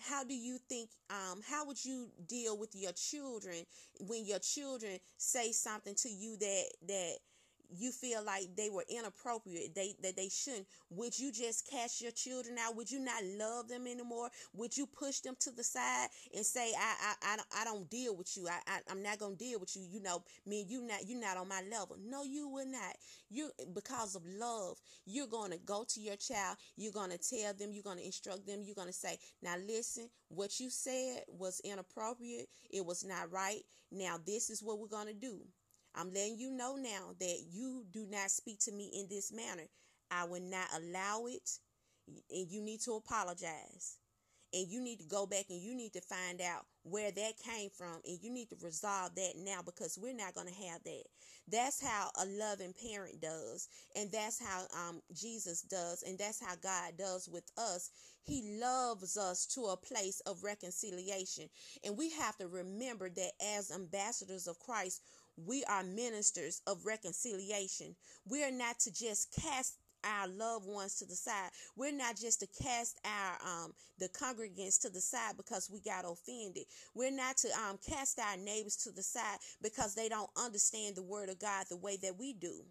how 0.00 0.24
do 0.24 0.34
you 0.34 0.58
think 0.68 0.90
um 1.10 1.40
how 1.48 1.66
would 1.66 1.84
you 1.84 2.08
deal 2.26 2.58
with 2.58 2.74
your 2.74 2.92
children 2.92 3.66
when 4.00 4.24
your 4.24 4.38
children 4.38 4.98
say 5.18 5.52
something 5.52 5.94
to 5.94 6.08
you 6.08 6.36
that 6.38 6.64
that 6.88 7.16
you 7.76 7.92
feel 7.92 8.24
like 8.24 8.54
they 8.56 8.70
were 8.70 8.84
inappropriate, 8.88 9.74
they 9.74 9.94
that 10.02 10.16
they 10.16 10.28
shouldn't, 10.28 10.66
would 10.90 11.18
you 11.18 11.32
just 11.32 11.68
cast 11.70 12.00
your 12.00 12.12
children 12.12 12.56
out? 12.58 12.76
Would 12.76 12.90
you 12.90 13.00
not 13.00 13.22
love 13.38 13.68
them 13.68 13.86
anymore? 13.86 14.30
Would 14.54 14.76
you 14.76 14.86
push 14.86 15.20
them 15.20 15.36
to 15.40 15.50
the 15.50 15.64
side 15.64 16.08
and 16.34 16.44
say, 16.44 16.72
I 16.76 16.94
I 17.00 17.32
I 17.32 17.36
don't, 17.36 17.48
I 17.60 17.64
don't 17.64 17.90
deal 17.90 18.16
with 18.16 18.36
you. 18.36 18.48
I, 18.48 18.58
I 18.66 18.92
am 18.92 19.02
not 19.02 19.18
gonna 19.18 19.36
deal 19.36 19.60
with 19.60 19.74
you. 19.76 19.82
You 19.88 20.02
know, 20.02 20.22
me 20.46 20.64
you 20.68 20.82
not 20.82 21.06
you 21.06 21.18
not 21.18 21.36
on 21.36 21.48
my 21.48 21.62
level. 21.70 21.96
No, 22.02 22.24
you 22.24 22.48
would 22.48 22.68
not. 22.68 22.96
You 23.30 23.50
because 23.74 24.14
of 24.14 24.22
love, 24.26 24.78
you're 25.06 25.26
gonna 25.26 25.58
go 25.58 25.84
to 25.88 26.00
your 26.00 26.16
child. 26.16 26.56
You're 26.76 26.92
gonna 26.92 27.18
tell 27.18 27.54
them. 27.54 27.72
You're 27.72 27.84
gonna 27.84 28.02
instruct 28.02 28.46
them. 28.46 28.62
You're 28.64 28.74
gonna 28.74 28.92
say, 28.92 29.18
now 29.42 29.54
listen, 29.66 30.08
what 30.28 30.58
you 30.60 30.70
said 30.70 31.22
was 31.28 31.60
inappropriate. 31.64 32.48
It 32.70 32.84
was 32.84 33.04
not 33.04 33.30
right. 33.32 33.62
Now 33.92 34.16
this 34.24 34.50
is 34.50 34.62
what 34.62 34.78
we're 34.78 34.86
gonna 34.88 35.14
do 35.14 35.40
I'm 35.94 36.12
letting 36.12 36.38
you 36.38 36.50
know 36.50 36.76
now 36.76 37.14
that 37.18 37.38
you 37.50 37.84
do 37.92 38.06
not 38.08 38.30
speak 38.30 38.60
to 38.60 38.72
me 38.72 38.90
in 38.94 39.08
this 39.08 39.32
manner. 39.32 39.68
I 40.10 40.24
will 40.24 40.42
not 40.42 40.68
allow 40.76 41.26
it, 41.26 41.50
and 42.30 42.50
you 42.50 42.62
need 42.62 42.80
to 42.82 42.94
apologize. 42.94 43.96
And 44.52 44.66
you 44.66 44.80
need 44.82 44.98
to 44.98 45.06
go 45.06 45.26
back 45.26 45.44
and 45.48 45.62
you 45.62 45.76
need 45.76 45.92
to 45.92 46.00
find 46.00 46.40
out 46.40 46.66
where 46.82 47.12
that 47.12 47.32
came 47.38 47.70
from, 47.70 48.00
and 48.04 48.18
you 48.20 48.32
need 48.32 48.50
to 48.50 48.56
resolve 48.60 49.14
that 49.14 49.34
now 49.36 49.60
because 49.64 49.96
we're 49.96 50.12
not 50.12 50.34
going 50.34 50.48
to 50.48 50.64
have 50.68 50.82
that. 50.82 51.04
That's 51.46 51.80
how 51.80 52.10
a 52.20 52.26
loving 52.26 52.74
parent 52.74 53.20
does, 53.20 53.68
and 53.94 54.10
that's 54.10 54.44
how 54.44 54.66
um, 54.76 55.02
Jesus 55.14 55.62
does, 55.62 56.02
and 56.02 56.18
that's 56.18 56.44
how 56.44 56.56
God 56.56 56.94
does 56.98 57.28
with 57.28 57.44
us. 57.56 57.90
He 58.24 58.58
loves 58.60 59.16
us 59.16 59.46
to 59.54 59.66
a 59.66 59.76
place 59.76 60.20
of 60.26 60.42
reconciliation, 60.42 61.48
and 61.84 61.96
we 61.96 62.10
have 62.10 62.36
to 62.38 62.48
remember 62.48 63.08
that 63.08 63.32
as 63.56 63.70
ambassadors 63.70 64.48
of 64.48 64.58
Christ, 64.58 65.00
we 65.36 65.64
are 65.64 65.82
ministers 65.82 66.62
of 66.66 66.84
reconciliation. 66.84 67.96
We 68.28 68.44
are 68.44 68.50
not 68.50 68.78
to 68.80 68.92
just 68.92 69.32
cast 69.32 69.78
our 70.04 70.28
loved 70.28 70.66
ones 70.66 70.96
to 70.96 71.06
the 71.06 71.14
side. 71.14 71.50
We're 71.76 71.92
not 71.92 72.16
just 72.16 72.40
to 72.40 72.46
cast 72.62 72.98
our 73.04 73.64
um 73.64 73.72
the 73.98 74.08
congregants 74.08 74.80
to 74.82 74.90
the 74.90 75.00
side 75.00 75.36
because 75.36 75.70
we 75.70 75.80
got 75.80 76.04
offended. 76.04 76.64
We're 76.94 77.10
not 77.10 77.36
to 77.38 77.48
um 77.66 77.78
cast 77.86 78.18
our 78.18 78.36
neighbors 78.36 78.76
to 78.84 78.92
the 78.92 79.02
side 79.02 79.38
because 79.62 79.94
they 79.94 80.08
don't 80.08 80.30
understand 80.36 80.96
the 80.96 81.02
word 81.02 81.28
of 81.28 81.38
God 81.38 81.66
the 81.68 81.76
way 81.76 81.96
that 82.02 82.18
we 82.18 82.32
do. 82.32 82.62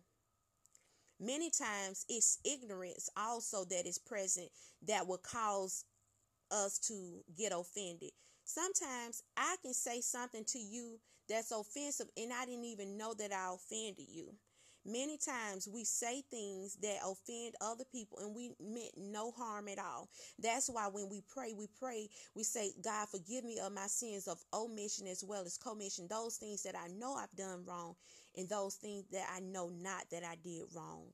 Many 1.20 1.51
times 1.51 2.05
it's 2.07 2.39
ignorance 2.45 3.10
also 3.18 3.66
that 3.66 3.86
is 3.86 3.99
present 3.99 4.49
that 4.88 5.05
will 5.05 5.18
cause 5.18 5.84
us 6.49 6.80
to 6.80 7.20
get 7.38 7.51
offended. 7.53 8.12
Sometimes 8.45 9.22
I 9.38 9.57
can 9.62 9.74
say 9.74 10.01
something 10.01 10.45
to 10.45 10.60
you 10.60 10.99
that's 11.30 11.51
offensive 11.51 12.07
and 12.17 12.34
I 12.34 12.45
didn't 12.45 12.65
even 12.65 12.97
know 12.97 13.13
that 13.13 13.32
I 13.32 13.53
offended 13.53 14.07
you. 14.09 14.34
Many 14.86 15.17
times 15.17 15.67
we 15.71 15.84
say 15.84 16.23
things 16.32 16.77
that 16.82 16.99
offend 17.05 17.55
other 17.61 17.84
people 17.91 18.19
and 18.19 18.34
we 18.36 18.51
meant 18.59 18.93
no 18.97 19.32
harm 19.32 19.67
at 19.67 19.77
all. 19.77 20.09
That's 20.41 20.69
why 20.69 20.88
when 20.91 21.09
we 21.09 21.21
pray, 21.32 21.53
we 21.53 21.67
pray, 21.80 22.07
we 22.36 22.43
say, 22.43 22.71
God, 22.84 23.09
forgive 23.09 23.43
me 23.43 23.59
of 23.59 23.73
my 23.73 23.88
sins 23.88 24.27
of 24.27 24.39
omission 24.53 25.05
as 25.07 25.23
well 25.23 25.43
as 25.45 25.57
commission, 25.57 26.07
those 26.09 26.38
things 26.38 26.63
that 26.63 26.75
I 26.75 26.88
know 26.88 27.13
I've 27.13 27.36
done 27.36 27.63
wrong 27.65 27.95
and 28.36 28.49
those 28.49 28.75
things 28.75 29.05
that 29.11 29.27
I 29.36 29.41
know 29.41 29.69
not 29.69 30.05
that 30.11 30.23
I 30.23 30.36
did 30.43 30.63
wrong. 30.73 31.07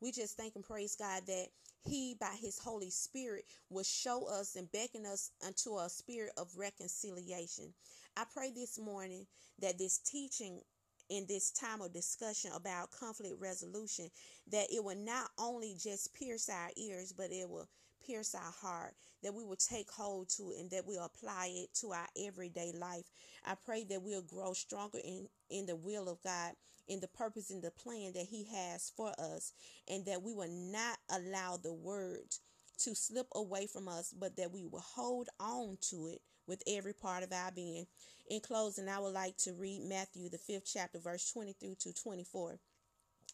We 0.00 0.12
just 0.12 0.36
thank 0.36 0.54
and 0.54 0.64
praise 0.64 0.96
God 0.96 1.24
that 1.26 1.48
He, 1.84 2.16
by 2.18 2.34
His 2.40 2.58
Holy 2.58 2.90
Spirit, 2.90 3.44
will 3.68 3.84
show 3.84 4.26
us 4.28 4.56
and 4.56 4.70
beckon 4.72 5.04
us 5.04 5.32
unto 5.46 5.78
a 5.78 5.90
spirit 5.90 6.32
of 6.38 6.48
reconciliation. 6.56 7.74
I 8.16 8.24
pray 8.32 8.50
this 8.54 8.78
morning 8.78 9.26
that 9.60 9.78
this 9.78 9.98
teaching 9.98 10.60
in 11.08 11.26
this 11.28 11.50
time 11.50 11.80
of 11.80 11.92
discussion 11.92 12.52
about 12.54 12.90
conflict 12.90 13.36
resolution 13.40 14.08
that 14.50 14.66
it 14.72 14.82
will 14.82 14.96
not 14.96 15.28
only 15.38 15.74
just 15.78 16.14
pierce 16.14 16.48
our 16.48 16.70
ears 16.76 17.12
but 17.12 17.32
it 17.32 17.48
will 17.48 17.68
pierce 18.06 18.34
our 18.34 18.52
heart 18.60 18.94
that 19.22 19.34
we 19.34 19.44
will 19.44 19.56
take 19.56 19.90
hold 19.90 20.28
to 20.28 20.50
it 20.50 20.60
and 20.60 20.70
that 20.70 20.86
we'll 20.86 21.04
apply 21.04 21.50
it 21.52 21.68
to 21.74 21.92
our 21.92 22.06
everyday 22.26 22.72
life. 22.72 23.04
I 23.44 23.54
pray 23.54 23.84
that 23.84 24.02
we'll 24.02 24.22
grow 24.22 24.52
stronger 24.52 24.98
in 25.04 25.28
in 25.50 25.66
the 25.66 25.76
will 25.76 26.08
of 26.08 26.22
god 26.22 26.52
in 26.88 27.00
the 27.00 27.08
purpose 27.08 27.50
and 27.50 27.62
the 27.62 27.70
plan 27.70 28.12
that 28.14 28.26
he 28.26 28.44
has 28.52 28.92
for 28.96 29.12
us 29.18 29.52
and 29.88 30.04
that 30.06 30.22
we 30.22 30.34
will 30.34 30.50
not 30.50 30.98
allow 31.10 31.56
the 31.56 31.72
word 31.72 32.34
to 32.78 32.94
slip 32.94 33.26
away 33.34 33.66
from 33.66 33.88
us 33.88 34.14
but 34.18 34.36
that 34.36 34.52
we 34.52 34.64
will 34.66 34.80
hold 34.80 35.28
on 35.38 35.76
to 35.80 36.08
it 36.08 36.20
with 36.50 36.64
every 36.66 36.92
part 36.92 37.22
of 37.22 37.32
our 37.32 37.52
being. 37.52 37.86
In 38.28 38.40
closing, 38.40 38.88
I 38.88 38.98
would 38.98 39.14
like 39.14 39.36
to 39.38 39.54
read 39.54 39.82
Matthew, 39.82 40.28
the 40.28 40.36
fifth 40.36 40.68
chapter, 40.70 40.98
verse 40.98 41.30
23 41.30 41.76
to 41.76 41.94
24. 41.94 42.58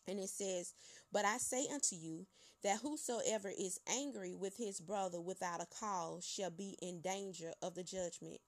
And 0.06 0.20
it 0.20 0.28
says, 0.28 0.74
But 1.10 1.24
I 1.24 1.38
say 1.38 1.66
unto 1.72 1.96
you 1.96 2.26
that 2.62 2.80
whosoever 2.80 3.50
is 3.58 3.80
angry 3.88 4.34
with 4.34 4.58
his 4.58 4.80
brother 4.80 5.18
without 5.18 5.62
a 5.62 5.66
cause 5.80 6.26
shall 6.26 6.50
be 6.50 6.76
in 6.82 7.00
danger 7.00 7.52
of 7.62 7.74
the 7.74 7.82
judgment. 7.82 8.38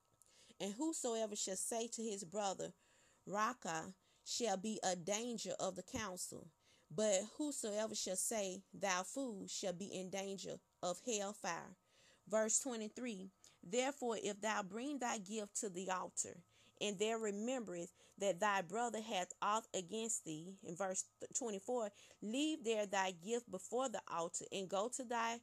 And 0.61 0.75
whosoever 0.77 1.35
shall 1.35 1.55
say 1.55 1.87
to 1.87 2.03
his 2.03 2.23
brother, 2.23 2.71
Raca, 3.25 3.93
shall 4.23 4.57
be 4.57 4.79
a 4.83 4.95
danger 4.95 5.53
of 5.59 5.75
the 5.75 5.83
council. 5.83 6.47
But 6.95 7.21
whosoever 7.39 7.95
shall 7.95 8.15
say, 8.15 8.61
Thou 8.71 9.01
fool, 9.01 9.47
shall 9.47 9.73
be 9.73 9.85
in 9.85 10.11
danger 10.11 10.57
of 10.83 10.99
hell 11.07 11.33
fire. 11.33 11.75
Verse 12.29 12.59
23 12.59 13.31
Therefore, 13.63 14.17
if 14.21 14.41
thou 14.41 14.63
bring 14.63 14.99
thy 14.99 15.17
gift 15.17 15.57
to 15.57 15.69
the 15.69 15.89
altar, 15.89 16.37
and 16.81 16.97
there 16.97 17.17
remembereth 17.17 17.91
that 18.17 18.39
thy 18.39 18.61
brother 18.61 19.01
hath 19.01 19.33
aught 19.41 19.67
against 19.73 20.25
thee, 20.25 20.55
in 20.63 20.75
verse 20.75 21.05
24, 21.37 21.89
leave 22.21 22.63
there 22.63 22.85
thy 22.85 23.11
gift 23.11 23.49
before 23.51 23.89
the 23.89 24.01
altar, 24.11 24.45
and 24.51 24.69
go 24.69 24.89
to 24.95 25.03
thy 25.03 25.39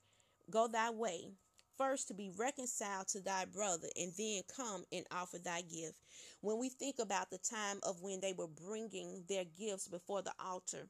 go 0.50 0.68
thy 0.68 0.90
way. 0.90 1.32
First 1.76 2.08
to 2.08 2.14
be 2.14 2.30
reconciled 2.30 3.08
to 3.08 3.20
thy 3.20 3.44
brother, 3.44 3.88
and 3.96 4.12
then 4.16 4.42
come 4.56 4.84
and 4.90 5.04
offer 5.10 5.38
thy 5.38 5.60
gift. 5.60 5.96
When 6.40 6.58
we 6.58 6.70
think 6.70 6.98
about 6.98 7.30
the 7.30 7.38
time 7.38 7.80
of 7.82 8.00
when 8.00 8.20
they 8.20 8.32
were 8.32 8.48
bringing 8.48 9.24
their 9.28 9.44
gifts 9.44 9.86
before 9.86 10.22
the 10.22 10.32
altar, 10.42 10.88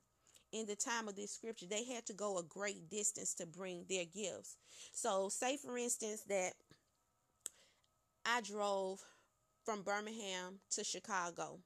in 0.53 0.67
the 0.67 0.77
time 0.77 1.09
of 1.09 1.17
this 1.17 1.33
scripture, 1.33 1.67
they 1.67 1.85
had 1.85 2.07
to 2.07 2.15
go 2.15 2.39
a 2.39 2.45
great 2.45 2.89
distance 2.89 3.35
to 3.35 3.47
bring 3.47 3.85
their 3.89 4.05
gifts. 4.05 4.57
So, 4.93 5.29
say 5.29 5.57
for 5.57 5.77
instance 5.77 6.23
that 6.29 6.55
I 8.27 8.41
drove 8.41 9.01
from 9.65 9.83
Birmingham 9.83 10.59
to 10.73 10.85
Chicago. 10.85 11.61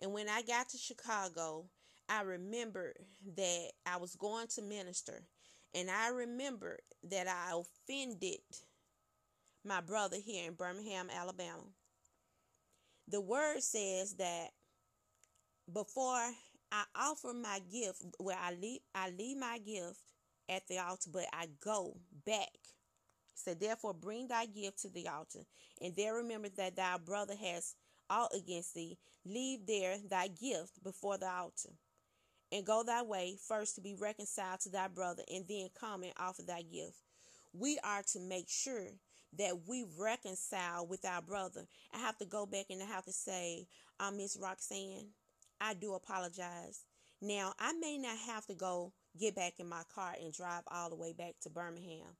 And 0.00 0.12
when 0.12 0.28
I 0.28 0.42
got 0.42 0.68
to 0.70 0.78
Chicago, 0.78 1.66
I 2.08 2.22
remembered 2.22 2.98
that 3.36 3.70
I 3.84 3.96
was 3.96 4.14
going 4.14 4.46
to 4.54 4.62
minister. 4.62 5.24
And 5.74 5.90
I 5.90 6.08
remembered 6.08 6.80
that 7.10 7.28
I 7.28 7.52
offended 7.58 8.40
my 9.64 9.80
brother 9.80 10.16
here 10.16 10.48
in 10.48 10.54
Birmingham, 10.54 11.08
Alabama. 11.10 11.64
The 13.08 13.20
word 13.20 13.62
says 13.62 14.14
that 14.14 14.48
before 15.72 16.30
I 16.72 16.84
offer 16.94 17.32
my 17.32 17.60
gift 17.70 18.04
where 18.18 18.38
I 18.40 18.52
leave 18.54 18.80
I 18.94 19.10
leave 19.10 19.36
my 19.36 19.58
gift 19.58 20.00
at 20.48 20.66
the 20.68 20.78
altar, 20.78 21.10
but 21.12 21.26
I 21.32 21.46
go 21.62 21.96
back. 22.24 22.48
So 23.44 23.54
therefore 23.54 23.94
bring 23.94 24.28
thy 24.28 24.46
gift 24.46 24.80
to 24.82 24.90
the 24.90 25.08
altar, 25.08 25.46
and 25.80 25.96
there 25.96 26.14
remember 26.14 26.48
that 26.56 26.76
thy 26.76 26.98
brother 26.98 27.34
has 27.34 27.74
aught 28.10 28.34
against 28.34 28.74
thee. 28.74 28.98
Leave 29.24 29.66
there 29.66 29.96
thy 30.10 30.28
gift 30.28 30.82
before 30.84 31.16
the 31.16 31.30
altar. 31.30 31.70
And 32.52 32.66
go 32.66 32.82
thy 32.82 33.02
way 33.02 33.36
first 33.48 33.76
to 33.76 33.80
be 33.80 33.94
reconciled 33.94 34.60
to 34.60 34.68
thy 34.68 34.88
brother, 34.88 35.22
and 35.32 35.46
then 35.48 35.68
come 35.78 36.02
and 36.02 36.12
offer 36.18 36.42
thy 36.42 36.62
gift. 36.62 36.98
We 37.52 37.78
are 37.82 38.02
to 38.12 38.20
make 38.20 38.48
sure 38.48 38.88
that 39.38 39.60
we 39.66 39.86
reconcile 39.98 40.86
with 40.86 41.04
our 41.04 41.22
brother. 41.22 41.66
I 41.94 41.98
have 41.98 42.18
to 42.18 42.26
go 42.26 42.46
back 42.46 42.66
and 42.68 42.82
I 42.82 42.86
have 42.86 43.04
to 43.04 43.12
say, 43.12 43.66
I'm 43.98 44.16
Miss 44.16 44.36
Roxanne. 44.40 45.08
I 45.60 45.74
do 45.74 45.94
apologize. 45.94 46.84
Now, 47.22 47.54
I 47.58 47.72
may 47.74 47.96
not 47.98 48.18
have 48.18 48.46
to 48.46 48.54
go 48.54 48.92
get 49.18 49.36
back 49.36 49.54
in 49.58 49.68
my 49.68 49.82
car 49.94 50.14
and 50.20 50.32
drive 50.32 50.62
all 50.68 50.90
the 50.90 50.96
way 50.96 51.12
back 51.12 51.34
to 51.42 51.50
Birmingham, 51.50 52.16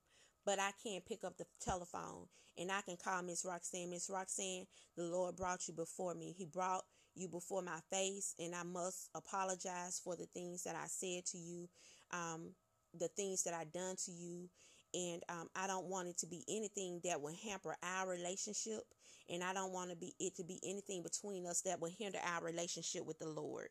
but 0.50 0.58
I 0.58 0.72
can't 0.82 1.06
pick 1.06 1.22
up 1.22 1.36
the 1.38 1.44
telephone 1.64 2.26
and 2.58 2.72
I 2.72 2.80
can 2.80 2.96
call 2.96 3.22
Miss 3.22 3.44
Roxanne. 3.44 3.88
Miss 3.88 4.10
Roxanne, 4.10 4.66
the 4.96 5.04
Lord 5.04 5.36
brought 5.36 5.68
you 5.68 5.74
before 5.74 6.12
me. 6.12 6.34
He 6.36 6.44
brought 6.44 6.82
you 7.14 7.28
before 7.28 7.62
my 7.62 7.78
face, 7.88 8.34
and 8.36 8.52
I 8.52 8.64
must 8.64 9.10
apologize 9.14 10.00
for 10.02 10.16
the 10.16 10.26
things 10.34 10.64
that 10.64 10.74
I 10.74 10.86
said 10.88 11.24
to 11.26 11.38
you, 11.38 11.68
um, 12.10 12.50
the 12.98 13.06
things 13.06 13.44
that 13.44 13.54
I 13.54 13.62
done 13.62 13.94
to 14.06 14.10
you, 14.10 14.48
and 14.92 15.22
um, 15.28 15.48
I 15.54 15.68
don't 15.68 15.86
want 15.86 16.08
it 16.08 16.18
to 16.18 16.26
be 16.26 16.42
anything 16.48 17.00
that 17.04 17.20
will 17.20 17.36
hamper 17.44 17.76
our 17.84 18.08
relationship, 18.08 18.82
and 19.28 19.44
I 19.44 19.54
don't 19.54 19.72
want 19.72 19.90
to 19.90 19.96
be 19.96 20.14
it 20.18 20.34
to 20.38 20.42
be 20.42 20.58
anything 20.64 21.04
between 21.04 21.46
us 21.46 21.60
that 21.60 21.80
will 21.80 21.92
hinder 21.96 22.18
our 22.24 22.44
relationship 22.44 23.06
with 23.06 23.20
the 23.20 23.28
Lord. 23.28 23.68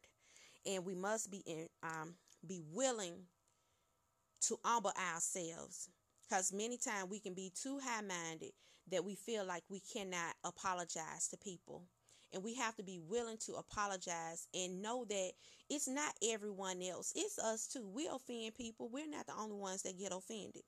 And 0.66 0.86
we 0.86 0.96
must 0.96 1.30
be 1.30 1.44
in, 1.46 1.68
um, 1.84 2.14
be 2.48 2.62
willing 2.72 3.26
to 4.48 4.58
humble 4.64 4.94
ourselves, 5.14 5.90
because 6.30 6.54
many 6.54 6.78
times 6.78 7.10
we 7.10 7.20
can 7.20 7.34
be 7.34 7.52
too 7.62 7.80
high 7.84 8.02
minded 8.02 8.52
that 8.92 9.04
we 9.06 9.16
feel 9.16 9.46
like 9.46 9.64
we 9.70 9.82
cannot 9.82 10.36
apologize 10.44 11.28
to 11.30 11.38
people. 11.38 11.84
And 12.34 12.44
we 12.44 12.56
have 12.56 12.76
to 12.76 12.84
be 12.84 13.00
willing 13.00 13.38
to 13.48 13.54
apologize 13.56 14.48
and 14.54 14.82
know 14.82 15.06
that 15.10 15.32
it's 15.70 15.88
not 15.88 16.14
everyone 16.24 16.82
else. 16.84 17.12
It's 17.16 17.40
us 17.40 17.68
too. 17.68 17.88
We 17.92 18.08
offend 18.08 18.56
people. 18.56 18.90
We're 18.92 19.10
not 19.10 19.26
the 19.28 19.34
only 19.36 19.56
ones 19.56 19.84
that 19.84 19.98
get 19.98 20.14
offended. 20.14 20.64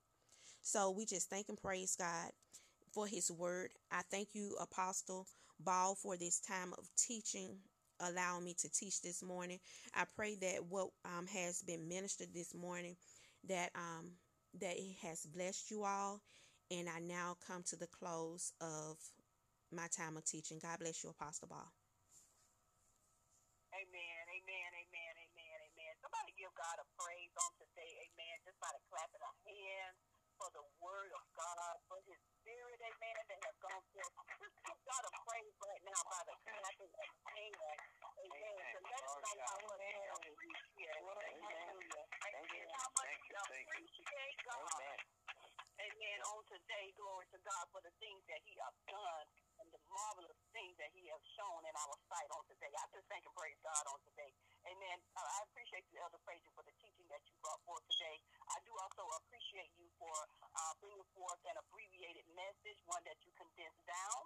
So 0.62 0.92
we 0.92 1.06
just 1.06 1.30
thank 1.30 1.50
and 1.50 1.58
praise 1.62 1.96
God 1.96 2.32
for 2.94 3.08
his 3.08 3.32
word. 3.32 3.72
I 3.92 4.02
thank 4.10 4.30
you, 4.34 4.56
Apostle 4.62 5.28
Ball, 5.60 5.96
for 5.96 6.18
this 6.18 6.40
time 6.40 6.74
of 6.78 6.90
teaching, 6.98 7.58
allowing 8.00 8.44
me 8.44 8.56
to 8.60 8.70
teach 8.72 9.02
this 9.02 9.24
morning. 9.24 9.60
I 9.96 10.06
pray 10.16 10.36
that 10.42 10.66
what 10.68 10.90
um, 11.06 11.28
has 11.28 11.62
been 11.62 11.88
ministered 11.88 12.30
this 12.34 12.56
morning, 12.56 12.96
that 13.48 13.72
um, 13.76 14.12
that 14.60 14.78
it 14.78 14.98
has 15.04 15.26
blessed 15.26 15.72
you 15.72 15.84
all. 15.84 16.22
And 16.72 16.90
I 16.90 17.00
now 17.00 17.38
come 17.46 17.64
to 17.70 17.78
the 17.78 17.88
close 17.88 18.54
of 18.62 18.98
my 19.72 19.88
time 19.88 20.18
of 20.18 20.26
teaching. 20.26 20.60
God 20.62 20.80
bless 20.80 21.04
you, 21.04 21.12
Apostle 21.12 21.50
Ball. 21.50 21.72
Amen, 23.72 24.24
amen, 24.34 24.72
amen, 24.82 25.14
amen, 25.30 25.58
amen. 25.72 25.94
Somebody 26.02 26.34
give 26.36 26.52
God 26.58 26.78
a 26.82 26.88
praise 26.98 27.34
on 27.38 27.54
today, 27.62 27.94
amen. 28.10 28.38
Just 28.44 28.60
by 28.60 28.72
the 28.74 28.84
clapping 28.90 29.24
of 29.24 29.36
hands 29.46 30.00
for 30.42 30.50
the 30.58 30.66
word 30.82 31.12
of 31.14 31.24
God, 31.38 31.74
for 31.86 32.02
his 32.10 32.18
spirit, 32.42 32.82
amen, 32.82 33.22
that 33.30 33.42
has 33.46 33.58
gone 33.62 33.86
forth. 33.94 34.14
Just 34.42 34.58
give 34.66 34.82
God 34.90 35.04
a 35.06 35.12
praise 35.22 35.54
right 35.62 35.84
now 35.86 36.02
by 36.10 36.22
the 36.26 36.36
clapping 36.42 36.94
of 36.98 37.10
hands. 37.30 37.62
Amen. 37.62 38.58
So 38.74 38.80
let 38.90 39.02
us 39.06 39.22
know 39.38 39.46
how 39.46 39.58
much 39.70 39.86
we 39.86 40.34
appreciate. 40.34 40.98
Hallelujah. 40.98 42.06
Amen. 42.26 42.66
How 42.74 42.90
much 42.90 43.14
we 43.22 43.30
appreciate 43.38 44.38
God. 44.50 44.98
Amen. 45.78 46.20
On 46.34 46.42
today, 46.50 46.94
glory 46.98 47.26
to 47.34 47.40
God 47.46 47.66
for 47.70 47.82
the 47.86 47.94
things 48.02 48.22
that 48.30 48.42
he 48.46 48.58
has 48.62 48.76
done 48.90 49.26
and 49.62 49.70
the 49.74 49.82
marvelous 49.90 50.38
things 50.54 50.74
that 50.82 50.94
he 50.94 51.06
has 51.10 51.22
shown 51.38 51.62
in 51.66 51.74
our 51.74 51.96
sight 52.10 52.30
on 52.34 52.44
today. 52.50 52.70
I 52.74 52.86
just 52.94 53.06
thank 53.10 53.26
and 53.26 53.36
praise 53.38 53.58
God 53.62 53.86
on 53.90 54.00
today. 54.10 54.30
Amen. 54.70 54.98
Uh, 55.18 55.26
I 55.26 55.40
appreciate 55.50 55.86
you, 55.90 55.98
Elder 56.02 56.22
Frazier, 56.26 56.54
for 56.54 56.66
the 56.66 56.76
teaching 56.82 57.10
that 57.10 57.22
you 57.30 57.36
brought 57.42 57.62
forth 57.66 57.86
today. 57.94 58.18
Do 58.72 58.80
also 58.80 59.04
appreciate 59.20 59.68
you 59.76 59.92
for 60.00 60.16
uh, 60.56 60.74
bringing 60.80 61.04
forth 61.12 61.44
an 61.44 61.60
abbreviated 61.60 62.24
message, 62.32 62.80
one 62.88 63.04
that 63.04 63.20
you 63.28 63.36
condensed 63.36 63.84
down. 63.84 64.22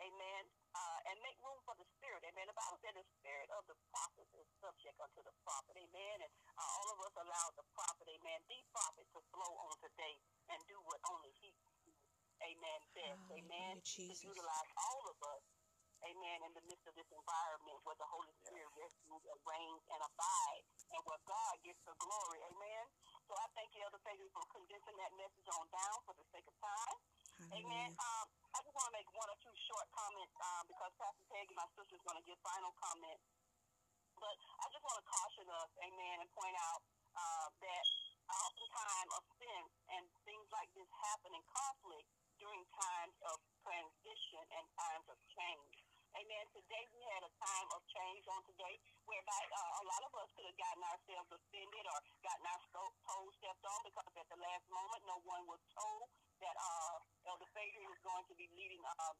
Amen. 0.00 0.42
Uh, 0.72 0.98
and 1.12 1.20
make 1.20 1.36
room 1.44 1.60
for 1.68 1.76
the 1.76 1.84
spirit. 2.00 2.24
Amen. 2.24 2.48
The 2.48 2.56
Bible 2.56 2.80
said 2.80 2.96
the 2.96 3.04
spirit 3.20 3.52
of 3.52 3.68
the 3.68 3.76
prophet 3.92 4.24
is 4.40 4.48
subject 4.56 4.96
unto 5.04 5.20
the 5.20 5.36
prophet. 5.44 5.76
Amen. 5.76 6.16
And 6.24 6.32
uh, 6.56 6.64
all 6.80 6.88
of 6.96 6.98
us 7.04 7.12
allow 7.20 7.46
the 7.60 7.66
prophet, 7.76 8.08
amen, 8.08 8.40
the 8.48 8.64
prophet 8.72 9.04
to 9.12 9.20
flow 9.36 9.52
on 9.68 9.76
today 9.84 10.16
and 10.48 10.60
do 10.64 10.80
what 10.80 11.00
only 11.12 11.36
he 11.36 11.52
can 11.60 11.76
amen, 12.44 12.80
best, 12.96 13.24
amen, 13.32 13.74
to 13.84 14.02
utilize 14.04 14.70
all 14.76 15.02
of 15.12 15.18
us, 15.36 15.44
amen, 16.04 16.38
in 16.48 16.52
the 16.56 16.64
midst 16.68 16.84
of 16.88 16.94
this 16.96 17.08
environment 17.12 17.78
where 17.84 17.98
the 18.00 18.08
Holy 18.08 18.32
Spirit 18.44 18.68
rests, 18.76 19.00
reigns, 19.44 19.84
and 19.92 20.00
abide, 20.04 20.64
and 20.96 21.00
where 21.04 21.22
God 21.28 21.54
gets 21.64 21.80
the 21.84 21.96
glory, 22.00 22.40
amen. 22.48 22.84
So 23.30 23.38
I 23.38 23.46
thank 23.54 23.70
you, 23.78 23.86
Elder 23.86 24.02
Peggy, 24.02 24.26
for 24.34 24.42
condensing 24.50 24.98
that 24.98 25.14
message 25.14 25.46
on 25.54 25.62
down 25.70 26.02
for 26.02 26.18
the 26.18 26.26
sake 26.34 26.42
of 26.50 26.56
time. 26.58 26.98
Amen. 27.54 27.94
Um, 27.94 28.26
I 28.26 28.58
just 28.58 28.74
want 28.74 28.90
to 28.90 28.94
make 28.98 29.06
one 29.14 29.30
or 29.30 29.38
two 29.38 29.54
short 29.70 29.86
comments 29.94 30.34
um, 30.42 30.66
because 30.66 30.90
Pastor 30.98 31.22
Peggy, 31.30 31.54
my 31.54 31.70
sister, 31.78 31.94
is 31.94 32.02
going 32.02 32.18
to 32.18 32.26
give 32.26 32.34
final 32.42 32.74
comments. 32.74 33.22
But 34.18 34.34
I 34.34 34.66
just 34.66 34.82
want 34.82 34.98
to 34.98 35.06
caution 35.06 35.46
us, 35.46 35.70
amen, 35.78 36.26
and 36.26 36.30
point 36.34 36.58
out 36.58 36.82
uh, 37.14 37.46
that 37.54 37.84
oftentimes 38.34 39.10
offense 39.14 39.74
and 39.94 40.04
things 40.26 40.46
like 40.50 40.70
this 40.74 40.90
happen 40.90 41.30
in 41.30 41.42
conflict 41.54 42.10
during 42.42 42.66
times 42.82 43.14
of 43.30 43.38
transition 43.62 44.42
and 44.58 44.66
times 44.74 45.06
of 45.06 45.18
change. 45.38 45.86
Amen. 46.18 46.42
Today 46.50 46.84
we 46.90 47.00
had 47.06 47.22
a 47.22 47.32
time 47.38 47.68
of 47.70 47.86
change 47.86 48.26
on 48.26 48.42
today 48.42 48.74
whereby 49.06 49.40
uh, 49.46 49.72
a 49.78 49.84
lot 49.86 50.02
of 50.02 50.12
us 50.18 50.28
could 50.34 50.42
have 50.42 50.58
gotten 50.58 50.82
ourselves 50.82 51.30
offended 51.30 51.84
or 51.86 51.98
gotten 52.26 52.46
our 52.50 52.60
toes 52.74 53.32
stepped 53.38 53.62
on 53.62 53.78
because 53.86 54.10
at 54.18 54.26
the 54.26 54.40
last 54.60 54.68
moment 54.76 55.00
no 55.08 55.16
one 55.24 55.44
was 55.48 55.62
told 55.72 56.04
that 56.44 56.52
uh, 56.52 56.96
Elder 57.32 57.48
Fabian 57.56 57.84
was 57.88 57.96
going 58.04 58.24
to 58.28 58.34
be 58.36 58.44
leading 58.52 58.80
uh, 58.84 59.12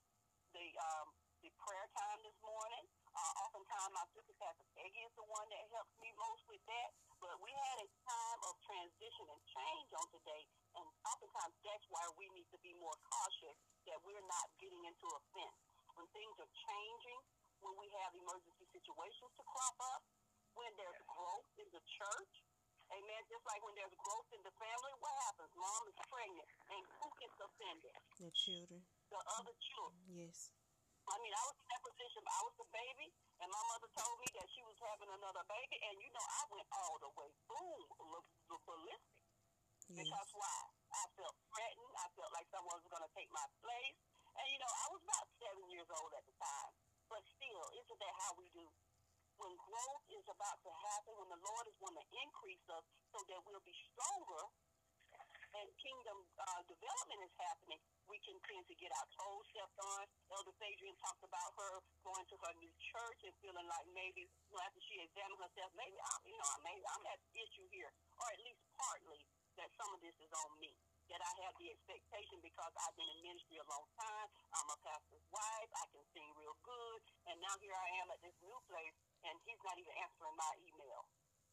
the 0.52 0.68
um, 0.76 1.08
the 1.40 1.48
prayer 1.56 1.88
time 1.96 2.20
this 2.20 2.36
morning. 2.44 2.84
Uh, 3.16 3.32
oftentimes, 3.48 3.96
my 3.96 4.04
sister 4.12 4.36
Pastor 4.36 4.68
Peggy 4.76 5.00
is 5.00 5.14
the 5.16 5.24
one 5.24 5.48
that 5.48 5.64
helps 5.72 5.96
me 6.04 6.12
most 6.20 6.44
with 6.52 6.60
that. 6.68 6.92
But 7.24 7.40
we 7.40 7.52
had 7.52 7.76
a 7.80 7.88
time 8.04 8.40
of 8.48 8.52
transition 8.68 9.26
and 9.32 9.40
change 9.48 9.88
on 9.96 10.06
today, 10.12 10.44
and 10.76 10.84
oftentimes 11.08 11.56
that's 11.64 11.86
why 11.88 12.04
we 12.20 12.28
need 12.36 12.48
to 12.52 12.60
be 12.60 12.76
more 12.76 12.96
cautious 13.08 13.56
that 13.88 13.96
we're 14.04 14.24
not 14.28 14.46
getting 14.60 14.84
into 14.84 15.08
offense. 15.08 15.56
When 15.96 16.04
things 16.12 16.36
are 16.36 16.52
changing, 16.52 17.20
when 17.64 17.76
we 17.80 17.88
have 18.04 18.12
emergency 18.12 18.68
situations 18.72 19.32
to 19.36 19.42
crop 19.48 19.76
up, 19.96 20.04
when 20.56 20.72
there's 20.76 21.00
growth 21.08 21.48
in 21.60 21.68
the 21.72 21.80
church, 21.96 22.32
amen, 22.90 23.20
just 23.30 23.44
like 23.46 23.62
when 23.62 23.74
there's 23.78 23.96
growth 23.98 24.30
in 24.34 24.42
the 24.42 24.54
family, 24.58 24.92
what 24.98 25.14
happens? 25.30 25.52
Mom 25.54 25.82
is 25.86 25.98
pregnant, 26.10 26.48
and 26.70 26.82
who 26.98 27.08
gets 27.22 27.38
offended? 27.38 27.94
The 28.18 28.30
children. 28.34 28.80
The 29.10 29.20
other 29.40 29.54
children. 29.58 30.02
Yes. 30.10 30.50
I 31.10 31.16
mean, 31.18 31.34
I 31.34 31.42
was 31.42 31.56
in 31.58 31.66
that 31.66 31.82
position. 31.82 32.22
I 32.22 32.40
was 32.46 32.54
the 32.60 32.68
baby, 32.70 33.06
and 33.42 33.48
my 33.50 33.62
mother 33.66 33.90
told 33.98 34.16
me 34.22 34.28
that 34.36 34.46
she 34.52 34.62
was 34.62 34.78
having 34.78 35.10
another 35.10 35.42
baby, 35.50 35.76
and 35.90 35.94
you 35.98 36.10
know, 36.14 36.22
I 36.22 36.42
went 36.54 36.68
all 36.70 36.96
the 37.02 37.10
way 37.18 37.30
boom, 37.50 37.82
ballistic. 38.62 39.18
Yes. 39.90 40.06
Because 40.06 40.30
why? 40.38 40.60
I 40.94 41.02
felt 41.18 41.34
threatened. 41.50 41.94
I 41.98 42.06
felt 42.14 42.30
like 42.30 42.46
someone 42.54 42.78
was 42.78 42.86
going 42.86 43.02
to 43.02 43.10
take 43.10 43.30
my 43.34 43.42
place. 43.58 43.98
And 44.38 44.46
you 44.46 44.58
know, 44.62 44.70
I 44.70 44.86
was 44.94 45.02
about 45.02 45.26
seven 45.42 45.66
years 45.66 45.90
old 45.90 46.14
at 46.14 46.22
the 46.22 46.34
time. 46.38 46.70
But 47.10 47.26
still, 47.26 47.64
isn't 47.74 47.98
that 47.98 48.14
how 48.22 48.38
we 48.38 48.46
do? 48.54 48.62
When 49.40 49.56
growth 49.56 50.04
is 50.12 50.26
about 50.28 50.58
to 50.60 50.72
happen, 50.84 51.16
when 51.16 51.32
the 51.32 51.40
Lord 51.40 51.64
is 51.64 51.76
going 51.80 51.96
to 51.96 52.06
increase 52.12 52.66
us 52.76 52.84
so 53.08 53.18
that 53.24 53.40
we'll 53.48 53.64
be 53.64 53.72
stronger, 53.88 54.44
and 55.50 55.66
kingdom 55.82 56.18
uh, 56.38 56.62
development 56.68 57.20
is 57.26 57.34
happening, 57.40 57.80
we 58.06 58.20
can 58.22 58.36
tend 58.46 58.62
to 58.70 58.76
get 58.78 58.92
our 58.94 59.08
toes 59.18 59.44
stepped 59.50 59.80
on. 59.82 60.04
Elder 60.30 60.54
Adrian 60.62 60.94
talked 61.02 61.24
about 61.26 61.50
her 61.58 61.82
going 62.06 62.26
to 62.30 62.36
her 62.38 62.52
new 62.62 62.70
church 62.94 63.20
and 63.26 63.34
feeling 63.42 63.66
like 63.66 63.86
maybe 63.90 64.28
you 64.28 64.56
after 64.62 64.78
she 64.86 65.02
examined 65.02 65.40
herself, 65.42 65.70
maybe 65.74 65.98
I'm, 65.98 66.22
you 66.28 66.38
know, 66.38 66.50
maybe 66.62 66.84
I'm 66.86 67.04
at 67.10 67.18
issue 67.34 67.66
here, 67.74 67.90
or 68.20 68.26
at 68.30 68.40
least 68.46 68.62
partly 68.78 69.20
that 69.58 69.72
some 69.74 69.90
of 69.90 70.00
this 70.04 70.14
is 70.22 70.30
on 70.30 70.52
me. 70.62 70.70
That 71.10 71.18
I 71.26 71.32
have 71.42 71.58
the 71.58 71.66
expectation 71.74 72.38
because 72.38 72.70
I've 72.70 72.94
been 72.94 73.10
in 73.10 73.34
ministry 73.34 73.58
a 73.58 73.66
long 73.66 73.82
time. 73.98 74.30
I'm 74.54 74.70
a 74.70 74.78
pastor's 74.78 75.26
wife. 75.34 75.70
I 75.74 75.84
can 75.90 76.06
sing 76.14 76.30
real 76.38 76.54
good, 76.62 77.02
and 77.26 77.34
now 77.42 77.50
here 77.58 77.74
I 77.74 77.88
am 77.98 78.14
at 78.14 78.22
this 78.22 78.38
new 78.38 78.54
place, 78.70 78.94
and 79.28 79.36
he's 79.44 79.60
not 79.64 79.76
even 79.76 79.94
answering 80.00 80.36
my 80.36 80.52
email 80.64 81.02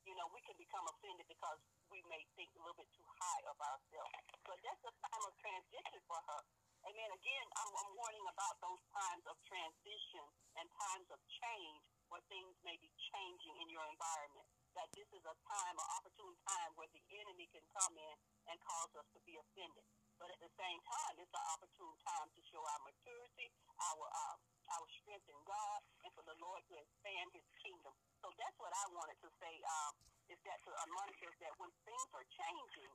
you 0.08 0.16
know, 0.16 0.32
we 0.32 0.40
can 0.48 0.56
become 0.56 0.88
offended 0.88 1.28
because 1.28 1.60
we 1.92 2.00
may 2.08 2.24
think 2.40 2.48
a 2.56 2.64
little 2.64 2.80
bit 2.80 2.88
too 2.96 3.04
high 3.20 3.44
of 3.52 3.60
ourselves. 3.60 4.16
But 4.48 4.56
that's 4.64 4.84
a 4.88 4.94
time 5.04 5.24
of 5.28 5.36
transition 5.36 6.00
for 6.08 6.16
her. 6.16 6.42
Amen. 6.88 7.12
Again, 7.12 7.48
I'm, 7.60 7.72
I'm 7.76 7.92
warning 8.00 8.24
about 8.32 8.56
those 8.64 8.80
times 8.96 9.28
of 9.28 9.36
transition 9.44 10.24
and 10.56 10.68
times 10.72 11.12
of 11.12 11.20
change 11.28 11.84
where 12.08 12.24
things 12.32 12.56
may 12.64 12.80
be 12.80 12.88
changing 13.12 13.56
in 13.60 13.68
your 13.68 13.84
environment. 13.92 14.48
That 14.80 14.88
this 14.96 15.10
is 15.12 15.24
a 15.28 15.36
time, 15.44 15.76
an 15.76 15.88
opportune 16.00 16.38
time 16.48 16.72
where 16.80 16.88
the 16.96 17.04
enemy 17.12 17.52
can 17.52 17.66
come 17.76 17.96
in 18.00 18.16
and 18.48 18.56
cause 18.64 18.94
us 18.96 19.08
to 19.12 19.20
be 19.28 19.36
offended. 19.36 19.84
But 20.16 20.32
at 20.32 20.40
the 20.40 20.54
same 20.56 20.80
time, 20.88 21.14
it's 21.20 21.36
an 21.36 21.46
opportune 21.52 21.98
time 22.08 22.30
to 22.32 22.42
show 22.48 22.64
our 22.64 22.82
maturity, 22.88 23.52
our 23.84 24.06
uh, 24.08 24.38
our 24.72 24.88
strength 25.02 25.28
in 25.28 25.40
God, 25.48 25.80
the 26.28 26.36
Lord 26.44 26.62
to 26.68 26.76
expand 26.76 27.28
His 27.32 27.48
kingdom. 27.64 27.96
So 28.20 28.28
that's 28.36 28.58
what 28.60 28.76
I 28.76 28.86
wanted 28.92 29.18
to 29.24 29.30
say. 29.40 29.54
Um, 29.64 29.94
is 30.28 30.40
that 30.44 30.60
to 30.68 30.72
admonish 30.84 31.22
us 31.24 31.36
that 31.40 31.56
when 31.56 31.72
things 31.88 32.10
are 32.12 32.28
changing, 32.28 32.92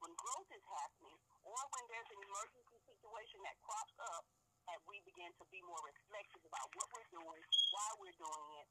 when 0.00 0.12
growth 0.16 0.48
is 0.56 0.64
happening, 0.64 1.18
or 1.44 1.60
when 1.76 1.84
there's 1.92 2.10
an 2.16 2.20
emergency 2.24 2.78
situation 2.88 3.38
that 3.44 3.56
crops 3.60 3.96
up, 4.16 4.24
that 4.72 4.80
we 4.88 4.96
begin 5.04 5.30
to 5.36 5.44
be 5.52 5.60
more 5.68 5.80
reflective 5.84 6.42
about 6.48 6.68
what 6.74 6.88
we're 6.96 7.10
doing, 7.12 7.42
why 7.76 7.88
we're 8.00 8.18
doing 8.18 8.48
it, 8.60 8.66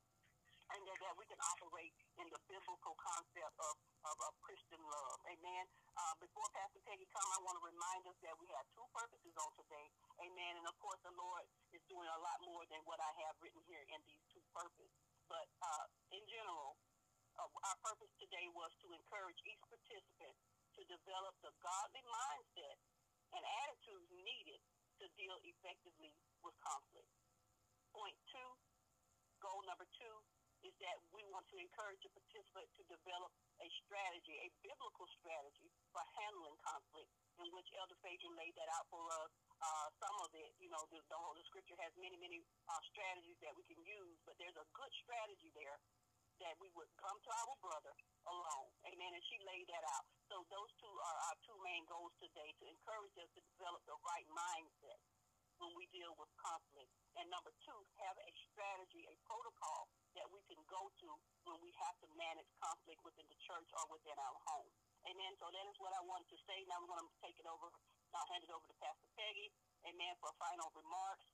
and 0.74 0.80
that, 0.86 0.98
that 0.98 1.16
we 1.20 1.26
can 1.30 1.38
operate 1.38 1.94
in 2.18 2.28
the 2.34 2.42
biblical 2.50 2.96
concept 2.98 3.56
of, 3.62 3.76
of, 4.10 4.16
of 4.26 4.34
Christian 4.42 4.82
love. 4.82 5.18
Amen. 5.30 5.64
Uh, 5.94 6.14
before 6.18 6.48
Pastor 6.58 6.82
Peggy 6.86 7.06
come, 7.14 7.30
I 7.36 7.40
want 7.46 7.56
to 7.62 7.64
remind 7.66 8.02
us 8.10 8.18
that 8.26 8.36
we 8.42 8.48
have 8.58 8.66
two 8.74 8.88
purposes 8.90 9.36
on 9.38 9.52
today. 9.60 9.88
Amen. 10.26 10.54
And 10.58 10.66
of 10.66 10.76
course, 10.82 11.02
the 11.06 11.14
Lord 11.14 11.46
is 11.76 11.84
doing 11.86 12.10
a 12.10 12.20
lot 12.22 12.38
more 12.44 12.66
than 12.72 12.82
what 12.90 12.98
I 12.98 13.12
have 13.26 13.38
written 13.44 13.62
here 13.70 13.86
in 13.94 14.00
these 14.10 14.24
two 14.34 14.42
purposes. 14.54 14.90
But 15.30 15.48
uh, 15.62 15.86
in 16.14 16.24
general, 16.30 16.78
uh, 17.38 17.50
our 17.50 17.78
purpose 17.84 18.14
today 18.18 18.48
was 18.56 18.72
to 18.82 18.88
encourage 18.94 19.40
each 19.46 19.62
participant 19.70 20.36
to 20.76 20.82
develop 20.88 21.34
the 21.46 21.54
godly 21.64 22.04
mindset 22.04 22.78
and 23.36 23.44
attitudes 23.64 24.08
needed 24.12 24.62
to 25.02 25.06
deal 25.20 25.36
effectively 25.44 26.12
with 26.44 26.56
conflict. 26.64 27.12
Point 27.92 28.16
two, 28.32 28.50
goal 29.44 29.60
number 29.68 29.88
two, 29.96 30.16
is 30.66 30.74
that 30.82 30.98
we 31.14 31.22
want 31.30 31.46
to 31.54 31.58
encourage 31.62 32.02
the 32.02 32.10
participant 32.10 32.66
to 32.74 32.84
develop 32.90 33.30
a 33.62 33.68
strategy, 33.86 34.36
a 34.42 34.50
biblical 34.66 35.06
strategy 35.22 35.70
for 35.94 36.02
handling 36.18 36.58
conflict, 36.66 37.10
in 37.38 37.48
which 37.54 37.70
Elder 37.78 37.98
Phaedra 38.02 38.34
laid 38.34 38.54
that 38.58 38.70
out 38.74 38.90
for 38.90 39.06
us. 39.22 39.32
Uh, 39.62 39.88
some 40.02 40.16
of 40.26 40.30
it, 40.34 40.50
you 40.58 40.70
know, 40.74 40.82
the, 40.90 41.00
the 41.06 41.18
whole 41.22 41.38
the 41.38 41.46
scripture 41.46 41.78
has 41.86 41.94
many, 42.02 42.18
many 42.18 42.42
uh, 42.66 42.82
strategies 42.90 43.38
that 43.46 43.54
we 43.54 43.64
can 43.70 43.80
use, 43.86 44.18
but 44.26 44.34
there's 44.42 44.58
a 44.58 44.68
good 44.74 44.92
strategy 45.06 45.54
there 45.54 45.78
that 46.42 46.56
we 46.60 46.68
would 46.76 46.92
come 47.00 47.16
to 47.16 47.32
our 47.32 47.56
brother 47.64 47.94
alone. 48.28 48.70
Amen. 48.84 49.12
And 49.16 49.24
she 49.24 49.40
laid 49.48 49.68
that 49.72 49.86
out. 49.96 50.04
So 50.28 50.44
those 50.52 50.72
two 50.84 50.92
are 50.92 51.18
our 51.32 51.38
two 51.48 51.56
main 51.64 51.88
goals 51.88 52.12
today 52.20 52.52
to 52.60 52.64
encourage 52.68 53.16
us 53.22 53.30
to 53.40 53.42
develop 53.56 53.80
the 53.88 53.96
right 54.04 54.28
mindset 54.34 55.00
when 55.60 55.72
we 55.76 55.88
deal 55.92 56.12
with 56.20 56.30
conflict. 56.40 56.92
And 57.16 57.28
number 57.32 57.52
two, 57.64 57.80
have 58.04 58.18
a 58.20 58.32
strategy, 58.52 59.08
a 59.08 59.16
protocol 59.24 59.88
that 60.20 60.28
we 60.32 60.44
can 60.48 60.60
go 60.68 60.92
to 60.92 61.10
when 61.48 61.60
we 61.64 61.72
have 61.80 61.96
to 62.04 62.08
manage 62.16 62.50
conflict 62.60 63.02
within 63.08 63.28
the 63.32 63.40
church 63.44 63.70
or 63.76 63.84
within 63.92 64.16
our 64.20 64.38
home. 64.48 64.70
Amen. 65.08 65.34
So 65.40 65.48
that 65.52 65.66
is 65.70 65.78
what 65.80 65.94
I 65.96 66.02
wanted 66.04 66.28
to 66.34 66.40
say. 66.44 66.66
Now 66.68 66.82
I'm 66.82 66.90
going 66.90 67.04
to 67.04 67.16
take 67.24 67.38
it 67.40 67.48
over. 67.48 67.72
I'll 68.16 68.30
hand 68.32 68.44
it 68.44 68.52
over 68.52 68.64
to 68.68 68.76
Pastor 68.80 69.10
Peggy. 69.16 69.52
Amen. 69.86 70.14
For 70.20 70.32
final 70.40 70.72
remarks. 70.76 71.28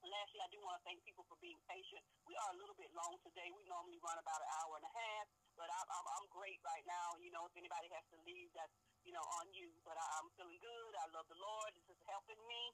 Lastly, 0.00 0.40
I 0.40 0.48
do 0.48 0.56
want 0.64 0.80
to 0.80 0.84
thank 0.88 1.04
people 1.04 1.28
for 1.28 1.36
being 1.44 1.60
patient. 1.68 2.00
We 2.24 2.32
are 2.32 2.50
a 2.56 2.58
little 2.58 2.72
bit 2.80 2.88
long 2.96 3.20
today. 3.20 3.52
We 3.52 3.68
normally 3.68 4.00
run 4.00 4.16
about 4.16 4.40
an 4.40 4.50
hour 4.56 4.80
and 4.80 4.86
a 4.88 4.94
half, 4.96 5.26
but 5.60 5.68
I'm, 5.68 5.88
I'm, 5.92 6.06
I'm 6.16 6.26
great 6.32 6.56
right 6.64 6.86
now. 6.88 7.20
You 7.20 7.28
know, 7.36 7.44
if 7.44 7.52
anybody 7.52 7.84
has 7.92 8.04
to 8.16 8.18
leave, 8.24 8.48
that's, 8.56 8.72
you 9.04 9.12
know, 9.12 9.20
on 9.20 9.52
you. 9.52 9.68
But 9.84 10.00
I, 10.00 10.04
I'm 10.16 10.32
feeling 10.40 10.56
good. 10.56 10.92
I 10.96 11.04
love 11.12 11.28
the 11.28 11.36
Lord. 11.36 11.76
This 11.76 11.92
is 11.92 12.00
helping 12.08 12.40
me. 12.48 12.72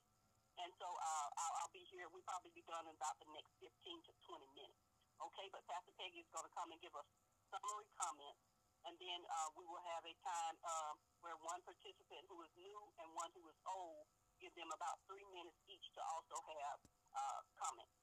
And 0.56 0.70
so 0.80 0.88
uh, 0.88 1.28
I'll, 1.36 1.54
I'll 1.62 1.74
be 1.76 1.84
here. 1.92 2.08
We'll 2.08 2.24
probably 2.24 2.52
be 2.56 2.64
done 2.64 2.88
in 2.88 2.94
about 2.96 3.16
the 3.20 3.28
next 3.36 3.52
15 3.60 3.68
to 4.08 4.12
20 4.24 4.48
minutes. 4.56 4.80
Okay, 5.20 5.48
but 5.52 5.64
Pastor 5.68 5.92
Peggy 5.96 6.20
is 6.24 6.30
going 6.32 6.44
to 6.44 6.54
come 6.56 6.68
and 6.72 6.80
give 6.80 6.92
us 6.96 7.08
summary 7.52 7.88
comments. 7.96 8.40
And 8.88 8.94
then 9.02 9.20
uh, 9.26 9.50
we 9.58 9.66
will 9.66 9.82
have 9.82 10.04
a 10.06 10.14
time 10.22 10.56
um, 10.62 10.94
where 11.18 11.34
one 11.42 11.58
participant 11.66 12.22
who 12.30 12.38
is 12.46 12.52
new 12.54 12.80
and 13.02 13.08
one 13.18 13.32
who 13.34 13.42
is 13.50 13.58
old, 13.66 14.06
give 14.38 14.54
them 14.54 14.70
about 14.70 15.02
three 15.10 15.26
minutes 15.34 15.58
each 15.66 15.90
to 15.98 16.00
also 16.06 16.38
have 16.38 16.78
uh, 17.16 17.40
comments. 17.58 17.96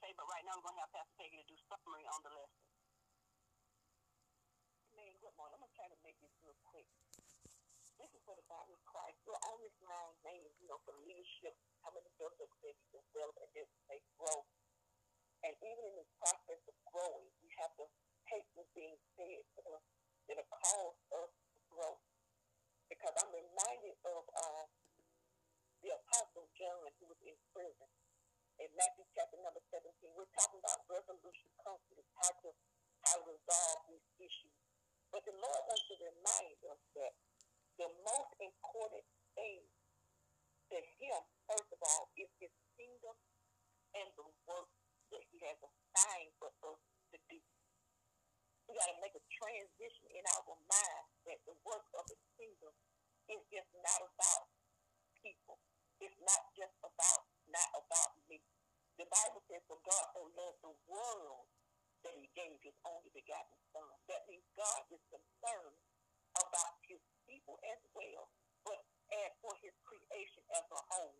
Okay, 0.00 0.14
but 0.16 0.26
right 0.26 0.42
now 0.48 0.56
we're 0.58 0.66
going 0.66 0.78
to 0.80 0.84
have 0.88 0.94
Pastor 0.94 1.14
Peggy 1.20 1.38
to 1.38 1.46
do 1.46 1.56
summary 1.68 2.06
on 2.08 2.18
the 2.24 2.32
lesson. 2.32 2.64
Man, 4.96 5.12
good 5.20 5.36
morning. 5.36 5.56
I'm 5.56 5.62
going 5.62 5.72
to 5.72 5.78
try 5.78 5.88
to 5.88 6.00
make 6.00 6.16
this 6.18 6.32
real 6.42 6.56
quick. 6.64 6.88
This 8.00 8.08
is 8.08 8.11
for 8.26 8.38
the 8.38 8.46
body 8.46 8.70
of 8.70 8.82
Christ. 8.86 9.18
We're 9.26 9.42
on 9.50 9.58
this 9.62 9.74
line, 9.82 10.16
name, 10.22 10.46
you 10.62 10.66
know, 10.70 10.78
for 10.86 10.94
leadership, 11.02 11.54
how 11.82 11.90
many 11.90 12.06
Joseph 12.14 12.50
said 12.62 12.74
you 12.78 12.88
develop 12.94 13.34
and 13.42 13.50
just 13.50 13.70
say 13.90 13.98
growth. 14.18 14.46
And 15.42 15.54
even 15.58 15.82
in 15.90 15.94
this 15.98 16.12
process 16.22 16.62
of 16.70 16.76
growing, 16.94 17.26
we 17.42 17.50
have 17.58 17.74
to 17.82 17.86
take 18.30 18.46
what's 18.54 18.70
being 18.78 18.94
said 19.18 19.42
that 19.58 19.66
are 20.38 20.50
cause 20.54 20.98
us 21.18 21.32
to 21.34 21.58
grow. 21.66 21.98
Because 22.86 23.14
I'm 23.18 23.32
reminded 23.34 23.98
of 24.06 24.22
uh, 24.30 24.64
the 25.82 25.90
Apostle 25.98 26.46
John 26.54 26.94
who 27.02 27.10
was 27.10 27.18
in 27.26 27.34
prison. 27.50 27.90
In 28.62 28.70
Matthew 28.78 29.02
chapter 29.18 29.40
number 29.42 29.58
17, 29.74 29.82
we're 30.14 30.30
talking 30.38 30.62
about 30.62 30.86
resolution 30.86 31.50
conflict, 31.66 32.06
how 32.22 32.30
to 32.46 32.50
how 33.02 33.18
to 33.18 33.24
resolve 33.26 33.78
these 33.90 34.06
issues. 34.22 34.54
But 35.10 35.26
the 35.26 35.34
Lord 35.34 35.62
wants 35.66 35.84
to 35.90 35.96
remind 35.98 36.58
us 36.70 36.78
that 36.94 37.12
the 37.82 37.90
most 38.06 38.30
important 38.38 39.02
thing 39.34 39.58
to 40.70 40.78
him, 41.02 41.18
first 41.50 41.66
of 41.74 41.82
all, 41.82 42.14
is 42.14 42.30
his 42.38 42.54
kingdom 42.78 43.18
and 43.98 44.06
the 44.14 44.22
work 44.46 44.70
that 45.10 45.22
he 45.34 45.42
has 45.42 45.58
assigned 45.58 46.30
for 46.38 46.54
us 46.62 46.78
to 47.10 47.18
do. 47.26 47.42
We 48.70 48.78
got 48.78 48.86
to 48.94 49.02
make 49.02 49.18
a 49.18 49.24
transition 49.34 50.06
in 50.14 50.22
our 50.30 50.54
mind 50.70 51.06
that 51.26 51.42
the 51.42 51.58
work 51.66 51.82
of 51.98 52.06
the 52.06 52.18
kingdom 52.38 52.70
is 53.26 53.42
just 53.50 53.70
not 53.82 53.98
about 54.14 54.46
people. 55.18 55.58
It's 55.98 56.14
not 56.22 56.54
just 56.54 56.78
about 56.86 57.26
not 57.50 57.70
about 57.82 58.14
me. 58.30 58.38
The 58.94 59.10
Bible 59.10 59.42
says, 59.50 59.66
"For 59.66 59.82
God 59.82 60.04
so 60.14 60.22
loved 60.38 60.62
the 60.62 60.76
world 60.86 61.50
that 62.06 62.14
He 62.14 62.30
gave 62.38 62.62
His 62.62 62.78
only 62.86 63.10
begotten 63.10 63.58
Son." 63.74 63.90
That 64.06 64.22
means 64.30 64.46
God 64.54 64.86
is 64.94 65.02
concerned 65.10 65.81
people 67.42 67.58
as 67.74 67.82
well, 67.98 68.30
but 68.62 68.78
as 69.10 69.34
for 69.42 69.50
His 69.58 69.74
creation 69.82 70.42
as 70.54 70.62
a 70.70 70.80
whole. 70.94 71.18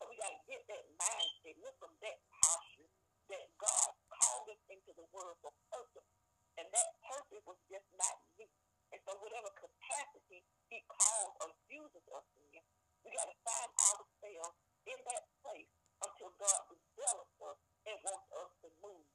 So 0.00 0.08
we 0.08 0.16
got 0.16 0.32
to 0.32 0.40
get 0.48 0.64
that 0.72 0.84
mindset, 0.96 1.60
look 1.60 1.76
from 1.76 1.92
that 2.00 2.16
posture 2.40 2.88
that 3.28 3.44
God 3.60 3.90
called 4.08 4.48
us 4.48 4.62
into 4.72 4.96
the 4.96 5.04
world 5.12 5.36
for 5.44 5.52
purpose. 5.68 6.08
And 6.56 6.64
that 6.72 6.88
purpose 7.04 7.44
was 7.44 7.60
just 7.68 7.84
not 8.00 8.16
me. 8.40 8.48
And 8.96 9.00
so 9.04 9.12
whatever 9.20 9.52
capacity 9.60 10.40
he 10.72 10.80
calls 10.88 11.36
or 11.44 11.52
uses 11.68 12.06
us 12.16 12.24
in, 12.48 12.64
we 13.04 13.12
got 13.12 13.28
to 13.28 13.36
find 13.44 13.70
ourselves 13.92 14.56
in 14.88 14.96
that 15.04 15.24
place 15.44 15.68
until 16.00 16.32
God 16.40 16.60
develops 16.72 17.36
us 17.44 17.58
and 17.84 17.96
wants 18.00 18.28
us 18.40 18.50
to 18.64 18.68
move. 18.80 19.08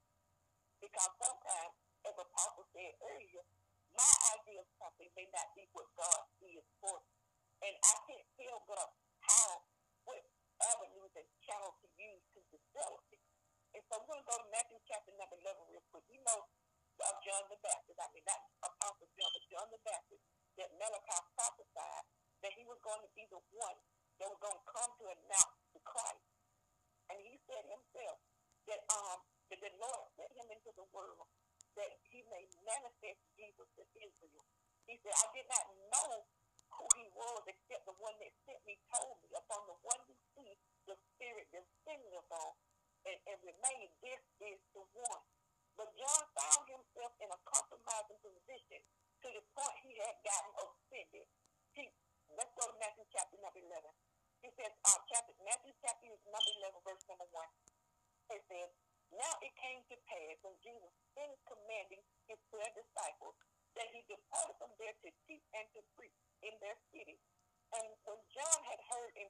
Because 0.78 1.10
sometimes, 1.18 1.74
as 2.06 2.14
Apostle 2.14 2.70
said 2.78 2.94
earlier, 3.02 3.42
my 3.98 4.14
idea 4.38 4.62
of 4.62 4.70
something 4.78 5.10
may 5.18 5.26
not 5.34 5.50
be 5.58 5.66
what 5.74 5.90
God 5.98 6.22
for 6.84 7.00
me. 7.00 7.16
And 7.64 7.74
I 7.80 7.96
can't 8.04 8.28
tell 8.36 8.60
God 8.68 8.90
how, 9.24 9.64
what 10.04 10.20
avenues 10.60 11.14
and 11.16 11.28
channels 11.40 11.80
to 11.80 11.88
use 11.96 12.24
to 12.36 12.42
develop 12.52 13.04
it. 13.16 13.24
And 13.72 13.82
so 13.88 14.04
we're 14.04 14.20
going 14.20 14.24
to 14.24 14.28
go 14.28 14.38
to 14.44 14.48
Matthew 14.52 14.80
chapter 14.84 15.16
number 15.16 15.40
11 15.40 15.72
real 15.72 15.86
quick. 15.90 16.04
We 16.12 16.20
know 16.28 16.44
of 17.04 17.16
John 17.26 17.44
the 17.50 17.60
Baptist, 17.60 18.00
I 18.00 18.08
mean, 18.16 18.24
not 18.24 18.40
Apostle 18.64 19.10
John, 19.18 19.32
but 19.34 19.44
John 19.50 19.68
the 19.74 19.82
Baptist, 19.84 20.24
that 20.56 20.70
Malachi 20.78 21.20
prophesied 21.36 22.06
that 22.46 22.54
he 22.54 22.64
was 22.64 22.80
going 22.86 23.02
to 23.02 23.12
be 23.18 23.26
the 23.34 23.42
one 23.56 23.80
that 24.22 24.30
was 24.30 24.40
going 24.40 24.56
to 24.56 24.68
come 24.72 24.92
to 25.02 25.06
announce 25.10 25.58
the 25.74 25.82
Christ. 25.84 26.28
And 27.12 27.18
he 27.20 27.36
said 27.50 27.66
himself 27.66 28.20
that 28.72 28.82
um 28.94 29.20
that 29.52 29.60
the 29.60 29.74
Lord 29.82 30.06
sent 30.16 30.32
him 30.38 30.48
into 30.54 30.72
the 30.80 30.88
world 30.96 31.28
that 31.76 31.92
he 32.08 32.24
may 32.30 32.46
manifest 32.64 33.20
Jesus 33.36 33.68
to 33.76 33.84
Israel. 33.98 34.46
He 34.88 35.00
said, 35.00 35.16
I 35.16 35.28
did 35.32 35.48
not 35.48 35.66
know 35.92 36.12
who 36.76 36.86
he 36.98 37.08
was 37.16 37.42
except 37.48 37.86
the 37.88 37.96
one 38.02 38.16
that 38.20 38.34
sent 38.44 38.60
me 38.66 38.76
told 38.92 39.20
me 39.24 39.30
upon 39.38 39.64
the 39.70 39.78
one 39.86 40.02
who 40.10 40.16
sees 40.36 40.60
the 40.90 40.98
Spirit 41.14 41.48
descending 41.54 42.16
upon 42.18 42.58
and, 43.08 43.18
and 43.28 43.40
remain, 43.44 43.88
this 44.04 44.22
is 44.44 44.60
the 44.76 44.84
one. 44.96 45.24
But 45.76 45.92
John 45.98 46.24
found 46.38 46.64
himself 46.70 47.14
in 47.20 47.30
a 47.32 47.40
compromising 47.48 48.20
position 48.22 48.82
to 49.26 49.28
the 49.32 49.44
point 49.56 49.78
he 49.84 49.96
had 50.00 50.16
gotten 50.24 50.54
offended. 50.62 51.28
He, 51.74 51.90
let's 52.38 52.54
go 52.60 52.68
to 52.70 52.76
Matthew 52.78 53.08
chapter 53.12 53.40
number 53.42 53.60
11. 53.60 53.72
He 54.44 54.52
says, 54.60 54.72
uh, 54.86 55.00
chapter, 55.08 55.34
Matthew 55.42 55.74
chapter 55.82 56.12
number 56.28 56.52
11, 56.68 56.84
verse 56.84 57.04
number 57.08 57.28
1. 57.32 57.48
It 58.32 58.44
says, 58.48 58.70
Now 59.14 59.34
it 59.44 59.54
came 59.60 59.82
to 59.92 59.96
pass 60.08 60.36
when 60.44 60.56
Jesus 60.64 60.92
finished 61.16 61.46
commanding 61.46 62.04
his 62.30 62.40
twelve 62.50 62.74
disciples 62.74 63.36
that 63.78 63.90
he 63.90 64.06
departed 64.06 64.56
from 64.62 64.72
there 64.78 64.94
to 65.06 65.10
teach 65.26 65.46
and 65.58 65.68
to 65.74 65.82
preach 65.98 66.18
in 66.46 66.54
their 66.62 66.78
city. 66.94 67.18
And 67.74 67.90
when 68.06 68.22
John 68.30 68.60
had 68.70 68.82
heard 68.94 69.14
in 69.18 69.30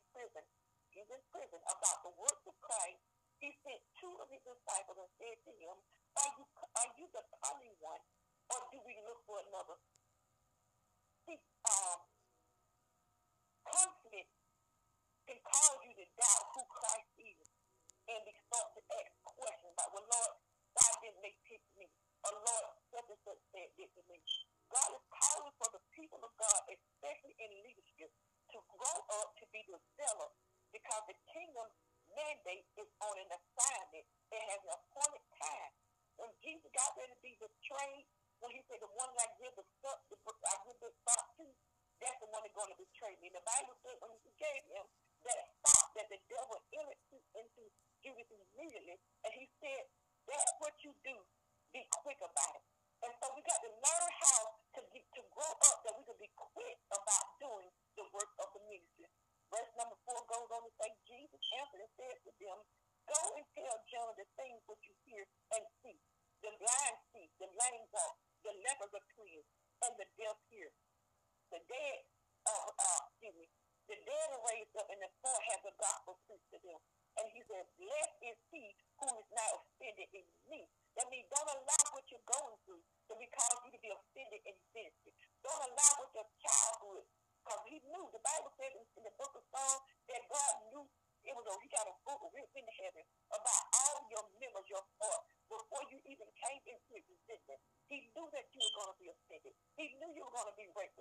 want 100.44 100.56
to 100.56 100.60
be 100.60 100.68
raped. 100.76 100.93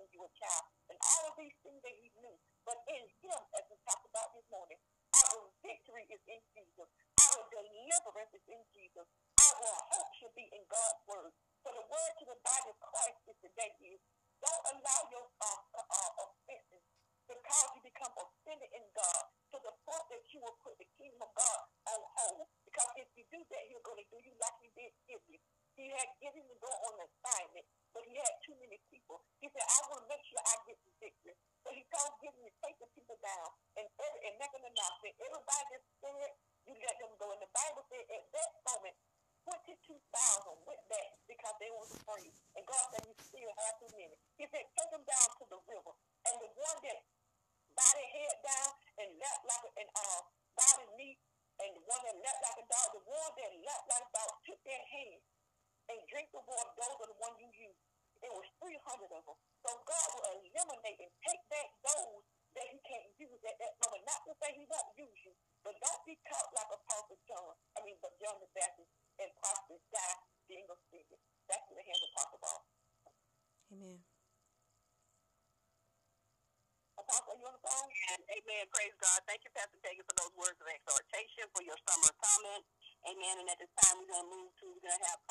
Amen. 78.62 78.70
Praise 78.78 78.94
God. 79.02 79.18
Thank 79.26 79.42
you, 79.42 79.50
Pastor 79.58 79.74
Peggy, 79.82 80.06
for 80.06 80.14
those 80.22 80.30
words 80.38 80.54
of 80.62 80.70
exhortation, 80.70 81.50
for 81.50 81.66
your 81.66 81.74
summer 81.82 82.14
comment. 82.14 82.62
Amen. 83.10 83.42
And 83.42 83.50
at 83.50 83.58
this 83.58 83.74
time, 83.82 83.98
we're 83.98 84.06
going 84.06 84.22
to 84.22 84.30
move 84.30 84.54
to, 84.62 84.66
we're 84.70 84.86
going 84.86 85.02
to 85.02 85.06
have 85.10 85.21